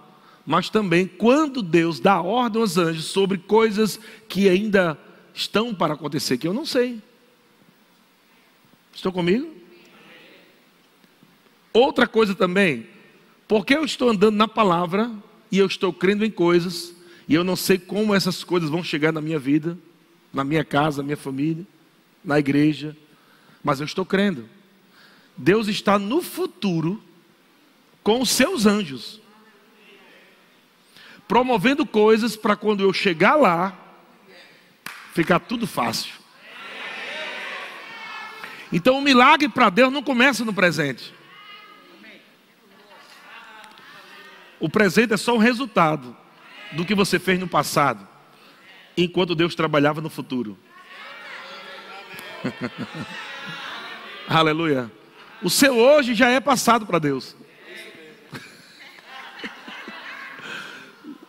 mas 0.47 0.69
também 0.69 1.07
quando 1.07 1.63
Deus 1.63 1.99
dá 1.99 2.21
ordem 2.21 2.61
aos 2.61 2.77
anjos 2.77 3.07
sobre 3.07 3.39
coisas 3.39 3.99
que 4.29 4.49
ainda 4.49 4.99
estão 5.33 5.75
para 5.75 5.95
acontecer, 5.95 6.39
que 6.39 6.47
eu 6.47 6.55
não 6.55 6.67
sei. 6.67 7.01
Estão 8.95 9.11
comigo? 9.11 9.53
Outra 11.73 12.07
coisa 12.07 12.35
também, 12.35 12.87
porque 13.49 13.75
eu 13.75 13.85
estou 13.85 14.11
andando 14.11 14.37
na 14.37 14.47
palavra 14.47 15.11
e 15.51 15.59
eu 15.59 15.67
estou 15.67 15.93
crendo 15.93 16.25
em 16.25 16.31
coisas, 16.31 16.95
e 17.27 17.35
eu 17.35 17.43
não 17.43 17.57
sei 17.57 17.79
como 17.79 18.15
essas 18.15 18.45
coisas 18.45 18.69
vão 18.71 18.85
chegar 18.85 19.13
na 19.13 19.21
minha 19.21 19.39
vida, 19.39 19.79
na 20.33 20.45
minha 20.45 20.65
casa, 20.65 20.99
na 20.99 21.05
minha 21.07 21.17
família, 21.17 21.67
na 22.25 22.39
igreja, 22.39 22.97
mas 23.63 23.81
eu 23.81 23.87
estou 23.87 24.05
crendo. 24.05 24.49
Deus 25.37 25.67
está 25.67 25.99
no 25.99 26.23
futuro 26.23 27.03
com 28.03 28.21
os 28.21 28.31
seus 28.31 28.67
anjos 28.67 29.21
promovendo 31.35 31.85
coisas 31.85 32.37
para 32.37 32.55
quando 32.55 32.85
eu 32.85 32.93
chegar 32.93 33.35
lá, 33.35 33.77
ficar 35.13 35.41
tudo 35.41 35.67
fácil. 35.67 36.15
Então 38.73 38.97
o 38.99 39.03
milagre 39.03 39.49
para 39.49 39.69
Deus 39.69 39.93
não 39.93 40.01
começa 40.01 40.45
no 40.45 40.55
presente. 40.55 41.13
O 44.61 44.69
presente 44.69 45.13
é 45.13 45.17
só 45.17 45.35
o 45.35 45.39
resultado 45.39 46.17
do 46.71 46.85
que 46.85 46.95
você 46.95 47.19
fez 47.19 47.41
no 47.41 47.49
passado, 47.49 48.07
enquanto 48.97 49.35
Deus 49.35 49.57
trabalhava 49.57 50.01
no 50.01 50.09
futuro. 50.09 50.57
Aleluia. 54.29 54.89
O 55.43 55.51
seu 55.51 55.77
hoje 55.77 56.15
já 56.15 56.31
é 56.31 56.39
passado 56.39 56.87
para 56.87 57.01
Deus. 57.01 57.35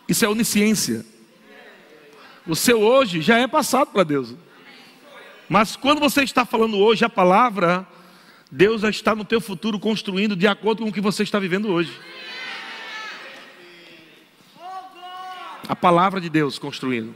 Isso 0.08 0.24
é 0.24 0.28
onisciência. 0.28 1.04
O 2.46 2.54
seu 2.54 2.80
hoje 2.80 3.20
já 3.20 3.38
é 3.38 3.46
passado 3.46 3.90
para 3.90 4.04
Deus. 4.04 4.34
Mas 5.48 5.76
quando 5.76 6.00
você 6.00 6.22
está 6.22 6.44
falando 6.44 6.78
hoje 6.78 7.04
a 7.04 7.08
palavra, 7.08 7.86
Deus 8.50 8.82
já 8.82 8.90
está 8.90 9.14
no 9.14 9.24
teu 9.24 9.40
futuro 9.40 9.78
construindo 9.78 10.36
de 10.36 10.46
acordo 10.46 10.82
com 10.82 10.88
o 10.88 10.92
que 10.92 11.00
você 11.00 11.22
está 11.22 11.38
vivendo 11.38 11.68
hoje. 11.68 11.92
A 15.68 15.74
palavra 15.74 16.20
de 16.20 16.28
Deus 16.28 16.58
construindo. 16.58 17.14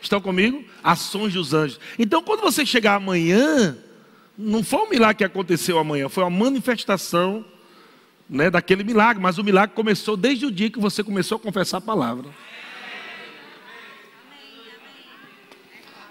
Estão 0.00 0.20
comigo? 0.20 0.64
Ações 0.82 1.32
dos 1.32 1.54
anjos. 1.54 1.78
Então, 1.96 2.22
quando 2.22 2.40
você 2.40 2.66
chegar 2.66 2.96
amanhã, 2.96 3.78
não 4.36 4.64
foi 4.64 4.80
um 4.80 4.90
milagre 4.90 5.18
que 5.18 5.24
aconteceu 5.24 5.78
amanhã, 5.78 6.08
foi 6.08 6.24
uma 6.24 6.30
manifestação 6.30 7.44
né, 8.32 8.50
daquele 8.50 8.82
milagre, 8.82 9.22
mas 9.22 9.36
o 9.36 9.44
milagre 9.44 9.76
começou 9.76 10.16
desde 10.16 10.46
o 10.46 10.50
dia 10.50 10.70
que 10.70 10.80
você 10.80 11.04
começou 11.04 11.36
a 11.36 11.38
confessar 11.38 11.76
a 11.76 11.82
palavra. 11.82 12.30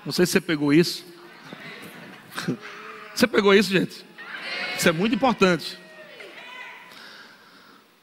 Não 0.06 0.12
sei 0.12 0.28
se 0.28 0.34
você 0.34 0.42
pegou 0.42 0.72
isso. 0.72 1.06
Você 3.14 3.28
pegou 3.28 3.54
isso, 3.54 3.70
gente? 3.70 4.06
Isso 4.78 4.88
é 4.88 4.92
muito 4.94 5.14
importante. 5.14 5.78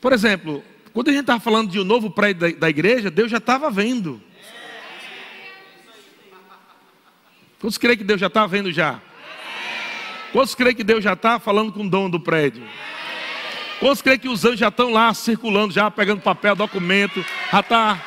Por 0.03 0.12
exemplo, 0.12 0.62
quando 0.93 1.09
a 1.09 1.12
gente 1.12 1.23
estava 1.23 1.41
falando 1.41 1.71
de 1.71 1.81
um 1.81 1.85
novo 1.85 2.11
prédio 2.11 2.55
da, 2.57 2.69
igreja, 2.69 3.11
Deus 3.11 3.31
já 3.31 3.39
estava 3.39 3.71
vendo. 3.71 4.23
Quantos 7.59 7.79
creem 7.79 7.97
que 7.97 8.05
Deus 8.05 8.21
já 8.21 8.27
está 8.27 8.47
vendo 8.47 8.71
já? 8.71 9.01
Quantos 10.31 10.55
creem 10.55 10.77
que 10.77 10.85
Deus 10.85 11.03
já 11.03 11.14
está 11.14 11.41
falando 11.41 11.73
com 11.73 11.87
o 11.87 11.91
dono 11.91 12.11
do 12.11 12.21
prédio? 12.21 12.62
Quantos 13.81 14.03
creem 14.03 14.18
que 14.18 14.29
os 14.29 14.45
anjos 14.45 14.59
já 14.59 14.68
estão 14.68 14.91
lá 14.91 15.14
circulando, 15.14 15.72
já 15.72 15.89
pegando 15.91 16.20
papel, 16.20 16.57
documento, 16.57 17.24
já 17.53 17.61
está. 17.61 17.99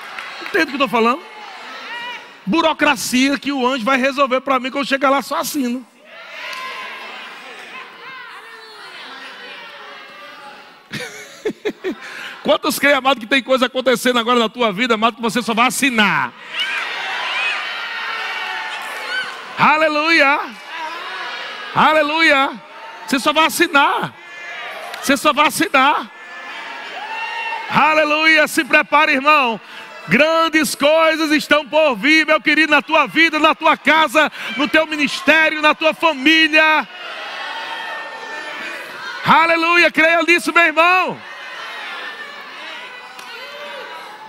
Entende 0.41 0.63
o 0.63 0.67
que 0.67 0.74
eu 0.74 0.86
estou 0.86 0.89
falando? 0.89 1.22
Burocracia 2.45 3.39
que 3.39 3.51
o 3.51 3.65
anjo 3.65 3.86
vai 3.86 3.97
resolver 3.97 4.41
para 4.41 4.59
mim 4.59 4.69
quando 4.69 4.86
chegar 4.88 5.09
lá 5.09 5.22
só 5.22 5.38
assino. 5.38 5.86
Quantos 12.43 12.78
creem, 12.78 12.95
amado, 12.95 13.19
que 13.19 13.26
tem 13.28 13.41
coisa 13.41 13.67
acontecendo 13.67 14.19
agora 14.19 14.39
na 14.39 14.49
tua 14.49 14.74
vida, 14.74 14.95
amado, 14.95 15.15
que 15.15 15.22
você 15.22 15.41
só 15.41 15.53
vai 15.53 15.67
assinar? 15.67 16.34
Aleluia! 19.57 20.39
Aleluia! 21.74 22.61
Você 23.07 23.19
só 23.19 23.32
vai 23.32 23.45
assinar. 23.45 24.20
Você 25.01 25.17
só 25.17 25.33
vai 25.33 25.47
assinar. 25.47 26.11
Aleluia! 27.69 28.47
Se 28.47 28.63
prepare, 28.63 29.13
irmão. 29.13 29.59
Grandes 30.07 30.75
coisas 30.75 31.31
estão 31.31 31.65
por 31.65 31.95
vir, 31.95 32.25
meu 32.25 32.41
querido, 32.41 32.71
na 32.71 32.81
tua 32.81 33.07
vida, 33.07 33.39
na 33.39 33.55
tua 33.55 33.77
casa, 33.77 34.31
no 34.57 34.67
teu 34.67 34.85
ministério, 34.85 35.61
na 35.61 35.73
tua 35.73 35.93
família. 35.93 36.87
Aleluia, 39.23 39.91
creia 39.91 40.21
nisso, 40.23 40.51
meu 40.51 40.63
irmão. 40.63 41.21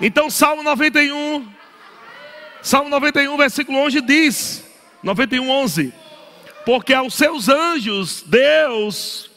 Então, 0.00 0.30
Salmo 0.30 0.62
91, 0.62 1.48
Salmo 2.60 2.88
91, 2.88 3.36
versículo 3.36 3.78
11 3.78 4.00
diz: 4.02 4.64
91, 5.02 5.50
11: 5.50 5.94
Porque 6.64 6.94
aos 6.94 7.14
seus 7.14 7.48
anjos 7.48 8.22
Deus 8.26 9.31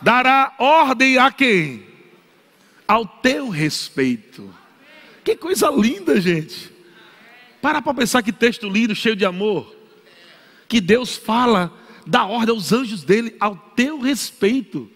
dará 0.00 0.54
ordem 0.58 1.18
a 1.18 1.30
quem? 1.30 1.84
Ao 2.86 3.06
teu 3.06 3.48
respeito. 3.48 4.52
Que 5.22 5.36
coisa 5.36 5.70
linda, 5.70 6.20
gente. 6.20 6.70
Para 7.60 7.82
para 7.82 7.94
pensar 7.94 8.22
que 8.22 8.32
texto 8.32 8.68
lindo, 8.68 8.94
cheio 8.94 9.14
de 9.14 9.24
amor. 9.24 9.76
Que 10.66 10.80
Deus 10.80 11.16
fala, 11.16 11.72
dá 12.06 12.24
ordem 12.24 12.54
aos 12.54 12.72
anjos 12.72 13.04
dele 13.04 13.36
ao 13.38 13.56
teu 13.76 14.00
respeito. 14.00 14.90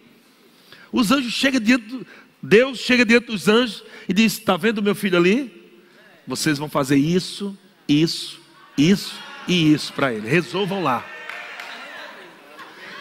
Os 0.90 1.10
anjos 1.10 1.32
chegam 1.32 1.60
diante, 1.60 2.06
Deus 2.42 2.78
chega 2.78 3.04
diante 3.04 3.26
dos 3.26 3.48
anjos 3.48 3.84
e 4.08 4.12
diz: 4.12 4.34
Está 4.34 4.56
vendo 4.56 4.82
meu 4.82 4.94
filho 4.94 5.18
ali? 5.18 5.62
Vocês 6.26 6.56
vão 6.56 6.68
fazer 6.68 6.96
isso, 6.96 7.56
isso, 7.88 8.40
isso 8.78 9.14
e 9.46 9.72
isso 9.72 9.92
para 9.92 10.12
ele. 10.12 10.28
Resolvam 10.28 10.82
lá. 10.82 11.04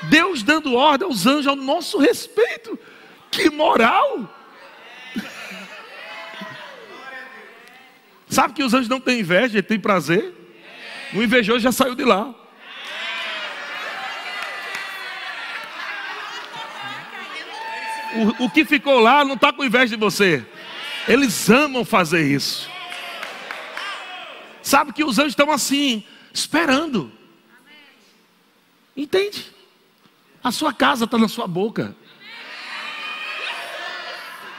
Deus 0.10 0.44
dando 0.44 0.74
ordem 0.74 1.08
aos 1.08 1.26
anjos 1.26 1.48
ao 1.48 1.56
nosso 1.56 1.98
respeito. 1.98 2.78
Que 3.32 3.50
moral! 3.50 4.30
Sabe 8.28 8.54
que 8.54 8.64
os 8.64 8.74
anjos 8.74 8.90
não 8.90 9.00
têm 9.00 9.20
inveja, 9.20 9.62
têm 9.62 9.80
prazer. 9.80 10.34
O 11.14 11.22
invejoso 11.22 11.60
já 11.60 11.72
saiu 11.72 11.94
de 11.94 12.04
lá. 12.04 12.34
O, 18.16 18.46
o 18.46 18.50
que 18.50 18.66
ficou 18.66 19.00
lá 19.00 19.24
não 19.24 19.36
está 19.36 19.54
com 19.54 19.64
inveja 19.64 19.96
de 19.96 20.00
você. 20.00 20.46
Eles 21.08 21.50
amam 21.50 21.84
fazer 21.84 22.26
isso. 22.26 22.70
Sabe 24.62 24.94
que 24.94 25.04
os 25.04 25.20
anjos 25.20 25.34
estão 25.34 25.52
assim, 25.52 26.04
esperando. 26.34 27.12
Entende? 28.96 29.54
A 30.44 30.52
sua 30.52 30.74
casa 30.74 31.06
está 31.06 31.18
na 31.18 31.28
sua 31.28 31.48
boca. 31.48 31.96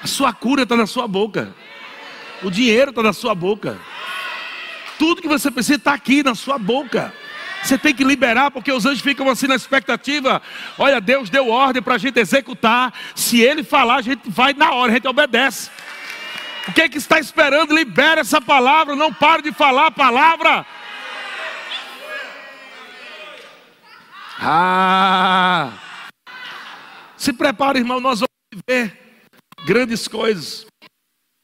A 0.03 0.07
sua 0.07 0.33
cura 0.33 0.63
está 0.63 0.77
na 0.77 0.87
sua 0.87 1.07
boca. 1.07 1.55
O 2.43 2.51
dinheiro 2.51 2.91
está 2.91 3.03
na 3.03 3.13
sua 3.13 3.35
boca. 3.35 3.79
Tudo 4.99 5.21
que 5.21 5.29
você 5.29 5.51
precisa 5.51 5.77
está 5.77 5.93
aqui 5.93 6.23
na 6.23 6.35
sua 6.35 6.59
boca. 6.59 7.13
Você 7.63 7.79
tem 7.79 7.95
que 7.95 8.05
liberar, 8.05 8.51
porque 8.51 8.71
os 8.71 8.85
anjos 8.85 9.01
ficam 9.01 9.29
assim 9.29 9.47
na 9.47 9.55
expectativa. 9.55 10.41
Olha, 10.79 11.01
Deus 11.01 11.31
deu 11.31 11.49
ordem 11.49 11.83
para 11.83 11.95
a 11.95 11.99
gente 11.99 12.19
executar. 12.19 12.93
Se 13.15 13.41
Ele 13.41 13.65
falar, 13.65 13.97
a 13.97 14.03
gente 14.03 14.29
vai 14.29 14.53
na 14.53 14.73
hora, 14.73 14.93
a 14.93 14.95
gente 14.95 15.09
obedece. 15.09 15.71
O 16.69 16.73
que 16.73 16.83
é 16.83 16.89
que 16.89 16.99
está 16.99 17.19
esperando? 17.19 17.75
Libera 17.75 18.21
essa 18.21 18.41
palavra, 18.41 18.97
não 18.97 19.13
pare 19.13 19.43
de 19.43 19.53
falar 19.53 19.87
a 19.87 19.91
palavra. 19.91 20.67
Ah! 24.39 25.73
Se 27.17 27.33
prepare, 27.33 27.79
irmão, 27.79 28.01
nós 28.01 28.21
vamos 28.21 28.63
ver 28.69 28.99
grandes 29.65 30.07
coisas. 30.07 30.67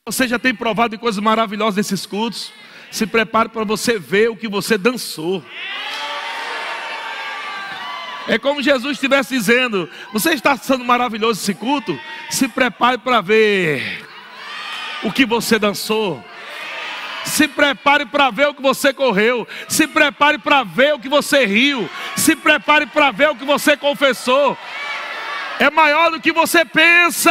Você 0.07 0.27
já 0.27 0.39
tem 0.39 0.55
provado 0.55 0.99
coisas 0.99 1.23
maravilhosas 1.23 1.77
nesses 1.77 2.05
cultos. 2.05 2.53
Se 2.91 3.07
prepare 3.07 3.49
para 3.49 3.65
você 3.65 3.99
ver 3.99 4.29
o 4.31 4.37
que 4.37 4.49
você 4.49 4.77
dançou. 4.77 5.45
É 8.29 8.39
como 8.39 8.63
Jesus 8.63 8.93
estivesse 8.93 9.35
dizendo: 9.35 9.89
Você 10.13 10.31
está 10.35 10.57
sendo 10.57 10.85
maravilhoso 10.85 11.41
esse 11.41 11.55
culto? 11.55 11.99
Se 12.29 12.49
prepare 12.49 12.99
para 12.99 13.21
ver 13.21 14.07
o 15.03 15.13
que 15.13 15.25
você 15.25 15.59
dançou. 15.59 16.23
Se 17.25 17.47
prepare 17.47 18.07
para 18.07 18.31
ver 18.31 18.49
o 18.49 18.55
que 18.55 18.63
você 18.63 18.93
correu. 18.93 19.47
Se 19.69 19.87
prepare 19.87 20.39
para 20.39 20.63
ver 20.65 20.95
o 20.95 20.99
que 20.99 21.09
você 21.09 21.45
riu. 21.45 21.89
Se 22.17 22.35
prepare 22.35 22.87
para 22.87 23.11
ver 23.11 23.31
o 23.31 23.37
que 23.37 23.45
você 23.45 23.77
confessou. 23.77 24.57
É 25.59 25.69
maior 25.71 26.11
do 26.11 26.21
que 26.21 26.33
você 26.33 26.65
pensa. 26.65 27.31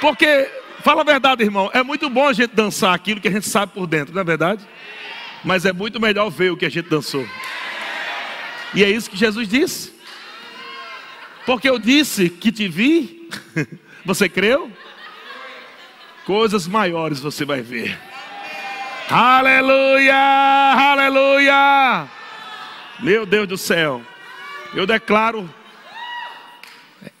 Porque, 0.00 0.50
fala 0.82 1.02
a 1.02 1.04
verdade, 1.04 1.44
irmão, 1.44 1.70
é 1.72 1.82
muito 1.82 2.08
bom 2.08 2.26
a 2.26 2.32
gente 2.32 2.54
dançar 2.54 2.94
aquilo 2.94 3.20
que 3.20 3.28
a 3.28 3.30
gente 3.30 3.46
sabe 3.46 3.72
por 3.72 3.86
dentro, 3.86 4.14
não 4.14 4.22
é 4.22 4.24
verdade? 4.24 4.66
Mas 5.44 5.64
é 5.64 5.72
muito 5.72 6.00
melhor 6.00 6.30
ver 6.30 6.50
o 6.50 6.56
que 6.56 6.66
a 6.66 6.70
gente 6.70 6.88
dançou. 6.88 7.26
E 8.74 8.82
é 8.82 8.88
isso 8.88 9.10
que 9.10 9.16
Jesus 9.16 9.48
disse. 9.48 9.92
Porque 11.44 11.68
eu 11.68 11.78
disse 11.78 12.28
que 12.28 12.50
te 12.50 12.66
vi, 12.68 13.28
você 14.04 14.28
creu? 14.28 14.70
Coisas 16.24 16.66
maiores 16.66 17.20
você 17.20 17.44
vai 17.44 17.60
ver. 17.60 17.98
Aleluia! 19.10 20.14
Aleluia! 20.14 22.08
Meu 23.00 23.26
Deus 23.26 23.48
do 23.48 23.58
céu. 23.58 24.02
Eu 24.74 24.86
declaro 24.86 25.52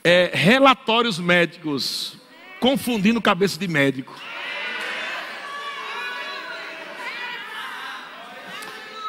é, 0.04 0.30
relatórios 0.32 1.18
médicos 1.18 2.16
confundindo 2.60 3.20
cabeça 3.20 3.58
de 3.58 3.66
médico. 3.66 4.14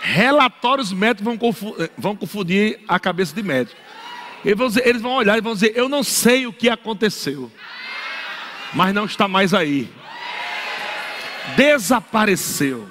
Relatórios 0.02 0.92
médicos 0.92 1.24
vão, 1.24 1.38
vão 1.98 2.16
confundir 2.16 2.80
a 2.88 3.00
cabeça 3.00 3.36
de 3.36 3.44
médico. 3.44 3.80
Eles 4.44 4.58
vão, 4.58 4.68
dizer, 4.68 4.88
eles 4.88 5.02
vão 5.02 5.14
olhar 5.14 5.38
e 5.38 5.42
vão 5.42 5.54
dizer: 5.54 5.74
Eu 5.76 5.88
não 5.88 6.04
sei 6.04 6.48
o 6.48 6.54
que 6.54 6.70
aconteceu, 6.70 7.52
mas 8.74 8.94
não 8.94 9.06
está 9.06 9.28
mais 9.28 9.54
aí. 9.54 9.90
Desapareceu. 11.56 12.90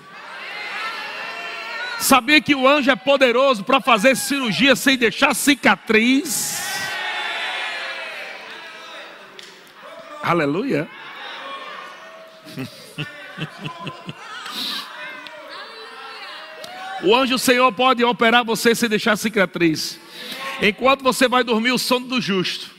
Sabia 1.99 2.41
que 2.41 2.55
o 2.55 2.67
anjo 2.67 2.91
é 2.91 2.97
poderoso 2.97 3.63
para 3.63 3.79
fazer 3.81 4.17
cirurgia 4.17 4.75
sem 4.75 4.97
deixar 4.97 5.35
cicatriz? 5.35 6.59
Aleluia. 10.23 10.89
o 17.03 17.15
anjo 17.15 17.39
Senhor 17.39 17.71
pode 17.73 18.03
operar 18.05 18.45
você 18.45 18.75
sem 18.75 18.89
deixar 18.89 19.17
cicatriz. 19.17 19.99
Enquanto 20.63 21.03
você 21.03 21.27
vai 21.27 21.43
dormir 21.43 21.73
o 21.73 21.79
sono 21.79 22.07
do 22.07 22.21
justo. 22.21 22.71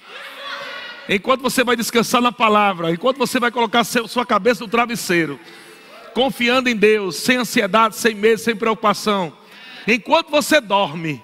Enquanto 1.10 1.42
você 1.42 1.64
vai 1.64 1.76
descansar 1.76 2.22
na 2.22 2.32
palavra. 2.32 2.92
Enquanto 2.92 3.18
você 3.18 3.40
vai 3.40 3.52
colocar 3.52 3.84
sua 3.84 4.26
cabeça 4.26 4.64
no 4.64 4.70
travesseiro. 4.70 5.40
Confiando 6.14 6.70
em 6.70 6.76
Deus, 6.76 7.16
sem 7.16 7.38
ansiedade, 7.38 7.96
sem 7.96 8.14
medo, 8.14 8.38
sem 8.38 8.56
preocupação. 8.56 9.34
Enquanto 9.88 10.30
você 10.30 10.62
dorme, 10.62 11.22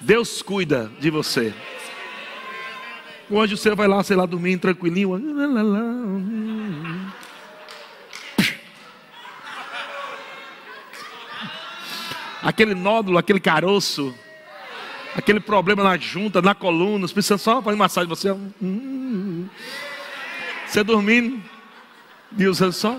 Deus 0.00 0.40
cuida 0.40 0.90
de 0.98 1.10
você. 1.10 1.52
O 3.28 3.38
anjo 3.38 3.56
seu 3.58 3.76
vai 3.76 3.86
lá, 3.86 4.02
sei 4.02 4.16
lá, 4.16 4.24
dormindo 4.24 4.60
tranquilinho. 4.60 5.20
Aquele 12.42 12.74
nódulo, 12.74 13.18
aquele 13.18 13.40
caroço 13.40 14.14
aquele 15.14 15.40
problema 15.40 15.82
na 15.82 15.96
junta, 15.96 16.40
na 16.40 16.54
coluna, 16.54 17.06
precisando 17.08 17.38
só 17.38 17.62
fazer 17.62 17.76
massagem, 17.76 18.08
você. 18.08 18.30
Hum. 18.30 19.48
Você 20.66 20.82
dormindo, 20.84 21.42
e 22.36 22.46
usando 22.46 22.72
só. 22.72 22.96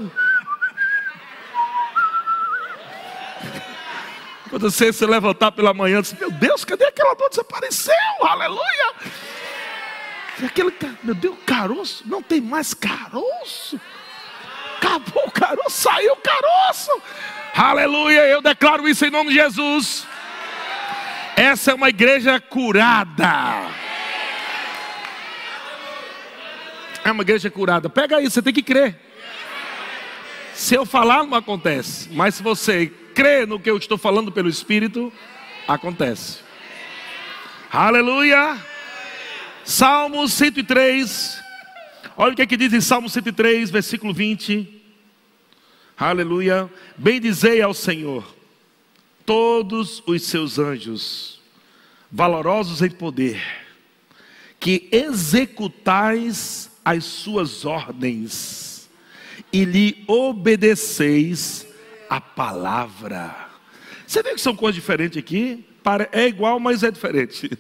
Quando 4.50 4.72
você 4.72 4.92
se 4.92 5.06
levantar 5.06 5.52
pela 5.52 5.74
manhã, 5.74 6.02
diz, 6.02 6.14
meu 6.14 6.32
Deus, 6.32 6.66
cadê 6.66 6.86
aquela 6.86 7.14
dor? 7.14 7.30
Desapareceu, 7.30 7.94
aleluia. 8.22 8.94
E 10.42 10.46
aquele, 10.46 10.74
meu 11.04 11.14
Deus, 11.14 11.38
caroço, 11.46 12.04
não 12.08 12.24
tem 12.24 12.42
mais 12.42 12.74
caroço. 12.74 13.80
Acabou 14.78 15.28
o 15.28 15.32
caroço, 15.32 15.70
saiu 15.70 16.14
o 16.14 16.18
caroço. 16.18 17.02
Aleluia, 17.54 18.26
eu 18.28 18.42
declaro 18.42 18.88
isso 18.88 19.06
em 19.06 19.12
nome 19.12 19.30
de 19.30 19.36
Jesus. 19.36 20.08
Essa 21.40 21.72
é 21.72 21.74
uma 21.74 21.88
igreja 21.88 22.38
curada. 22.38 23.72
É 27.02 27.10
uma 27.10 27.22
igreja 27.24 27.50
curada. 27.50 27.90
Pega 27.90 28.18
aí, 28.18 28.30
você 28.30 28.42
tem 28.42 28.52
que 28.52 28.62
crer. 28.62 29.00
Se 30.54 30.76
eu 30.76 30.86
falar, 30.86 31.24
não 31.24 31.36
acontece. 31.36 32.10
Mas 32.12 32.36
se 32.36 32.44
você 32.44 32.88
crê 33.16 33.46
no 33.46 33.58
que 33.58 33.70
eu 33.70 33.78
estou 33.78 33.98
falando 33.98 34.34
pelo 34.34 34.50
Espírito, 34.50 35.14
acontece. 35.66 36.40
Aleluia. 37.72 38.58
Salmo 39.64 40.28
103. 40.28 41.42
Olha 42.18 42.34
o 42.34 42.36
que, 42.36 42.42
é 42.42 42.48
que 42.48 42.58
diz 42.58 42.74
em 42.74 42.82
Salmo 42.82 43.10
103, 43.10 43.70
versículo 43.70 44.14
20. 44.14 44.84
Aleluia. 45.98 46.70
Bendizei 46.98 47.62
ao 47.62 47.74
Senhor 47.74 48.39
todos 49.30 50.02
os 50.08 50.24
seus 50.24 50.58
anjos, 50.58 51.40
valorosos 52.12 52.82
em 52.82 52.90
poder, 52.90 53.40
que 54.60 54.90
executais 54.92 56.72
as 56.84 57.06
suas 57.06 57.64
ordens 57.64 58.90
e 59.54 59.64
lhe 59.66 60.04
obedeceis 60.08 61.68
a 62.10 62.20
palavra. 62.20 63.52
Você 64.08 64.24
vê 64.24 64.34
que 64.34 64.42
são 64.42 64.56
coisas 64.56 64.82
diferentes 64.82 65.20
aqui? 65.20 65.64
É 66.12 66.26
igual, 66.26 66.60
mas 66.60 66.82
é 66.82 66.90
diferente. 66.90 67.52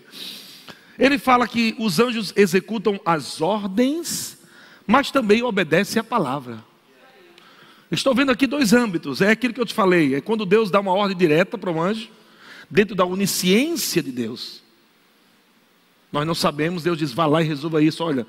Ele 0.97 1.19
fala 1.19 1.47
que 1.47 1.75
os 1.77 1.99
anjos 1.99 2.33
executam 2.35 2.99
as 3.05 3.41
ordens, 3.41 4.39
mas 4.87 5.11
também 5.11 5.43
obedecem 5.43 5.99
a 5.99 6.03
palavra. 6.03 6.65
Estou 7.91 8.13
vendo 8.13 8.31
aqui 8.31 8.45
dois 8.45 8.73
âmbitos. 8.73 9.21
É 9.21 9.31
aquilo 9.31 9.53
que 9.53 9.61
eu 9.61 9.65
te 9.65 9.73
falei. 9.73 10.15
É 10.15 10.21
quando 10.21 10.45
Deus 10.45 10.69
dá 10.69 10.79
uma 10.79 10.93
ordem 10.93 11.17
direta 11.17 11.57
para 11.57 11.71
um 11.71 11.81
anjo, 11.81 12.09
dentro 12.69 12.95
da 12.95 13.03
onisciência 13.05 14.03
de 14.03 14.11
Deus. 14.11 14.61
Nós 16.11 16.25
não 16.25 16.35
sabemos, 16.35 16.83
Deus 16.83 16.97
diz, 16.97 17.11
vá 17.13 17.25
lá 17.25 17.41
e 17.41 17.45
resolva 17.45 17.81
isso. 17.81 18.03
Olha, 18.03 18.25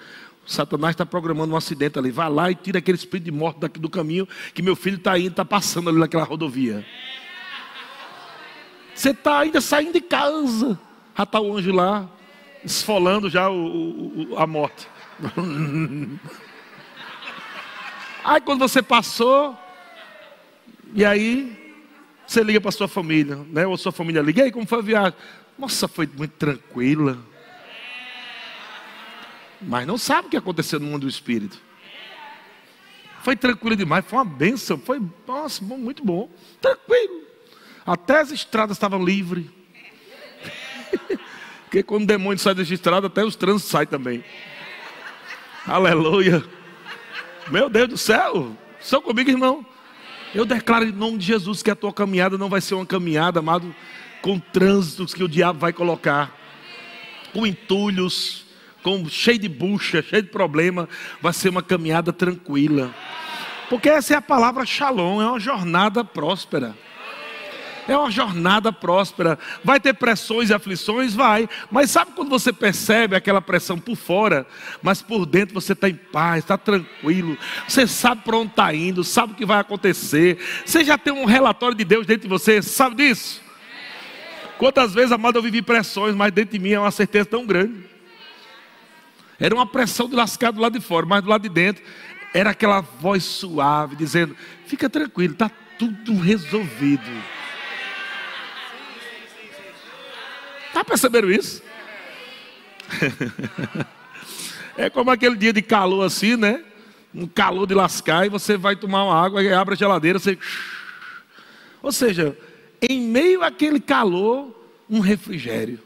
Satanás 0.46 0.94
está 0.94 1.04
programando 1.04 1.52
um 1.52 1.56
acidente 1.56 1.98
ali. 1.98 2.10
Vá 2.10 2.28
lá 2.28 2.50
e 2.50 2.54
tira 2.54 2.78
aquele 2.78 2.96
espírito 2.96 3.26
de 3.26 3.30
morte 3.30 3.60
do 3.78 3.88
caminho, 3.88 4.26
que 4.54 4.62
meu 4.62 4.74
filho 4.74 4.96
está 4.96 5.18
indo, 5.18 5.28
está 5.28 5.44
passando 5.44 5.90
ali 5.90 5.98
naquela 5.98 6.24
rodovia. 6.24 6.84
Você 8.94 9.10
está 9.10 9.40
ainda 9.40 9.60
saindo 9.60 9.92
de 9.92 10.00
casa. 10.00 10.78
Já 11.16 11.24
está 11.24 11.40
o 11.40 11.56
anjo 11.56 11.72
lá, 11.72 12.08
esfolando 12.64 13.28
já 13.28 13.50
o, 13.50 14.32
o, 14.32 14.38
a 14.38 14.46
morte. 14.46 14.88
Aí 18.24 18.40
quando 18.40 18.60
você 18.60 18.82
passou, 18.82 19.56
e 20.94 21.04
aí 21.04 21.76
você 22.26 22.42
liga 22.42 22.60
para 22.60 22.70
sua 22.70 22.88
família, 22.88 23.36
né? 23.48 23.66
Ou 23.66 23.76
sua 23.76 23.92
família 23.92 24.22
liga, 24.22 24.40
e 24.40 24.44
aí 24.44 24.52
como 24.52 24.66
foi 24.66 24.78
a 24.78 24.82
viagem? 24.82 25.18
Nossa, 25.58 25.88
foi 25.88 26.08
muito 26.16 26.32
tranquila. 26.32 27.18
Mas 29.60 29.86
não 29.86 29.98
sabe 29.98 30.28
o 30.28 30.30
que 30.30 30.36
aconteceu 30.36 30.80
no 30.80 30.86
mundo 30.86 31.02
do 31.02 31.08
espírito. 31.08 31.60
Foi 33.22 33.36
tranquilo 33.36 33.76
demais, 33.76 34.04
foi 34.06 34.18
uma 34.18 34.24
benção, 34.24 34.78
foi, 34.78 35.00
nossa, 35.26 35.62
muito 35.62 36.02
bom, 36.04 36.30
tranquilo. 36.60 37.22
Até 37.84 38.20
as 38.20 38.30
estradas 38.30 38.76
estavam 38.76 39.04
livres. 39.04 39.46
Porque 41.64 41.82
quando 41.82 42.04
o 42.04 42.06
demônio 42.06 42.38
sai 42.38 42.54
das 42.54 42.70
estradas, 42.70 43.10
até 43.10 43.22
os 43.22 43.36
trânsitos 43.36 43.70
saem 43.70 43.86
também. 43.86 44.24
Aleluia. 45.66 46.42
Meu 47.50 47.68
Deus 47.68 47.88
do 47.88 47.98
céu. 47.98 48.56
Estão 48.80 49.02
comigo, 49.02 49.28
irmão? 49.28 49.66
Eu 50.32 50.44
declaro 50.44 50.84
em 50.84 50.92
nome 50.92 51.18
de 51.18 51.26
Jesus 51.26 51.64
que 51.64 51.70
a 51.70 51.74
tua 51.74 51.92
caminhada 51.92 52.38
não 52.38 52.48
vai 52.48 52.60
ser 52.60 52.76
uma 52.76 52.86
caminhada, 52.86 53.40
amado, 53.40 53.74
com 54.22 54.38
trânsitos 54.38 55.12
que 55.12 55.24
o 55.24 55.28
diabo 55.28 55.58
vai 55.58 55.72
colocar, 55.72 56.32
com 57.32 57.44
entulhos, 57.44 58.46
com 58.84 59.04
cheio 59.08 59.40
de 59.40 59.48
bucha, 59.48 60.00
cheio 60.00 60.22
de 60.22 60.28
problema. 60.28 60.88
Vai 61.20 61.32
ser 61.32 61.48
uma 61.48 61.60
caminhada 61.60 62.12
tranquila. 62.12 62.94
Porque 63.68 63.88
essa 63.88 64.14
é 64.14 64.16
a 64.16 64.22
palavra 64.22 64.64
shalom, 64.64 65.20
é 65.20 65.26
uma 65.26 65.40
jornada 65.40 66.04
próspera. 66.04 66.76
É 67.88 67.96
uma 67.96 68.10
jornada 68.10 68.72
próspera. 68.72 69.38
Vai 69.64 69.80
ter 69.80 69.94
pressões 69.94 70.50
e 70.50 70.54
aflições? 70.54 71.14
Vai. 71.14 71.48
Mas 71.70 71.90
sabe 71.90 72.12
quando 72.14 72.28
você 72.28 72.52
percebe 72.52 73.16
aquela 73.16 73.40
pressão 73.40 73.78
por 73.78 73.96
fora, 73.96 74.46
mas 74.82 75.02
por 75.02 75.26
dentro 75.26 75.54
você 75.54 75.72
está 75.72 75.88
em 75.88 75.94
paz, 75.94 76.44
está 76.44 76.56
tranquilo. 76.56 77.36
Você 77.66 77.86
sabe 77.86 78.22
para 78.22 78.36
onde 78.36 78.50
está 78.50 78.74
indo, 78.74 79.02
sabe 79.02 79.32
o 79.32 79.36
que 79.36 79.46
vai 79.46 79.58
acontecer. 79.60 80.38
Você 80.64 80.84
já 80.84 80.96
tem 80.96 81.12
um 81.12 81.24
relatório 81.24 81.76
de 81.76 81.84
Deus 81.84 82.06
dentro 82.06 82.22
de 82.22 82.28
você, 82.28 82.62
sabe 82.62 82.96
disso? 82.96 83.40
Quantas 84.58 84.92
vezes, 84.92 85.10
amado, 85.10 85.38
eu 85.38 85.42
vivi 85.42 85.62
pressões, 85.62 86.14
mas 86.14 86.32
dentro 86.32 86.52
de 86.52 86.58
mim 86.58 86.72
é 86.72 86.78
uma 86.80 86.90
certeza 86.90 87.24
tão 87.24 87.46
grande. 87.46 87.88
Era 89.38 89.54
uma 89.54 89.66
pressão 89.66 90.06
de 90.06 90.14
lascar 90.14 90.50
do 90.50 90.60
lado 90.60 90.78
de 90.78 90.84
fora, 90.84 91.06
mas 91.06 91.22
do 91.22 91.30
lado 91.30 91.42
de 91.42 91.48
dentro 91.48 91.82
era 92.34 92.50
aquela 92.50 92.80
voz 92.80 93.24
suave 93.24 93.96
dizendo: 93.96 94.36
Fica 94.66 94.88
tranquilo, 94.88 95.32
está 95.32 95.50
tudo 95.78 96.14
resolvido. 96.18 97.10
Está 100.70 100.84
percebendo 100.84 101.30
isso? 101.30 101.62
é 104.78 104.88
como 104.88 105.10
aquele 105.10 105.36
dia 105.36 105.52
de 105.52 105.62
calor 105.62 106.04
assim, 106.04 106.36
né? 106.36 106.62
Um 107.12 107.26
calor 107.26 107.66
de 107.66 107.74
lascar, 107.74 108.24
e 108.24 108.28
você 108.28 108.56
vai 108.56 108.76
tomar 108.76 109.04
uma 109.04 109.20
água, 109.20 109.42
e 109.42 109.52
abre 109.52 109.74
a 109.74 109.76
geladeira, 109.76 110.18
você. 110.18 110.38
Ou 111.82 111.90
seja, 111.90 112.36
em 112.80 113.00
meio 113.00 113.42
àquele 113.42 113.80
calor, 113.80 114.54
um 114.88 115.00
refrigério. 115.00 115.80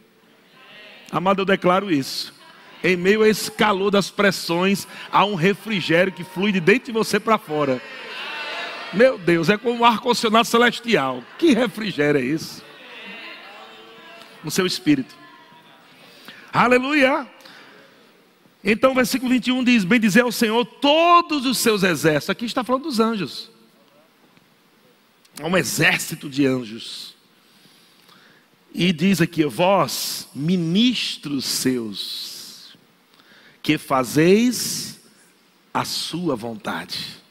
Amado, 1.11 1.41
eu 1.43 1.47
declaro 1.47 1.91
isso. 1.91 2.35
Em 2.83 2.97
meio 2.97 3.23
a 3.23 3.29
esse 3.29 3.51
calor 3.51 3.91
das 3.91 4.11
pressões, 4.11 4.87
há 5.11 5.25
um 5.25 5.35
refrigério 5.35 6.13
que 6.13 6.23
flui 6.23 6.53
de 6.53 6.61
dentro 6.61 6.87
de 6.87 6.93
você 6.93 7.19
para 7.19 7.39
fora. 7.39 7.81
Meu 8.93 9.17
Deus, 9.17 9.49
é 9.49 9.57
como 9.57 9.81
um 9.81 9.85
ar-condicionado 9.85 10.47
celestial. 10.47 11.23
Que 11.39 11.55
refrigério 11.55 12.21
é 12.21 12.25
isso? 12.25 12.64
No 14.45 14.51
seu 14.51 14.67
espírito. 14.67 15.17
Aleluia! 16.53 17.27
Então, 18.63 18.95
versículo 18.95 19.31
21 19.31 19.65
diz: 19.65 19.85
Bem 19.85 19.99
dizer 19.99 20.21
ao 20.21 20.31
Senhor 20.31 20.65
todos 20.65 21.45
os 21.47 21.59
seus 21.59 21.83
exércitos. 21.83 22.31
Aqui 22.31 22.45
está 22.45 22.63
falando 22.63 22.85
dos 22.85 23.01
anjos. 23.01 23.51
É 25.39 25.45
um 25.45 25.57
exército 25.57 26.29
de 26.29 26.47
anjos. 26.47 27.15
E 28.73 28.93
diz 28.93 29.21
aqui: 29.21 29.45
Vós, 29.45 30.29
ministros 30.35 31.45
seus, 31.45 32.77
que 33.63 33.77
fazeis 33.77 35.01
a 35.73 35.85
sua 35.85 36.37
vontade. 36.37 37.23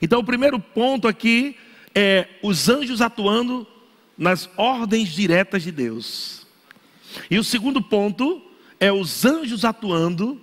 Então, 0.00 0.20
o 0.20 0.24
primeiro 0.24 0.58
ponto 0.58 1.06
aqui 1.06 1.56
é 1.94 2.28
os 2.42 2.68
anjos 2.68 3.00
atuando 3.00 3.66
nas 4.16 4.48
ordens 4.56 5.10
diretas 5.10 5.62
de 5.62 5.70
Deus. 5.70 6.46
E 7.30 7.38
o 7.38 7.44
segundo 7.44 7.82
ponto 7.82 8.42
é 8.78 8.92
os 8.92 9.24
anjos 9.24 9.64
atuando 9.64 10.40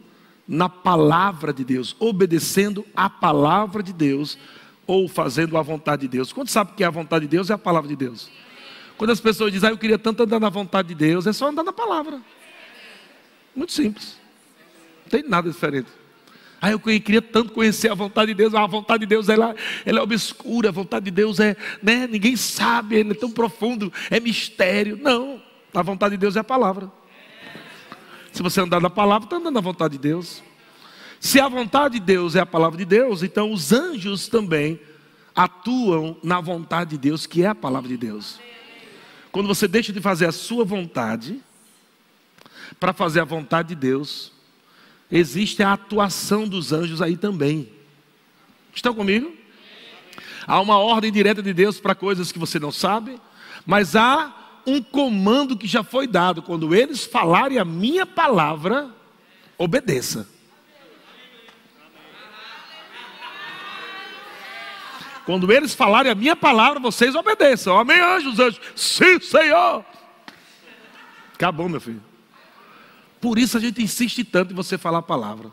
na 0.47 0.67
palavra 0.67 1.53
de 1.53 1.63
Deus, 1.63 1.95
obedecendo 1.99 2.85
a 2.95 3.09
palavra 3.09 3.81
de 3.81 3.93
Deus 3.93 4.37
ou 4.85 5.07
fazendo 5.07 5.57
a 5.57 5.61
vontade 5.61 6.03
de 6.03 6.07
Deus. 6.07 6.33
Quando 6.33 6.49
sabe 6.49 6.73
que 6.73 6.83
é 6.83 6.87
a 6.87 6.91
vontade 6.91 7.25
de 7.25 7.29
Deus 7.29 7.49
é 7.49 7.53
a 7.53 7.57
palavra 7.57 7.87
de 7.87 7.95
Deus. 7.95 8.29
Quando 8.97 9.11
as 9.11 9.19
pessoas 9.19 9.51
dizem, 9.51 9.69
ah, 9.69 9.71
eu 9.71 9.77
queria 9.77 9.97
tanto 9.97 10.23
andar 10.23 10.39
na 10.39 10.49
vontade 10.49 10.89
de 10.89 10.95
Deus, 10.95 11.25
é 11.25 11.33
só 11.33 11.49
andar 11.49 11.63
na 11.63 11.73
palavra. 11.73 12.21
Muito 13.55 13.71
simples. 13.71 14.17
Não 15.03 15.09
tem 15.09 15.23
nada 15.27 15.49
diferente. 15.49 15.89
Ah, 16.65 16.71
eu 16.71 16.79
queria 16.79 17.21
tanto 17.21 17.51
conhecer 17.51 17.91
a 17.91 17.93
vontade 17.93 18.27
de 18.27 18.35
Deus. 18.35 18.53
Ah, 18.53 18.63
a 18.63 18.67
vontade 18.67 19.01
de 19.01 19.05
Deus 19.05 19.27
ela, 19.27 19.53
ela 19.85 19.99
é 19.99 20.01
obscura, 20.01 20.69
a 20.69 20.71
vontade 20.71 21.03
de 21.03 21.11
Deus 21.11 21.37
é, 21.37 21.57
né, 21.81 22.07
ninguém 22.07 22.37
sabe, 22.37 23.01
é 23.01 23.13
tão 23.13 23.29
profundo, 23.29 23.91
é 24.09 24.17
mistério. 24.17 24.95
Não, 24.95 25.43
a 25.73 25.81
vontade 25.81 26.11
de 26.11 26.19
Deus 26.19 26.37
é 26.37 26.39
a 26.39 26.43
palavra. 26.43 26.89
Se 28.31 28.41
você 28.41 28.61
andar 28.61 28.79
na 28.79 28.89
palavra, 28.89 29.25
está 29.25 29.35
andando 29.35 29.55
na 29.55 29.59
vontade 29.59 29.97
de 29.97 29.97
Deus. 29.97 30.41
Se 31.19 31.37
a 31.37 31.49
vontade 31.49 31.99
de 31.99 32.05
Deus 32.05 32.33
é 32.33 32.39
a 32.39 32.45
palavra 32.45 32.77
de 32.77 32.85
Deus, 32.85 33.23
então 33.23 33.51
os 33.51 33.73
anjos 33.73 34.29
também 34.29 34.79
atuam 35.35 36.15
na 36.23 36.39
vontade 36.39 36.91
de 36.91 36.97
Deus, 36.97 37.25
que 37.25 37.43
é 37.43 37.47
a 37.47 37.55
palavra 37.55 37.89
de 37.89 37.97
Deus. 37.97 38.39
Quando 39.33 39.49
você 39.49 39.67
deixa 39.67 39.91
de 39.91 39.99
fazer 39.99 40.27
a 40.27 40.31
sua 40.31 40.63
vontade 40.63 41.41
para 42.79 42.93
fazer 42.93 43.19
a 43.19 43.25
vontade 43.25 43.69
de 43.69 43.75
Deus, 43.75 44.32
existe 45.11 45.61
a 45.63 45.73
atuação 45.73 46.47
dos 46.47 46.71
anjos 46.71 47.01
aí 47.01 47.17
também. 47.17 47.69
Estão 48.73 48.93
comigo? 48.93 49.31
Há 50.45 50.59
uma 50.59 50.77
ordem 50.77 51.11
direta 51.11 51.41
de 51.41 51.53
Deus 51.53 51.79
para 51.79 51.95
coisas 51.95 52.31
que 52.31 52.39
você 52.39 52.59
não 52.59 52.71
sabe, 52.71 53.19
Mas 53.65 53.95
há 53.95 54.61
um 54.65 54.81
comando 54.81 55.57
que 55.57 55.67
já 55.67 55.83
foi 55.83 56.07
dado: 56.07 56.41
quando 56.41 56.75
eles 56.75 57.05
falarem 57.05 57.57
a 57.57 57.65
minha 57.65 58.05
palavra, 58.05 58.89
obedeça. 59.57 60.27
Quando 65.25 65.51
eles 65.53 65.73
falarem 65.73 66.11
a 66.11 66.15
minha 66.15 66.35
palavra, 66.35 66.81
vocês 66.81 67.15
obedeçam. 67.15 67.79
Amém, 67.79 67.99
anjos, 67.99 68.39
anjos. 68.39 68.59
Sim, 68.75 69.21
Senhor. 69.21 69.85
Acabou, 71.33 71.69
meu 71.69 71.79
filho. 71.79 72.03
Por 73.23 73.39
isso 73.39 73.55
a 73.55 73.61
gente 73.61 73.81
insiste 73.81 74.21
tanto 74.25 74.51
em 74.51 74.53
você 74.53 74.77
falar 74.77 74.97
a 74.97 75.01
palavra. 75.01 75.49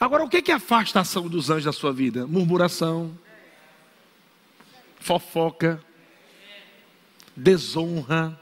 Agora, 0.00 0.24
o 0.24 0.28
que, 0.28 0.40
que 0.40 0.50
afasta 0.50 1.00
a 1.00 1.02
ação 1.02 1.28
dos 1.28 1.50
anjos 1.50 1.66
da 1.66 1.72
sua 1.72 1.92
vida? 1.92 2.26
Murmuração, 2.26 3.14
fofoca, 4.98 5.84
desonra. 7.36 8.40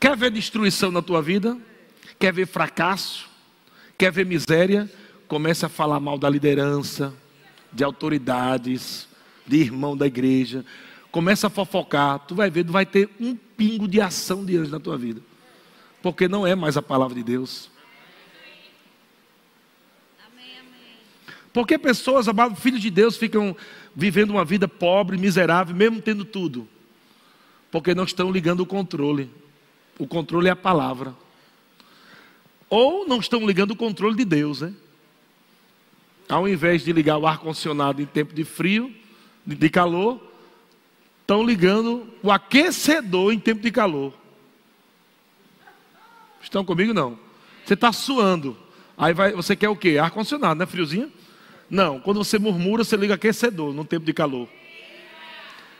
Quer 0.00 0.16
ver 0.16 0.32
destruição 0.32 0.90
na 0.90 1.00
tua 1.00 1.22
vida? 1.22 1.56
Quer 2.18 2.32
ver 2.32 2.48
fracasso? 2.48 3.30
Quer 3.96 4.10
ver 4.10 4.26
miséria? 4.26 4.90
Comece 5.28 5.64
a 5.64 5.68
falar 5.68 6.00
mal 6.00 6.18
da 6.18 6.28
liderança, 6.28 7.14
de 7.72 7.84
autoridades, 7.84 9.06
de 9.46 9.58
irmão 9.58 9.96
da 9.96 10.08
igreja. 10.08 10.66
Começa 11.12 11.46
a 11.46 11.50
fofocar, 11.50 12.18
tu 12.18 12.34
vai 12.34 12.50
ver, 12.50 12.64
tu 12.64 12.72
vai 12.72 12.84
ter 12.84 13.08
um 13.20 13.36
pingo 13.36 13.86
de 13.86 14.00
ação 14.00 14.44
de 14.44 14.56
anjo 14.56 14.72
na 14.72 14.80
tua 14.80 14.98
vida. 14.98 15.22
Porque 16.04 16.28
não 16.28 16.46
é 16.46 16.54
mais 16.54 16.76
a 16.76 16.82
palavra 16.82 17.14
de 17.14 17.22
Deus. 17.22 17.70
Porque 21.50 21.78
pessoas, 21.78 22.28
amados 22.28 22.58
filhos 22.58 22.82
de 22.82 22.90
Deus, 22.90 23.16
ficam 23.16 23.56
vivendo 23.96 24.32
uma 24.32 24.44
vida 24.44 24.68
pobre, 24.68 25.16
miserável, 25.16 25.74
mesmo 25.74 26.02
tendo 26.02 26.22
tudo? 26.22 26.68
Porque 27.70 27.94
não 27.94 28.04
estão 28.04 28.30
ligando 28.30 28.60
o 28.60 28.66
controle. 28.66 29.30
O 29.98 30.06
controle 30.06 30.46
é 30.48 30.50
a 30.50 30.56
palavra. 30.56 31.14
Ou 32.68 33.08
não 33.08 33.18
estão 33.18 33.46
ligando 33.46 33.70
o 33.70 33.76
controle 33.76 34.14
de 34.14 34.26
Deus, 34.26 34.60
né? 34.60 34.74
Ao 36.28 36.46
invés 36.46 36.84
de 36.84 36.92
ligar 36.92 37.16
o 37.16 37.26
ar-condicionado 37.26 38.02
em 38.02 38.06
tempo 38.06 38.34
de 38.34 38.44
frio, 38.44 38.94
de 39.46 39.70
calor, 39.70 40.20
estão 41.22 41.42
ligando 41.42 42.06
o 42.22 42.30
aquecedor 42.30 43.32
em 43.32 43.38
tempo 43.38 43.62
de 43.62 43.70
calor. 43.70 44.12
Estão 46.54 46.64
comigo 46.64 46.94
não? 46.94 47.18
Você 47.64 47.74
está 47.74 47.92
suando. 47.92 48.56
Aí 48.96 49.12
vai, 49.12 49.32
você 49.32 49.56
quer 49.56 49.68
o 49.68 49.74
quê? 49.74 49.98
Ar-condicionado, 49.98 50.56
né? 50.56 50.64
Friozinho? 50.64 51.12
Não, 51.68 51.98
quando 51.98 52.22
você 52.22 52.38
murmura, 52.38 52.84
você 52.84 52.96
liga 52.96 53.14
aquecedor 53.14 53.74
no 53.74 53.84
tempo 53.84 54.06
de 54.06 54.12
calor. 54.12 54.48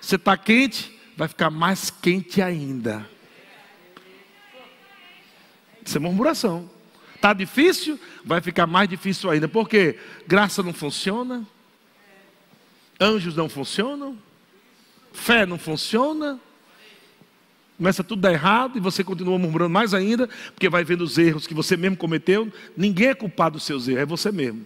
Você 0.01 0.17
está 0.17 0.37
quente, 0.37 0.93
vai 1.17 1.29
ficar 1.29 1.49
mais 1.49 1.91
quente 1.91 2.43
ainda. 2.43 3.09
Isso 5.85 5.97
é 5.97 6.01
murmuração. 6.01 6.69
Está 7.15 7.33
difícil, 7.33 7.97
vai 8.25 8.41
ficar 8.41 8.67
mais 8.67 8.89
difícil 8.89 9.31
ainda. 9.31 9.47
Porque 9.47 9.97
graça 10.27 10.61
não 10.61 10.73
funciona, 10.73 11.47
anjos 13.01 13.37
não 13.37 13.49
funcionam, 13.49 14.19
fé 15.13 15.47
não 15.47 15.57
funciona. 15.57 16.41
Começa 17.77 18.05
tudo 18.05 18.21
a 18.21 18.31
dar 18.31 18.33
errado 18.33 18.79
e 18.79 18.81
você 18.81 19.03
continua 19.03 19.39
murmurando 19.39 19.71
mais 19.71 19.93
ainda, 19.95 20.29
porque 20.55 20.69
vai 20.69 20.85
vendo 20.85 21.03
os 21.03 21.19
erros 21.19 21.47
que 21.47 21.55
você 21.55 21.77
mesmo 21.77 21.97
cometeu. 21.97 22.53
Ninguém 22.77 23.09
é 23.09 23.15
culpado 23.15 23.55
dos 23.55 23.65
seus 23.65 23.89
erros, 23.89 24.03
é 24.03 24.07
você 24.07 24.31
mesmo. 24.31 24.65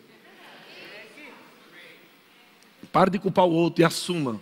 Pare 2.93 3.11
de 3.11 3.19
culpar 3.19 3.47
o 3.47 3.51
outro 3.51 3.83
e 3.83 3.85
assuma. 3.85 4.41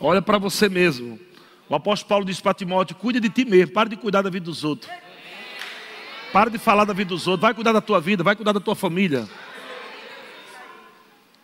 Olha 0.00 0.20
para 0.20 0.38
você 0.38 0.68
mesmo. 0.68 1.18
O 1.68 1.74
apóstolo 1.74 2.08
Paulo 2.08 2.24
disse 2.24 2.42
para 2.42 2.54
Timóteo: 2.54 2.96
cuida 2.96 3.20
de 3.20 3.28
ti 3.28 3.44
mesmo, 3.44 3.72
pare 3.72 3.90
de 3.90 3.96
cuidar 3.96 4.22
da 4.22 4.30
vida 4.30 4.46
dos 4.46 4.64
outros. 4.64 4.90
Pare 6.32 6.50
de 6.50 6.58
falar 6.58 6.84
da 6.84 6.92
vida 6.92 7.08
dos 7.10 7.26
outros, 7.26 7.42
vai 7.42 7.54
cuidar 7.54 7.72
da 7.72 7.80
tua 7.80 8.00
vida, 8.00 8.22
vai 8.22 8.34
cuidar 8.34 8.52
da 8.52 8.60
tua 8.60 8.74
família. 8.74 9.28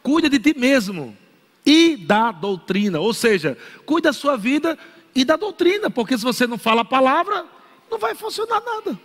Cuida 0.02 0.28
de 0.28 0.38
ti 0.38 0.58
mesmo 0.58 1.16
e 1.64 1.96
da 1.96 2.32
doutrina, 2.32 2.98
ou 2.98 3.14
seja, 3.14 3.56
cuida 3.86 4.08
da 4.08 4.12
sua 4.12 4.36
vida 4.36 4.76
e 5.14 5.24
da 5.24 5.36
doutrina, 5.36 5.90
porque 5.90 6.16
se 6.16 6.24
você 6.24 6.46
não 6.46 6.58
fala 6.58 6.82
a 6.82 6.84
palavra, 6.84 7.44
não 7.90 7.98
vai 7.98 8.14
funcionar 8.14 8.60
nada. 8.60 8.98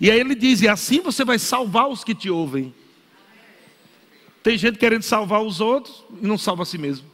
E 0.00 0.10
aí 0.10 0.18
ele 0.18 0.34
diz: 0.34 0.62
e 0.62 0.68
assim 0.68 1.00
você 1.00 1.24
vai 1.24 1.38
salvar 1.38 1.88
os 1.88 2.04
que 2.04 2.14
te 2.14 2.30
ouvem. 2.30 2.74
Tem 4.42 4.58
gente 4.58 4.78
querendo 4.78 5.02
salvar 5.02 5.42
os 5.42 5.60
outros 5.60 6.04
e 6.20 6.26
não 6.26 6.36
salva 6.36 6.62
a 6.62 6.66
si 6.66 6.76
mesmo. 6.76 7.06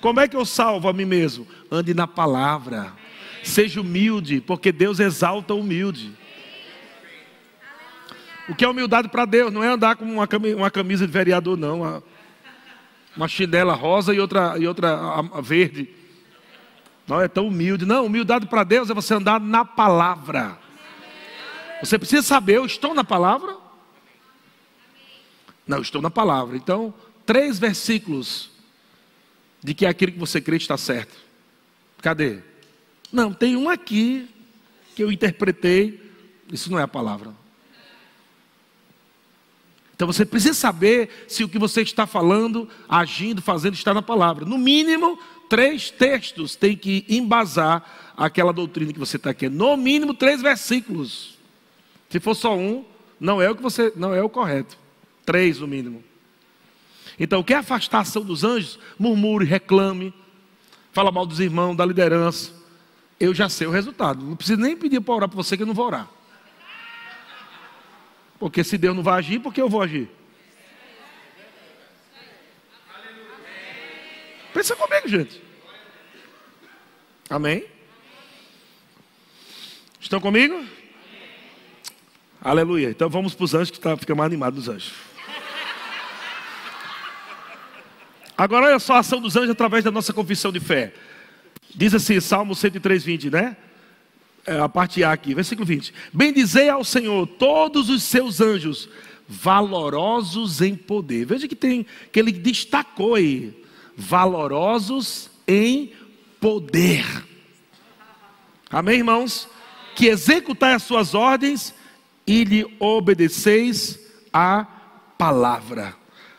Como 0.00 0.18
é 0.18 0.26
que 0.26 0.36
eu 0.36 0.44
salvo 0.44 0.88
a 0.88 0.92
mim 0.92 1.04
mesmo? 1.04 1.46
Ande 1.70 1.94
na 1.94 2.08
palavra. 2.08 2.92
Seja 3.44 3.80
humilde, 3.80 4.40
porque 4.40 4.72
Deus 4.72 4.98
exalta 4.98 5.54
o 5.54 5.60
humilde. 5.60 6.12
O 8.48 8.54
que 8.54 8.64
é 8.64 8.68
humildade 8.68 9.08
para 9.08 9.24
Deus? 9.24 9.52
Não 9.52 9.62
é 9.62 9.68
andar 9.68 9.94
com 9.94 10.04
uma 10.04 10.70
camisa 10.70 11.06
de 11.06 11.12
vereador, 11.12 11.56
não. 11.56 11.80
Uma, 11.80 12.02
uma 13.16 13.28
chinela 13.28 13.74
rosa 13.74 14.12
e 14.12 14.18
outra, 14.18 14.58
e 14.58 14.66
outra 14.66 15.22
verde. 15.40 15.88
Não 17.06 17.20
é 17.20 17.28
tão 17.28 17.48
humilde. 17.48 17.84
Não, 17.84 18.06
humildade 18.06 18.46
para 18.46 18.64
Deus 18.64 18.90
é 18.90 18.94
você 18.94 19.14
andar 19.14 19.40
na 19.40 19.64
palavra. 19.64 20.58
Você 21.82 21.98
precisa 21.98 22.22
saber, 22.22 22.56
eu 22.56 22.66
estou 22.66 22.94
na 22.94 23.02
palavra? 23.02 23.56
Não, 25.66 25.80
estou 25.80 26.00
na 26.00 26.10
palavra. 26.10 26.56
Então, 26.56 26.94
três 27.26 27.58
versículos 27.58 28.50
de 29.62 29.74
que 29.74 29.86
aquilo 29.86 30.12
que 30.12 30.18
você 30.18 30.40
crê 30.40 30.56
está 30.56 30.76
certo. 30.76 31.16
Cadê? 32.00 32.40
Não, 33.12 33.32
tem 33.32 33.56
um 33.56 33.68
aqui 33.68 34.28
que 34.94 35.02
eu 35.02 35.12
interpretei. 35.12 36.00
Isso 36.52 36.70
não 36.70 36.78
é 36.78 36.82
a 36.82 36.88
palavra. 36.88 37.32
Então 39.94 40.12
você 40.12 40.24
precisa 40.26 40.54
saber 40.54 41.26
se 41.28 41.44
o 41.44 41.48
que 41.48 41.58
você 41.58 41.82
está 41.82 42.06
falando, 42.06 42.68
agindo, 42.88 43.40
fazendo 43.40 43.74
está 43.74 43.94
na 43.94 44.02
palavra. 44.02 44.44
No 44.44 44.58
mínimo, 44.58 45.16
três 45.52 45.90
textos 45.90 46.56
tem 46.56 46.74
que 46.74 47.04
embasar 47.10 47.84
aquela 48.16 48.54
doutrina 48.54 48.90
que 48.90 48.98
você 48.98 49.18
está 49.18 49.28
aqui. 49.28 49.50
No 49.50 49.76
mínimo, 49.76 50.14
três 50.14 50.40
versículos. 50.40 51.36
Se 52.08 52.18
for 52.18 52.34
só 52.34 52.56
um, 52.56 52.86
não 53.20 53.42
é 53.42 53.50
o 53.50 53.54
que 53.54 53.60
você, 53.60 53.92
não 53.94 54.14
é 54.14 54.22
o 54.22 54.30
correto. 54.30 54.78
Três 55.26 55.60
no 55.60 55.68
mínimo. 55.68 56.02
Então, 57.20 57.42
quer 57.42 57.56
afastar 57.56 57.98
a 57.98 58.00
ação 58.00 58.24
dos 58.24 58.44
anjos? 58.44 58.78
Murmure, 58.98 59.44
reclame, 59.44 60.14
fala 60.90 61.12
mal 61.12 61.26
dos 61.26 61.38
irmãos, 61.38 61.76
da 61.76 61.84
liderança. 61.84 62.50
Eu 63.20 63.34
já 63.34 63.50
sei 63.50 63.66
o 63.66 63.70
resultado. 63.70 64.24
Não 64.24 64.36
preciso 64.36 64.58
nem 64.58 64.74
pedir 64.74 65.02
para 65.02 65.14
orar 65.14 65.28
para 65.28 65.36
você 65.36 65.54
que 65.54 65.64
eu 65.64 65.66
não 65.66 65.74
vou 65.74 65.84
orar. 65.84 66.08
Porque 68.38 68.64
se 68.64 68.78
Deus 68.78 68.96
não 68.96 69.02
vai 69.02 69.18
agir, 69.18 69.38
por 69.38 69.52
que 69.52 69.60
eu 69.60 69.68
vou 69.68 69.82
agir? 69.82 70.08
Pensa 74.52 74.76
comigo, 74.76 75.08
gente. 75.08 75.42
Amém? 77.28 77.64
Estão 80.00 80.20
comigo? 80.20 80.64
Aleluia. 82.40 82.90
Então 82.90 83.08
vamos 83.08 83.34
para 83.34 83.44
os 83.44 83.54
anjos 83.54 83.70
que 83.70 83.80
tá, 83.80 83.96
fica 83.96 84.14
mais 84.14 84.26
animado 84.26 84.54
dos 84.54 84.68
anjos. 84.68 84.92
Agora 88.36 88.66
olha 88.66 88.78
só 88.78 88.94
a 88.94 88.98
ação 88.98 89.20
dos 89.20 89.36
anjos 89.36 89.50
através 89.50 89.84
da 89.84 89.90
nossa 89.90 90.12
confissão 90.12 90.50
de 90.50 90.60
fé. 90.60 90.92
Diz 91.74 91.94
assim, 91.94 92.20
Salmo 92.20 92.54
103, 92.54 93.04
20, 93.04 93.30
né? 93.30 93.56
É, 94.44 94.58
a 94.58 94.68
parte 94.68 95.04
A 95.04 95.12
aqui, 95.12 95.34
versículo 95.34 95.64
20. 95.64 95.94
Bendizei 96.12 96.68
ao 96.68 96.82
Senhor 96.82 97.26
todos 97.26 97.88
os 97.88 98.02
seus 98.02 98.40
anjos, 98.40 98.88
valorosos 99.28 100.60
em 100.60 100.74
poder. 100.74 101.24
Veja 101.24 101.46
que 101.46 101.54
tem, 101.54 101.86
que 102.10 102.18
ele 102.18 102.32
destacou 102.32 103.14
aí, 103.14 103.61
valorosos 103.96 105.30
em 105.46 105.92
poder. 106.40 107.04
Amém, 108.70 108.98
irmãos? 108.98 109.48
Que 109.94 110.06
executai 110.06 110.74
as 110.74 110.82
suas 110.82 111.14
ordens 111.14 111.74
e 112.26 112.44
lhe 112.44 112.76
obedeceis 112.78 114.00
a 114.32 114.66
palavra. 115.18 115.94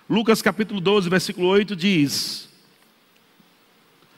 Lucas 0.10 0.42
capítulo 0.42 0.82
12, 0.82 1.10
versículo 1.10 1.48
8 1.48 1.76
diz: 1.76 2.50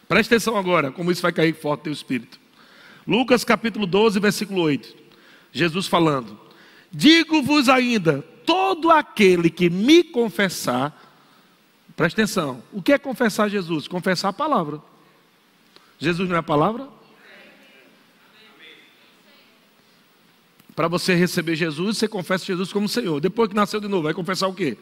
Preste 0.07 0.33
atenção 0.33 0.57
agora, 0.57 0.91
como 0.91 1.11
isso 1.11 1.21
vai 1.21 1.31
cair 1.31 1.53
forte 1.53 1.79
no 1.79 1.83
teu 1.85 1.93
espírito. 1.93 2.39
Lucas 3.07 3.43
capítulo 3.43 3.85
12, 3.85 4.19
versículo 4.19 4.61
8. 4.61 4.95
Jesus 5.51 5.87
falando: 5.87 6.39
Digo-vos 6.91 7.69
ainda, 7.69 8.21
todo 8.45 8.89
aquele 8.89 9.49
que 9.49 9.69
me 9.69 10.03
confessar, 10.03 11.04
preste 11.95 12.15
atenção, 12.15 12.63
o 12.71 12.81
que 12.81 12.93
é 12.93 12.97
confessar 12.97 13.49
Jesus? 13.49 13.87
Confessar 13.87 14.29
a 14.29 14.33
palavra. 14.33 14.81
Jesus 15.97 16.27
não 16.27 16.35
é 16.35 16.39
a 16.39 16.43
palavra? 16.43 16.87
Para 20.75 20.89
você 20.89 21.15
receber 21.15 21.55
Jesus, 21.55 21.97
você 21.97 22.07
confessa 22.07 22.45
Jesus 22.45 22.73
como 22.73 22.89
Senhor. 22.89 23.21
Depois 23.21 23.47
que 23.47 23.55
nasceu 23.55 23.79
de 23.79 23.87
novo, 23.87 24.03
vai 24.03 24.13
confessar 24.13 24.47
o 24.47 24.53
quê? 24.53 24.77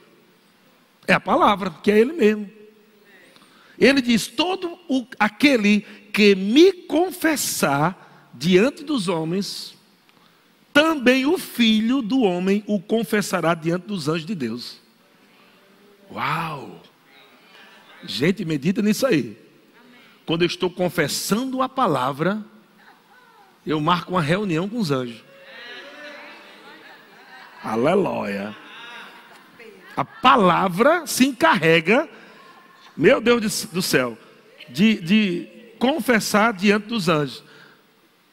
É 1.07 1.13
a 1.13 1.19
palavra, 1.19 1.69
que 1.69 1.91
é 1.91 1.99
Ele 1.99 2.13
mesmo. 2.13 2.49
Ele 3.77 4.01
diz: 4.01 4.27
todo 4.27 4.79
o, 4.89 5.05
aquele 5.19 5.81
que 6.11 6.33
me 6.33 6.73
confessar 6.73 8.31
diante 8.33 8.83
dos 8.83 9.07
homens, 9.07 9.75
também 10.71 11.25
o 11.25 11.37
filho 11.37 12.01
do 12.01 12.21
homem 12.21 12.63
o 12.65 12.79
confessará 12.79 13.53
diante 13.53 13.85
dos 13.85 14.07
anjos 14.07 14.25
de 14.25 14.33
Deus. 14.33 14.81
Uau! 16.11 16.81
Gente, 18.05 18.43
medita 18.43 18.81
nisso 18.81 19.05
aí. 19.05 19.37
Quando 20.25 20.43
eu 20.43 20.47
estou 20.47 20.69
confessando 20.69 21.61
a 21.61 21.69
palavra, 21.69 22.43
eu 23.65 23.79
marco 23.79 24.11
uma 24.11 24.21
reunião 24.21 24.67
com 24.67 24.79
os 24.79 24.91
anjos. 24.91 25.23
Aleluia. 27.63 28.55
A 29.95 30.03
palavra 30.03 31.05
se 31.05 31.25
encarrega, 31.25 32.09
meu 32.95 33.21
Deus 33.21 33.65
do 33.65 33.81
céu, 33.81 34.17
de, 34.69 34.99
de 35.01 35.47
confessar 35.79 36.53
diante 36.53 36.87
dos 36.87 37.07
anjos. 37.07 37.43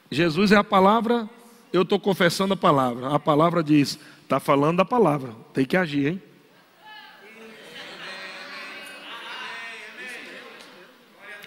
Jesus 0.09 0.51
é 0.51 0.57
a 0.57 0.63
palavra, 0.63 1.29
eu 1.71 1.83
estou 1.83 1.99
confessando 1.99 2.53
a 2.53 2.57
palavra. 2.57 3.13
A 3.13 3.19
palavra 3.19 3.63
diz, 3.63 3.97
está 4.23 4.39
falando 4.39 4.77
da 4.77 4.85
palavra, 4.85 5.33
tem 5.53 5.65
que 5.65 5.77
agir, 5.77 6.07
hein? 6.07 6.23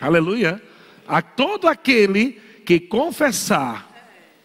Aleluia. 0.04 0.62
A 1.08 1.22
todo 1.22 1.66
aquele 1.66 2.32
que 2.66 2.78
confessar, 2.78 3.90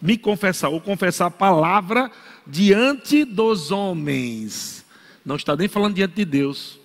me 0.00 0.16
confessar, 0.16 0.70
ou 0.70 0.80
confessar 0.80 1.26
a 1.26 1.30
palavra 1.30 2.10
diante 2.46 3.26
dos 3.26 3.70
homens. 3.70 4.86
Não 5.22 5.36
está 5.36 5.54
nem 5.54 5.68
falando 5.68 5.96
diante 5.96 6.14
de 6.14 6.24
Deus. 6.24 6.80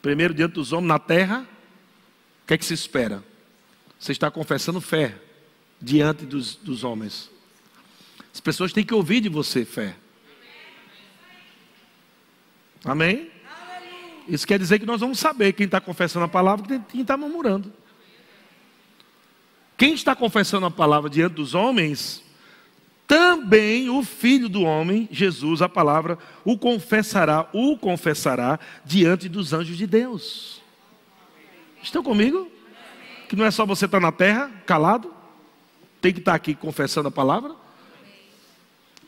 Primeiro 0.00 0.32
diante 0.32 0.54
dos 0.54 0.72
homens 0.72 0.88
na 0.88 0.98
terra, 0.98 1.46
o 2.44 2.46
que 2.46 2.54
é 2.54 2.58
que 2.58 2.64
se 2.64 2.72
espera? 2.72 3.22
Você 3.98 4.12
está 4.12 4.30
confessando 4.30 4.80
fé 4.80 5.14
diante 5.82 6.24
dos, 6.24 6.56
dos 6.56 6.82
homens. 6.82 7.30
As 8.32 8.40
pessoas 8.40 8.72
têm 8.72 8.84
que 8.84 8.94
ouvir 8.94 9.20
de 9.20 9.28
você 9.28 9.66
fé. 9.66 9.94
Amém? 12.82 13.30
Isso 14.28 14.46
quer 14.46 14.58
dizer 14.58 14.78
que 14.78 14.86
nós 14.86 15.00
vamos 15.00 15.18
saber 15.18 15.54
quem 15.54 15.64
está 15.64 15.80
confessando 15.80 16.26
a 16.26 16.28
palavra 16.28 16.74
e 16.74 16.78
quem 16.80 17.00
está 17.00 17.16
murmurando. 17.16 17.72
Quem 19.76 19.94
está 19.94 20.14
confessando 20.14 20.66
a 20.66 20.70
palavra 20.70 21.08
diante 21.08 21.34
dos 21.34 21.54
homens, 21.54 22.22
também 23.06 23.88
o 23.88 24.02
filho 24.02 24.48
do 24.48 24.62
homem, 24.62 25.08
Jesus, 25.10 25.62
a 25.62 25.68
palavra, 25.68 26.18
o 26.44 26.58
confessará, 26.58 27.48
o 27.54 27.78
confessará 27.78 28.60
diante 28.84 29.28
dos 29.28 29.52
anjos 29.52 29.78
de 29.78 29.86
Deus. 29.86 30.60
Estão 31.82 32.02
comigo? 32.02 32.50
Que 33.28 33.36
não 33.36 33.46
é 33.46 33.50
só 33.50 33.64
você 33.64 33.86
estar 33.86 34.00
na 34.00 34.12
terra, 34.12 34.50
calado, 34.66 35.14
tem 36.00 36.12
que 36.12 36.18
estar 36.18 36.34
aqui 36.34 36.54
confessando 36.54 37.08
a 37.08 37.10
palavra. 37.12 37.54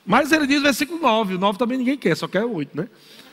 Mas 0.06 0.32
ele 0.32 0.46
diz 0.46 0.62
versículo 0.62 1.00
9, 1.00 1.34
o 1.34 1.38
9 1.38 1.58
também 1.58 1.76
ninguém 1.76 1.98
quer, 1.98 2.16
só 2.16 2.26
quer 2.26 2.44
o 2.44 2.54
8, 2.54 2.76
né? 2.76 2.88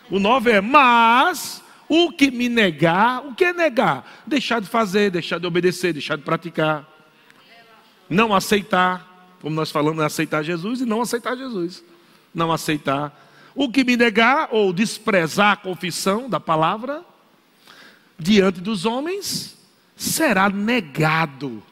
O 0.10 0.20
9 0.20 0.52
é, 0.52 0.62
mas 0.62 1.64
o 1.90 2.12
que 2.12 2.30
me 2.30 2.50
negar, 2.50 3.26
o 3.26 3.34
que 3.34 3.46
é 3.46 3.54
negar? 3.54 4.24
Deixar 4.26 4.60
de 4.60 4.68
fazer, 4.68 5.10
deixar 5.10 5.40
de 5.40 5.48
obedecer, 5.48 5.94
deixar 5.94 6.18
de 6.18 6.24
praticar. 6.24 6.88
Não 8.10 8.34
aceitar, 8.34 9.36
como 9.42 9.56
nós 9.56 9.72
falamos, 9.72 10.04
aceitar 10.04 10.44
Jesus 10.44 10.82
e 10.82 10.86
não 10.86 11.02
aceitar 11.02 11.36
Jesus. 11.36 11.84
Não 12.34 12.52
aceitar. 12.52 13.26
O 13.56 13.72
que 13.72 13.84
me 13.84 13.96
negar 13.96 14.50
ou 14.52 14.72
desprezar 14.74 15.54
a 15.54 15.58
confissão 15.58 16.30
da 16.30 16.40
palavra 16.40 17.04
diante 18.20 18.60
dos 18.60 18.86
homens 18.86 19.58
será 19.96 20.50
negado 20.50 21.64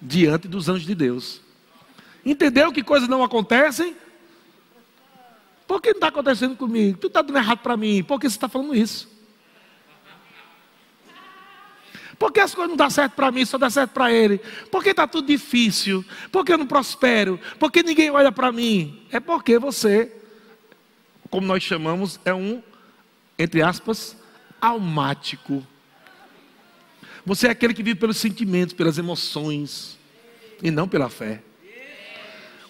diante 0.00 0.48
dos 0.48 0.68
anjos 0.68 0.86
de 0.86 0.94
Deus. 0.94 1.40
Entendeu 2.24 2.72
que 2.72 2.82
coisas 2.82 3.08
não 3.08 3.22
acontecem? 3.22 3.94
Por 5.70 5.80
que 5.80 5.90
não 5.90 5.98
está 5.98 6.08
acontecendo 6.08 6.56
comigo? 6.56 6.98
Tudo 6.98 7.10
está 7.10 7.22
dando 7.22 7.36
errado 7.38 7.58
para 7.58 7.76
mim. 7.76 8.02
Por 8.02 8.18
que 8.18 8.28
você 8.28 8.34
está 8.34 8.48
falando 8.48 8.74
isso? 8.74 9.08
Por 12.18 12.32
que 12.32 12.40
as 12.40 12.52
coisas 12.52 12.70
não 12.70 12.76
dão 12.76 12.90
certo 12.90 13.12
para 13.12 13.30
mim, 13.30 13.44
só 13.44 13.56
dá 13.56 13.70
certo 13.70 13.92
para 13.92 14.12
ele? 14.12 14.38
Por 14.68 14.82
que 14.82 14.90
está 14.90 15.06
tudo 15.06 15.28
difícil? 15.28 16.04
Por 16.32 16.44
que 16.44 16.52
eu 16.52 16.58
não 16.58 16.66
prospero? 16.66 17.38
Por 17.56 17.70
que 17.70 17.84
ninguém 17.84 18.10
olha 18.10 18.32
para 18.32 18.50
mim? 18.50 19.06
É 19.12 19.20
porque 19.20 19.60
você, 19.60 20.12
como 21.30 21.46
nós 21.46 21.62
chamamos, 21.62 22.18
é 22.24 22.34
um, 22.34 22.60
entre 23.38 23.62
aspas, 23.62 24.16
almático. 24.60 25.64
Você 27.24 27.46
é 27.46 27.50
aquele 27.50 27.74
que 27.74 27.84
vive 27.84 28.00
pelos 28.00 28.16
sentimentos, 28.16 28.74
pelas 28.74 28.98
emoções, 28.98 29.96
e 30.60 30.68
não 30.68 30.88
pela 30.88 31.08
fé. 31.08 31.44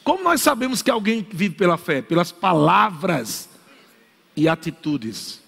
Como 0.02 0.24
nós 0.24 0.40
sabemos 0.40 0.82
que 0.82 0.90
alguém 0.90 1.26
vive 1.30 1.54
pela 1.54 1.76
fé? 1.76 2.02
Pelas 2.02 2.32
palavras 2.32 3.48
e 4.36 4.48
atitudes. 4.48 5.42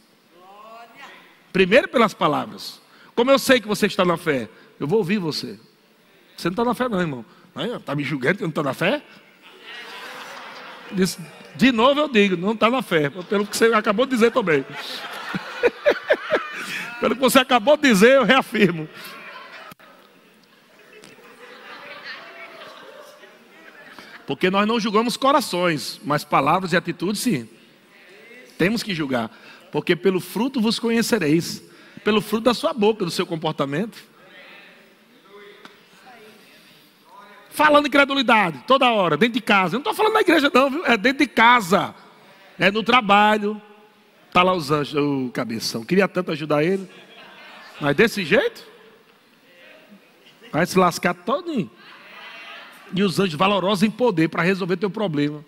Primeiro 1.53 1.89
pelas 1.89 2.15
palavras. 2.15 2.81
Como 3.15 3.31
eu 3.31 3.39
sei 3.39 3.61
que 3.61 3.69
você 3.69 3.87
está 3.87 4.05
na 4.05 4.17
fé? 4.17 4.49
Eu 4.79 4.87
vou 4.87 4.99
ouvir 4.99 5.19
você. 5.19 5.59
Você 6.37 6.49
não 6.49 6.53
está 6.53 6.65
na 6.65 6.75
fé, 6.75 6.89
não, 6.89 7.01
irmão. 7.01 7.25
Está 7.79 7.95
me 7.95 8.03
julgando 8.03 8.39
que 8.39 8.43
eu 8.43 8.47
não 8.47 8.51
estou 8.51 8.65
na 8.65 8.75
fé? 8.75 9.03
De 11.57 11.71
novo 11.71 12.01
eu 12.01 12.09
digo, 12.09 12.37
não 12.37 12.53
está 12.53 12.71
na 12.71 12.83
fé. 12.83 13.11
Pelo 13.11 13.47
que 13.47 13.57
você 13.57 13.67
acabou 13.67 14.07
de 14.07 14.13
dizer 14.13 14.33
também. 14.33 14.65
Pelo 17.01 17.15
que 17.15 17.21
você 17.21 17.39
acabou 17.41 17.77
de 17.77 17.89
dizer, 17.89 18.17
eu 18.17 18.25
reafirmo. 18.25 18.89
Porque 24.33 24.51
nós 24.51 24.67
não 24.67 24.81
julgamos 24.81 25.15
corações, 25.15 26.01
mas 26.03 26.25
palavras 26.25 26.73
e 26.73 26.77
atitudes 26.77 27.21
sim. 27.21 27.47
Temos 28.57 28.83
que 28.83 28.95
julgar. 28.95 29.31
Porque 29.71 29.95
pelo 29.95 30.21
fruto 30.21 30.59
vos 30.59 30.79
conhecereis. 30.79 31.63
Pelo 32.03 32.23
fruto 32.23 32.45
da 32.45 32.55
sua 32.55 32.73
boca, 32.73 33.05
do 33.05 33.11
seu 33.11 33.27
comportamento. 33.27 34.03
Falando 37.51 37.89
incredulidade, 37.89 38.65
toda 38.67 38.91
hora, 38.91 39.19
dentro 39.19 39.35
de 39.35 39.43
casa. 39.43 39.77
Eu 39.77 39.81
não 39.81 39.91
estou 39.91 39.95
falando 39.95 40.15
na 40.15 40.23
igreja, 40.23 40.51
não, 40.53 40.71
viu? 40.71 40.87
É 40.87 40.97
dentro 40.97 41.19
de 41.19 41.31
casa. 41.31 41.95
É 42.59 42.71
no 42.71 42.83
trabalho. 42.83 43.61
Está 44.29 44.43
lá 44.43 44.55
os 44.55 44.71
anjos, 44.71 44.95
o 44.95 45.31
cabeção. 45.31 45.85
Queria 45.85 46.09
tanto 46.09 46.33
ajudar 46.33 46.65
ele. 46.65 46.89
Mas 47.79 47.95
desse 47.95 48.25
jeito, 48.25 48.67
vai 50.51 50.65
se 50.65 50.79
lascar 50.79 51.13
todinho 51.13 51.71
e 52.95 53.03
os 53.03 53.19
anjos 53.19 53.35
valorosos 53.35 53.83
em 53.83 53.91
poder 53.91 54.29
para 54.29 54.43
resolver 54.43 54.77
teu 54.77 54.91
problema, 54.91 55.45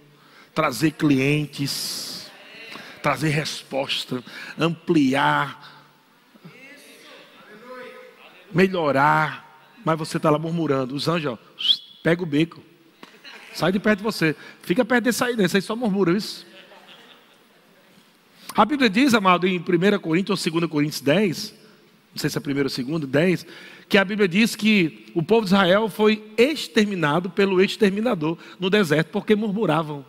trazer 0.55 0.93
clientes, 0.93 2.31
trazer 3.03 3.29
resposta, 3.29 4.23
ampliar, 4.59 5.87
melhorar. 8.53 9.45
Mas 9.85 9.99
você 9.99 10.17
está 10.17 10.31
lá 10.31 10.39
murmurando. 10.39 10.95
Os 10.95 11.09
anjos, 11.09 11.33
ó, 11.33 11.39
pega 12.03 12.23
o 12.23 12.27
beco, 12.27 12.63
sai 13.53 13.73
de 13.73 13.79
perto 13.79 13.99
de 13.99 14.05
você, 14.05 14.35
fica 14.63 14.85
perto 14.85 15.05
desse 15.05 15.23
aí, 15.23 15.37
desse 15.37 15.57
aí 15.57 15.63
só 15.63 15.77
murmura 15.77 16.17
isso. 16.17 16.47
A 18.55 18.65
Bíblia 18.65 18.89
diz, 18.89 19.15
amado, 19.15 19.47
em 19.49 19.59
1 19.59 19.99
Coríntios 19.99 20.47
ou 20.47 20.53
2 20.61 20.71
Coríntios 20.71 21.01
10, 21.01 21.64
não 22.15 22.21
sei 22.21 22.31
se 22.31 22.39
é 22.39 22.41
1 22.41 22.93
ou 22.93 22.99
2, 23.01 23.11
10, 23.11 23.47
que 23.89 23.99
a 23.99 24.05
Bíblia 24.05 24.29
diz 24.29 24.55
que 24.55 25.07
o 25.15 25.23
povo 25.23 25.41
de 25.43 25.49
Israel 25.49 25.89
foi 25.89 26.33
exterminado 26.39 27.29
pelo 27.29 27.61
exterminador 27.61 28.39
no 28.61 28.71
deserto 28.71 29.09
porque 29.09 29.35
murmuravam. 29.35 30.07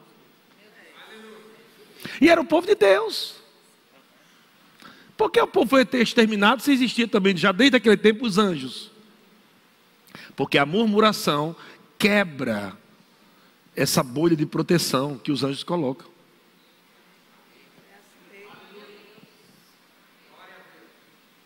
E 2.21 2.29
era 2.29 2.39
o 2.39 2.45
povo 2.45 2.67
de 2.67 2.75
Deus. 2.75 3.35
Por 5.17 5.31
que 5.31 5.41
o 5.41 5.47
povo 5.47 5.67
foi 5.67 5.87
exterminado 5.93 6.61
se 6.61 6.71
existia 6.71 7.07
também, 7.07 7.35
já 7.35 7.51
desde 7.51 7.77
aquele 7.77 7.97
tempo, 7.97 8.25
os 8.25 8.37
anjos? 8.37 8.91
Porque 10.35 10.59
a 10.59 10.65
murmuração 10.65 11.55
quebra 11.97 12.77
essa 13.75 14.03
bolha 14.03 14.35
de 14.35 14.45
proteção 14.45 15.17
que 15.17 15.31
os 15.31 15.43
anjos 15.43 15.63
colocam. 15.63 16.14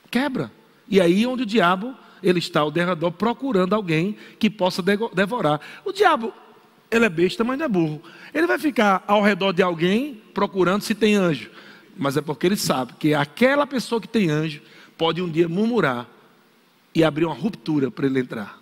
Quebra. 0.10 0.52
E 0.88 1.00
aí 1.00 1.26
onde 1.26 1.44
o 1.44 1.46
diabo 1.46 1.96
ele 2.22 2.40
está 2.40 2.62
ao 2.62 2.72
derredor 2.72 3.12
procurando 3.12 3.74
alguém 3.74 4.18
que 4.38 4.50
possa 4.50 4.82
devorar. 4.82 5.62
O 5.86 5.92
diabo, 5.92 6.34
ele 6.92 7.06
é 7.06 7.10
besta, 7.10 7.44
mas 7.44 7.58
não 7.58 7.66
é 7.66 7.70
burro. 7.70 8.02
Ele 8.34 8.48
vai 8.48 8.60
ficar 8.60 9.04
ao 9.08 9.22
redor 9.22 9.54
de 9.54 9.62
alguém 9.62 10.22
procurando 10.34 10.82
se 10.82 10.94
tem 10.94 11.16
anjo. 11.16 11.50
Mas 11.98 12.18
é 12.18 12.22
porque 12.22 12.48
ele 12.48 12.58
sabe 12.58 12.94
que 12.94 13.14
aquela 13.14 13.68
pessoa 13.68 14.02
que 14.02 14.08
tem 14.08 14.30
anjo 14.30 14.62
pode 14.98 15.22
um 15.22 15.30
dia 15.30 15.48
murmurar 15.48 16.08
e 16.94 17.04
abrir 17.04 17.26
uma 17.26 17.36
ruptura 17.36 17.92
para 17.92 18.06
ele 18.06 18.20
entrar. 18.20 18.60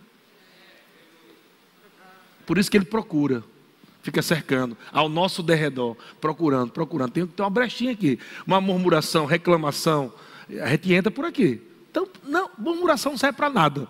Por 2.45 2.57
isso 2.57 2.71
que 2.71 2.77
ele 2.77 2.85
procura, 2.85 3.43
fica 4.01 4.21
cercando 4.21 4.77
ao 4.91 5.09
nosso 5.09 5.43
derredor, 5.43 5.97
procurando, 6.21 6.71
procurando. 6.71 7.11
Tem, 7.11 7.27
tem 7.27 7.43
uma 7.43 7.49
brechinha 7.49 7.91
aqui, 7.91 8.19
uma 8.45 8.61
murmuração, 8.61 9.25
reclamação. 9.25 10.13
A 10.61 10.69
gente 10.69 10.93
entra 10.93 11.11
por 11.11 11.25
aqui. 11.25 11.61
Então, 11.89 12.07
não, 12.23 12.49
murmuração 12.57 13.13
não 13.13 13.19
serve 13.19 13.37
para 13.37 13.49
nada. 13.49 13.87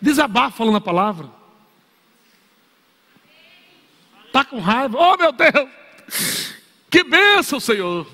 Desabafa 0.00 0.56
falando 0.56 0.76
a 0.76 0.80
palavra. 0.80 1.30
Está 4.26 4.44
com 4.44 4.58
raiva. 4.58 4.96
Oh 4.98 5.16
meu 5.16 5.32
Deus! 5.32 6.54
Que 6.90 7.04
bênção, 7.04 7.60
Senhor! 7.60 8.06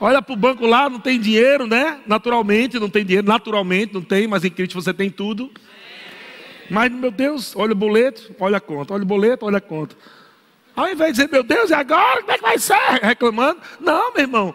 Olha 0.00 0.20
para 0.20 0.32
o 0.32 0.36
banco 0.36 0.66
lá, 0.66 0.90
não 0.90 0.98
tem 0.98 1.20
dinheiro, 1.20 1.64
né? 1.64 2.00
Naturalmente, 2.06 2.76
não 2.76 2.88
tem 2.88 3.04
dinheiro, 3.04 3.26
naturalmente 3.26 3.94
não 3.94 4.02
tem, 4.02 4.26
mas 4.26 4.44
em 4.44 4.50
Cristo 4.50 4.74
você 4.74 4.92
tem 4.92 5.08
tudo. 5.08 5.48
Mas, 6.68 6.90
meu 6.90 7.12
Deus, 7.12 7.54
olha 7.54 7.72
o 7.72 7.76
boleto, 7.76 8.34
olha 8.40 8.56
a 8.56 8.60
conta, 8.60 8.94
olha 8.94 9.04
o 9.04 9.06
boleto, 9.06 9.46
olha 9.46 9.58
a 9.58 9.60
conta. 9.60 9.94
Ao 10.74 10.88
invés 10.88 11.14
de 11.14 11.22
dizer, 11.22 11.30
meu 11.30 11.42
Deus, 11.42 11.70
e 11.70 11.74
agora? 11.74 12.20
Como 12.20 12.32
é 12.32 12.36
que 12.36 12.42
vai 12.42 12.58
ser? 12.58 12.74
Reclamando. 13.02 13.60
Não, 13.78 14.12
meu 14.12 14.22
irmão. 14.22 14.54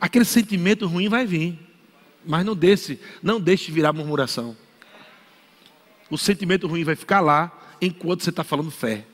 Aquele 0.00 0.24
sentimento 0.24 0.86
ruim 0.86 1.08
vai 1.08 1.26
vir. 1.26 1.58
Mas 2.24 2.44
não 2.44 2.54
deixe, 2.54 3.00
não 3.22 3.40
deixe 3.40 3.70
virar 3.70 3.92
murmuração. 3.92 4.56
O 6.10 6.18
sentimento 6.18 6.66
ruim 6.66 6.84
vai 6.84 6.96
ficar 6.96 7.20
lá 7.20 7.52
enquanto 7.80 8.22
você 8.22 8.30
está 8.30 8.44
falando 8.44 8.70
fé. 8.70 9.04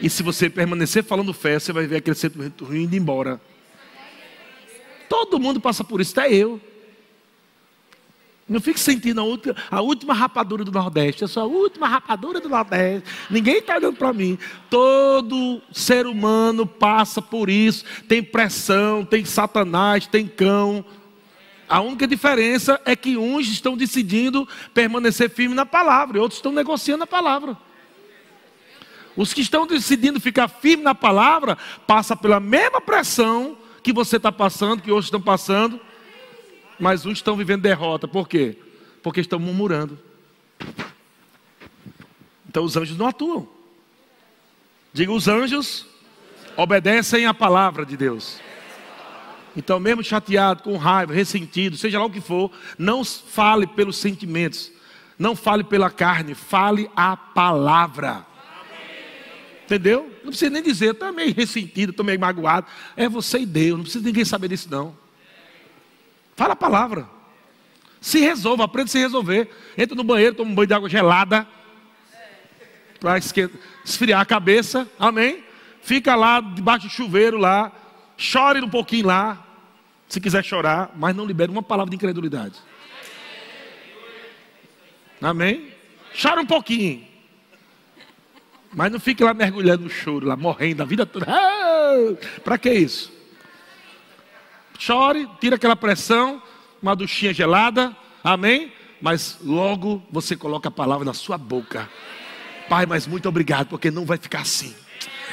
E 0.00 0.10
se 0.10 0.22
você 0.22 0.50
permanecer 0.50 1.04
falando 1.04 1.32
fé, 1.32 1.58
você 1.58 1.72
vai 1.72 1.86
ver 1.86 1.96
aquele 1.96 2.16
sentimento 2.16 2.64
ruim 2.64 2.82
indo 2.82 2.96
embora. 2.96 3.40
Todo 5.08 5.38
mundo 5.38 5.60
passa 5.60 5.84
por 5.84 6.00
isso, 6.00 6.18
até 6.18 6.32
eu. 6.32 6.60
Não 8.46 8.60
fique 8.60 8.78
sentindo 8.78 9.20
a 9.20 9.24
última, 9.24 9.56
a 9.70 9.80
última 9.80 10.12
rapadura 10.12 10.64
do 10.64 10.70
Nordeste. 10.70 11.22
Eu 11.22 11.28
sou 11.28 11.42
a 11.42 11.46
última 11.46 11.88
rapadura 11.88 12.40
do 12.40 12.48
Nordeste. 12.48 13.08
Ninguém 13.30 13.58
está 13.58 13.76
olhando 13.76 13.96
para 13.96 14.12
mim. 14.12 14.38
Todo 14.68 15.62
ser 15.72 16.06
humano 16.06 16.66
passa 16.66 17.22
por 17.22 17.48
isso. 17.48 17.84
Tem 18.06 18.22
pressão, 18.22 19.02
tem 19.04 19.24
satanás, 19.24 20.06
tem 20.06 20.26
cão. 20.26 20.84
A 21.66 21.80
única 21.80 22.06
diferença 22.06 22.78
é 22.84 22.94
que 22.94 23.16
uns 23.16 23.48
estão 23.48 23.76
decidindo 23.76 24.46
permanecer 24.74 25.30
firme 25.30 25.54
na 25.54 25.64
palavra 25.64 26.18
e 26.18 26.20
outros 26.20 26.38
estão 26.38 26.52
negociando 26.52 27.04
a 27.04 27.06
palavra. 27.06 27.56
Os 29.16 29.32
que 29.32 29.40
estão 29.40 29.66
decidindo 29.66 30.20
ficar 30.20 30.48
firme 30.48 30.84
na 30.84 30.94
palavra 30.94 31.56
passam 31.86 32.16
pela 32.16 32.40
mesma 32.40 32.80
pressão 32.80 33.56
que 33.82 33.92
você 33.92 34.16
está 34.16 34.30
passando, 34.30 34.82
que 34.82 34.90
outros 34.90 35.06
estão 35.06 35.20
passando, 35.20 35.80
mas 36.84 37.06
uns 37.06 37.16
estão 37.16 37.34
vivendo 37.34 37.62
derrota. 37.62 38.06
Por 38.06 38.28
quê? 38.28 38.58
Porque 39.02 39.18
estão 39.18 39.38
murmurando. 39.38 39.98
Então 42.46 42.62
os 42.62 42.76
anjos 42.76 42.98
não 42.98 43.06
atuam. 43.06 43.48
Diga, 44.92 45.10
os 45.10 45.26
anjos 45.26 45.86
obedecem 46.58 47.24
à 47.24 47.32
palavra 47.32 47.86
de 47.86 47.96
Deus. 47.96 48.38
Então, 49.56 49.80
mesmo 49.80 50.04
chateado, 50.04 50.62
com 50.62 50.76
raiva, 50.76 51.14
ressentido, 51.14 51.74
seja 51.78 51.98
lá 51.98 52.04
o 52.04 52.10
que 52.10 52.20
for, 52.20 52.52
não 52.76 53.02
fale 53.02 53.66
pelos 53.66 53.96
sentimentos, 53.96 54.70
não 55.18 55.34
fale 55.34 55.64
pela 55.64 55.90
carne, 55.90 56.34
fale 56.34 56.90
a 56.94 57.16
palavra. 57.16 58.26
Entendeu? 59.64 60.12
Não 60.22 60.28
precisa 60.28 60.50
nem 60.50 60.62
dizer, 60.62 60.90
estou 60.90 61.10
meio 61.14 61.32
ressentido, 61.34 61.92
estou 61.92 62.04
meio 62.04 62.20
magoado. 62.20 62.66
É 62.94 63.08
você 63.08 63.38
e 63.38 63.46
Deus, 63.46 63.78
não 63.78 63.84
precisa 63.84 64.04
ninguém 64.04 64.26
saber 64.26 64.48
disso, 64.48 64.68
não. 64.70 65.03
Fala 66.36 66.52
a 66.54 66.56
palavra. 66.56 67.08
Se 68.00 68.18
resolva, 68.20 68.64
aprenda 68.64 68.88
a 68.88 68.92
se 68.92 68.98
resolver. 68.98 69.48
Entra 69.78 69.96
no 69.96 70.04
banheiro, 70.04 70.34
toma 70.34 70.50
um 70.50 70.54
banho 70.54 70.66
de 70.66 70.74
água 70.74 70.88
gelada. 70.88 71.46
Para 73.00 73.18
esfriar 73.18 74.20
a 74.20 74.24
cabeça. 74.24 74.88
Amém? 74.98 75.44
Fica 75.82 76.14
lá 76.14 76.40
debaixo 76.40 76.86
do 76.86 76.92
chuveiro 76.92 77.38
lá. 77.38 77.72
Chore 78.16 78.60
um 78.60 78.68
pouquinho 78.68 79.06
lá. 79.06 79.46
Se 80.08 80.20
quiser 80.20 80.44
chorar, 80.44 80.92
mas 80.96 81.16
não 81.16 81.24
libere 81.24 81.50
uma 81.50 81.62
palavra 81.62 81.90
de 81.90 81.96
incredulidade. 81.96 82.58
Amém? 85.20 85.72
Chora 86.20 86.40
um 86.40 86.46
pouquinho. 86.46 87.06
Mas 88.72 88.90
não 88.90 89.00
fique 89.00 89.22
lá 89.22 89.32
mergulhando 89.32 89.84
no 89.84 89.90
choro, 89.90 90.26
lá 90.26 90.36
morrendo 90.36 90.82
a 90.82 90.86
vida 90.86 91.06
toda. 91.06 91.26
Ah, 91.28 92.14
Para 92.42 92.58
que 92.58 92.72
isso? 92.72 93.12
Chore, 94.78 95.28
tira 95.40 95.56
aquela 95.56 95.76
pressão, 95.76 96.42
uma 96.82 96.94
duchinha 96.94 97.32
gelada, 97.32 97.96
amém? 98.22 98.72
Mas 99.00 99.38
logo 99.42 100.02
você 100.10 100.36
coloca 100.36 100.68
a 100.68 100.72
palavra 100.72 101.04
na 101.04 101.14
sua 101.14 101.38
boca. 101.38 101.88
Pai, 102.68 102.86
mas 102.86 103.06
muito 103.06 103.28
obrigado, 103.28 103.68
porque 103.68 103.90
não 103.90 104.04
vai 104.04 104.18
ficar 104.18 104.40
assim. 104.40 104.74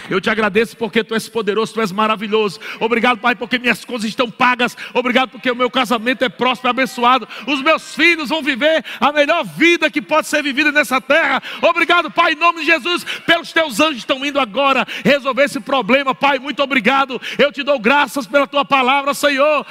Eu 0.09 0.19
te 0.19 0.29
agradeço 0.29 0.75
porque 0.77 1.03
tu 1.03 1.13
és 1.13 1.27
poderoso, 1.29 1.73
tu 1.73 1.81
és 1.81 1.91
maravilhoso. 1.91 2.59
Obrigado, 2.79 3.19
Pai, 3.19 3.35
porque 3.35 3.59
minhas 3.59 3.85
coisas 3.85 4.09
estão 4.09 4.29
pagas. 4.29 4.75
Obrigado 4.93 5.29
porque 5.29 5.49
o 5.49 5.55
meu 5.55 5.69
casamento 5.69 6.23
é 6.23 6.29
próspero 6.29 6.69
e 6.69 6.71
abençoado. 6.71 7.27
Os 7.47 7.61
meus 7.61 7.95
filhos 7.95 8.29
vão 8.29 8.41
viver 8.41 8.83
a 8.99 9.11
melhor 9.11 9.43
vida 9.45 9.89
que 9.89 10.01
pode 10.01 10.27
ser 10.27 10.43
vivida 10.43 10.71
nessa 10.71 10.99
terra. 10.99 11.41
Obrigado, 11.61 12.11
Pai, 12.11 12.33
em 12.33 12.35
nome 12.35 12.61
de 12.61 12.65
Jesus, 12.65 13.03
pelos 13.25 13.51
teus 13.51 13.79
anjos 13.79 13.97
estão 13.97 14.23
indo 14.25 14.39
agora 14.39 14.85
resolver 15.03 15.43
esse 15.43 15.59
problema. 15.59 16.13
Pai, 16.13 16.39
muito 16.39 16.61
obrigado. 16.61 17.21
Eu 17.37 17.51
te 17.51 17.63
dou 17.63 17.79
graças 17.79 18.27
pela 18.27 18.47
tua 18.47 18.65
palavra, 18.65 19.13
Senhor. 19.13 19.65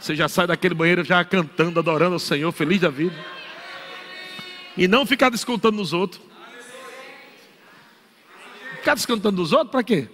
Você 0.00 0.14
já 0.14 0.28
sai 0.28 0.46
daquele 0.46 0.74
banheiro 0.74 1.04
já 1.04 1.24
cantando, 1.24 1.80
adorando 1.80 2.16
o 2.16 2.20
Senhor, 2.20 2.52
feliz 2.52 2.80
da 2.80 2.88
vida. 2.88 3.14
E 4.76 4.86
não 4.86 5.04
ficar 5.04 5.28
descontando 5.28 5.76
nos 5.76 5.92
outros. 5.92 6.27
Ficar 8.88 8.94
descontando 8.94 9.36
dos 9.36 9.52
outros 9.52 9.70
para 9.70 9.82
quê? 9.82 10.08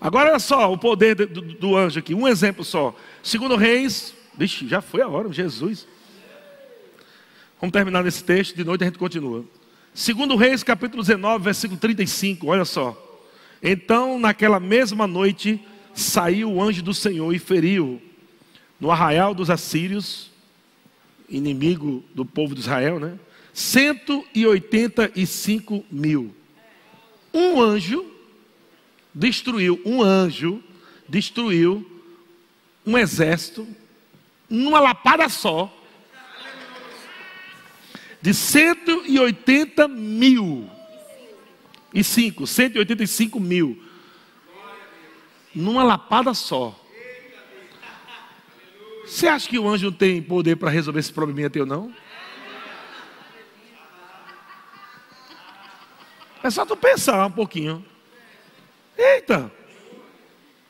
Agora 0.00 0.30
olha 0.30 0.40
só 0.40 0.72
o 0.72 0.76
poder 0.76 1.14
do, 1.14 1.40
do, 1.40 1.76
anjo 1.76 2.00
aqui, 2.00 2.12
um 2.12 2.26
exemplo 2.26 2.64
só. 2.64 2.92
Segundo 3.22 3.54
Reis, 3.54 4.12
vixe, 4.36 4.66
já 4.66 4.80
foi 4.80 5.00
a 5.00 5.06
hora, 5.06 5.32
Jesus. 5.32 5.86
Vamos 7.60 7.72
terminar 7.72 8.02
nesse 8.02 8.24
texto, 8.24 8.56
de 8.56 8.64
noite 8.64 8.82
a 8.82 8.86
gente 8.86 8.98
continua. 8.98 9.44
Segundo 9.94 10.34
Reis, 10.34 10.64
capítulo 10.64 11.00
19, 11.00 11.44
versículo 11.44 11.78
35, 11.78 12.48
olha 12.48 12.64
só. 12.64 13.00
Então, 13.62 14.18
naquela 14.18 14.58
mesma 14.58 15.06
noite, 15.06 15.64
saiu 15.94 16.50
o 16.50 16.60
anjo 16.60 16.82
do 16.82 16.92
Senhor 16.92 17.32
e 17.32 17.38
feriu 17.38 18.02
no 18.80 18.90
arraial 18.90 19.32
dos 19.32 19.48
assírios, 19.48 20.28
inimigo 21.28 22.02
do 22.12 22.24
povo 22.24 22.52
de 22.52 22.62
Israel, 22.62 22.98
né? 22.98 23.16
185 23.54 25.84
mil. 25.88 26.39
Um 27.32 27.60
anjo 27.60 28.04
destruiu, 29.14 29.80
um 29.84 30.02
anjo 30.02 30.62
destruiu 31.08 31.84
um 32.86 32.96
exército 32.96 33.66
numa 34.48 34.80
lapada 34.80 35.28
só 35.28 35.72
de 38.22 38.34
180 38.34 39.88
mil 39.88 40.68
e 41.92 42.04
cinco, 42.04 42.46
185 42.46 43.40
mil 43.40 43.82
numa 45.54 45.82
lapada 45.82 46.32
só. 46.34 46.78
Você 49.04 49.26
acha 49.26 49.48
que 49.48 49.58
o 49.58 49.68
anjo 49.68 49.90
tem 49.90 50.22
poder 50.22 50.56
para 50.56 50.70
resolver 50.70 51.00
esse 51.00 51.12
probleminha 51.12 51.50
teu 51.50 51.66
não? 51.66 51.92
É 56.42 56.50
só 56.50 56.64
tu 56.64 56.76
pensar 56.76 57.26
um 57.26 57.30
pouquinho. 57.30 57.84
Eita! 58.96 59.50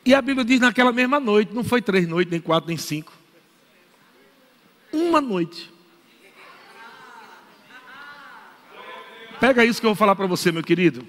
E 0.04 0.14
a 0.14 0.22
Bíblia 0.22 0.44
diz 0.44 0.60
naquela 0.60 0.92
mesma 0.92 1.20
noite, 1.20 1.54
não 1.54 1.62
foi 1.62 1.82
três 1.82 2.08
noites, 2.08 2.30
nem 2.30 2.40
quatro, 2.40 2.68
nem 2.68 2.76
cinco. 2.76 3.12
Uma 4.92 5.20
noite. 5.20 5.70
Pega 9.38 9.64
isso 9.64 9.80
que 9.80 9.86
eu 9.86 9.90
vou 9.90 9.96
falar 9.96 10.16
para 10.16 10.26
você, 10.26 10.50
meu 10.50 10.62
querido. 10.62 11.06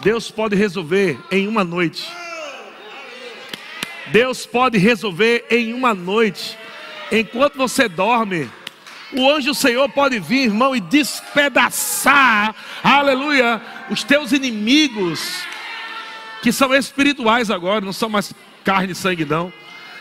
Deus 0.00 0.30
pode 0.30 0.56
resolver 0.56 1.18
em 1.30 1.46
uma 1.46 1.64
noite. 1.64 2.08
Deus 4.08 4.46
pode 4.46 4.78
resolver 4.78 5.46
em 5.50 5.72
uma 5.72 5.92
noite. 5.92 6.58
Enquanto 7.12 7.56
você 7.56 7.88
dorme, 7.88 8.50
o 9.12 9.30
anjo 9.30 9.48
do 9.48 9.54
Senhor 9.54 9.88
pode 9.88 10.18
vir, 10.18 10.44
irmão, 10.44 10.76
e 10.76 10.80
despedaçar, 10.80 12.54
aleluia, 12.82 13.60
os 13.90 14.04
teus 14.04 14.32
inimigos, 14.32 15.42
que 16.42 16.52
são 16.52 16.74
espirituais 16.74 17.50
agora, 17.50 17.84
não 17.84 17.92
são 17.92 18.08
mais 18.08 18.32
carne 18.64 18.92
e 18.92 18.94
sangue, 18.94 19.24
não. 19.24 19.52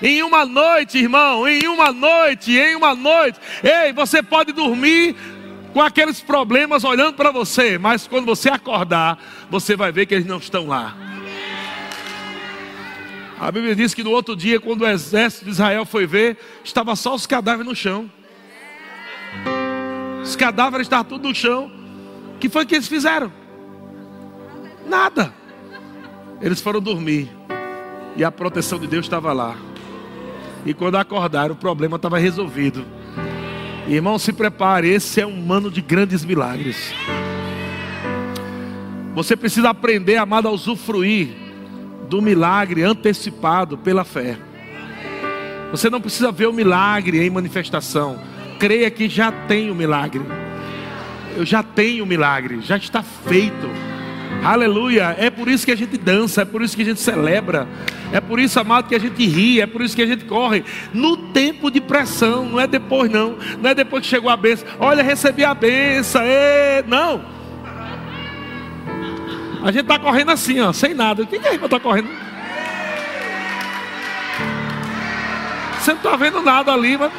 Em 0.01 0.21
uma 0.21 0.45
noite, 0.45 0.97
irmão, 0.97 1.47
em 1.47 1.67
uma 1.67 1.91
noite, 1.91 2.55
em 2.55 2.75
uma 2.75 2.93
noite, 2.93 3.39
ei, 3.63 3.93
você 3.93 4.21
pode 4.21 4.51
dormir 4.51 5.15
com 5.73 5.81
aqueles 5.81 6.21
problemas 6.21 6.83
olhando 6.83 7.13
para 7.13 7.31
você, 7.31 7.77
mas 7.77 8.07
quando 8.07 8.25
você 8.25 8.49
acordar, 8.49 9.17
você 9.49 9.75
vai 9.75 9.91
ver 9.91 10.05
que 10.05 10.13
eles 10.13 10.25
não 10.25 10.37
estão 10.37 10.67
lá. 10.67 10.95
A 13.39 13.51
Bíblia 13.51 13.75
diz 13.75 13.93
que 13.93 14.03
no 14.03 14.11
outro 14.11 14.35
dia, 14.35 14.59
quando 14.59 14.81
o 14.81 14.87
exército 14.87 15.45
de 15.45 15.51
Israel 15.51 15.85
foi 15.85 16.07
ver, 16.07 16.37
estava 16.63 16.95
só 16.95 17.13
os 17.13 17.27
cadáveres 17.27 17.67
no 17.67 17.75
chão. 17.75 18.09
Os 20.27 20.35
cadáveres 20.35 20.87
estavam 20.87 21.05
tudo 21.05 21.29
no 21.29 21.33
chão. 21.33 21.71
O 22.35 22.37
que 22.37 22.49
foi 22.49 22.65
que 22.65 22.75
eles 22.75 22.89
fizeram? 22.89 23.31
Nada. 24.85 25.33
Eles 26.41 26.59
foram 26.59 26.81
dormir. 26.81 27.31
E 28.17 28.25
a 28.25 28.31
proteção 28.31 28.77
de 28.77 28.87
Deus 28.87 29.05
estava 29.05 29.31
lá. 29.31 29.55
E 30.65 30.73
quando 30.73 30.95
acordaram, 30.95 31.55
o 31.55 31.57
problema 31.57 31.95
estava 31.95 32.19
resolvido. 32.19 32.83
Irmão, 33.87 34.19
se 34.19 34.33
prepare, 34.33 34.89
esse 34.89 35.21
é 35.21 35.25
um 35.25 35.53
ano 35.53 35.71
de 35.71 35.81
grandes 35.81 36.25
milagres. 36.25 36.93
Você 39.15 39.37
precisa 39.37 39.69
aprender, 39.69 40.17
amado, 40.17 40.49
a 40.49 40.51
usufruir 40.51 41.29
do 42.09 42.21
milagre 42.21 42.83
antecipado 42.83 43.77
pela 43.77 44.03
fé. 44.03 44.37
Você 45.71 45.89
não 45.89 46.01
precisa 46.01 46.33
ver 46.33 46.47
o 46.47 46.53
milagre 46.53 47.25
em 47.25 47.29
manifestação. 47.29 48.19
Creia 48.59 48.89
que 48.89 49.07
já 49.07 49.31
tem 49.31 49.69
o 49.69 49.75
milagre. 49.75 50.21
Eu 51.35 51.45
já 51.45 51.61
tenho 51.61 52.03
o 52.03 52.07
milagre, 52.07 52.61
já 52.61 52.77
está 52.77 53.03
feito. 53.03 53.69
Aleluia. 54.43 55.15
É 55.17 55.29
por 55.29 55.47
isso 55.47 55.65
que 55.65 55.71
a 55.71 55.75
gente 55.75 55.97
dança, 55.97 56.41
é 56.41 56.45
por 56.45 56.61
isso 56.61 56.75
que 56.75 56.81
a 56.81 56.85
gente 56.85 56.99
celebra, 56.99 57.67
é 58.11 58.19
por 58.19 58.39
isso, 58.39 58.59
amado, 58.59 58.87
que 58.87 58.95
a 58.95 58.99
gente 58.99 59.25
ri, 59.25 59.61
é 59.61 59.67
por 59.67 59.81
isso 59.81 59.95
que 59.95 60.01
a 60.01 60.07
gente 60.07 60.25
corre. 60.25 60.63
No 60.93 61.17
tempo 61.17 61.69
de 61.69 61.81
pressão, 61.81 62.45
não 62.45 62.59
é 62.59 62.67
depois, 62.67 63.11
não. 63.11 63.37
Não 63.61 63.69
é 63.69 63.75
depois 63.75 64.03
que 64.03 64.09
chegou 64.09 64.29
a 64.29 64.37
benção. 64.37 64.67
Olha, 64.79 65.03
recebi 65.03 65.43
a 65.43 65.53
benção. 65.53 66.21
Ê, 66.23 66.83
não. 66.87 67.23
A 69.63 69.71
gente 69.71 69.81
está 69.81 69.99
correndo 69.99 70.31
assim, 70.31 70.59
ó, 70.61 70.71
sem 70.71 70.93
nada. 70.93 71.23
O 71.23 71.27
que, 71.27 71.39
que 71.39 71.47
está 71.47 71.79
correndo? 71.79 72.09
Você 75.79 75.91
não 75.91 75.97
está 75.97 76.15
vendo 76.15 76.41
nada 76.41 76.71
ali, 76.71 76.97
mas. 76.97 77.11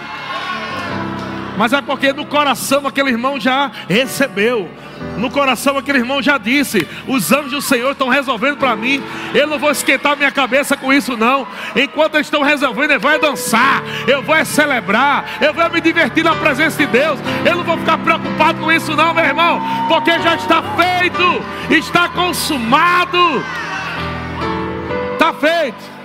Mas 1.58 1.72
é 1.72 1.82
porque 1.82 2.12
no 2.12 2.24
coração 2.24 2.86
aquele 2.86 3.10
irmão 3.10 3.38
já 3.38 3.68
recebeu. 3.88 4.70
No 5.16 5.28
coração 5.28 5.76
aquele 5.76 5.98
irmão 5.98 6.22
já 6.22 6.38
disse: 6.38 6.86
Os 7.08 7.32
anjos 7.32 7.50
do 7.50 7.60
Senhor 7.60 7.90
estão 7.90 8.08
resolvendo 8.08 8.58
para 8.58 8.76
mim. 8.76 9.02
Eu 9.34 9.48
não 9.48 9.58
vou 9.58 9.72
esquentar 9.72 10.16
minha 10.16 10.30
cabeça 10.30 10.76
com 10.76 10.92
isso, 10.92 11.16
não. 11.16 11.48
Enquanto 11.74 12.14
eles 12.14 12.28
estão 12.28 12.42
resolvendo, 12.42 12.92
eu 12.92 13.00
vou 13.00 13.18
dançar, 13.18 13.82
eu 14.06 14.22
vou 14.22 14.42
celebrar, 14.44 15.24
eu 15.40 15.52
vou 15.52 15.68
me 15.68 15.80
divertir 15.80 16.22
na 16.22 16.36
presença 16.36 16.78
de 16.78 16.86
Deus. 16.86 17.18
Eu 17.44 17.56
não 17.56 17.64
vou 17.64 17.76
ficar 17.76 17.98
preocupado 17.98 18.60
com 18.60 18.70
isso, 18.70 18.94
não, 18.94 19.12
meu 19.12 19.24
irmão, 19.24 19.60
porque 19.88 20.12
já 20.20 20.36
está 20.36 20.62
feito, 20.62 21.42
está 21.70 22.08
consumado. 22.08 23.44
Está 25.14 25.32
feito. 25.34 25.97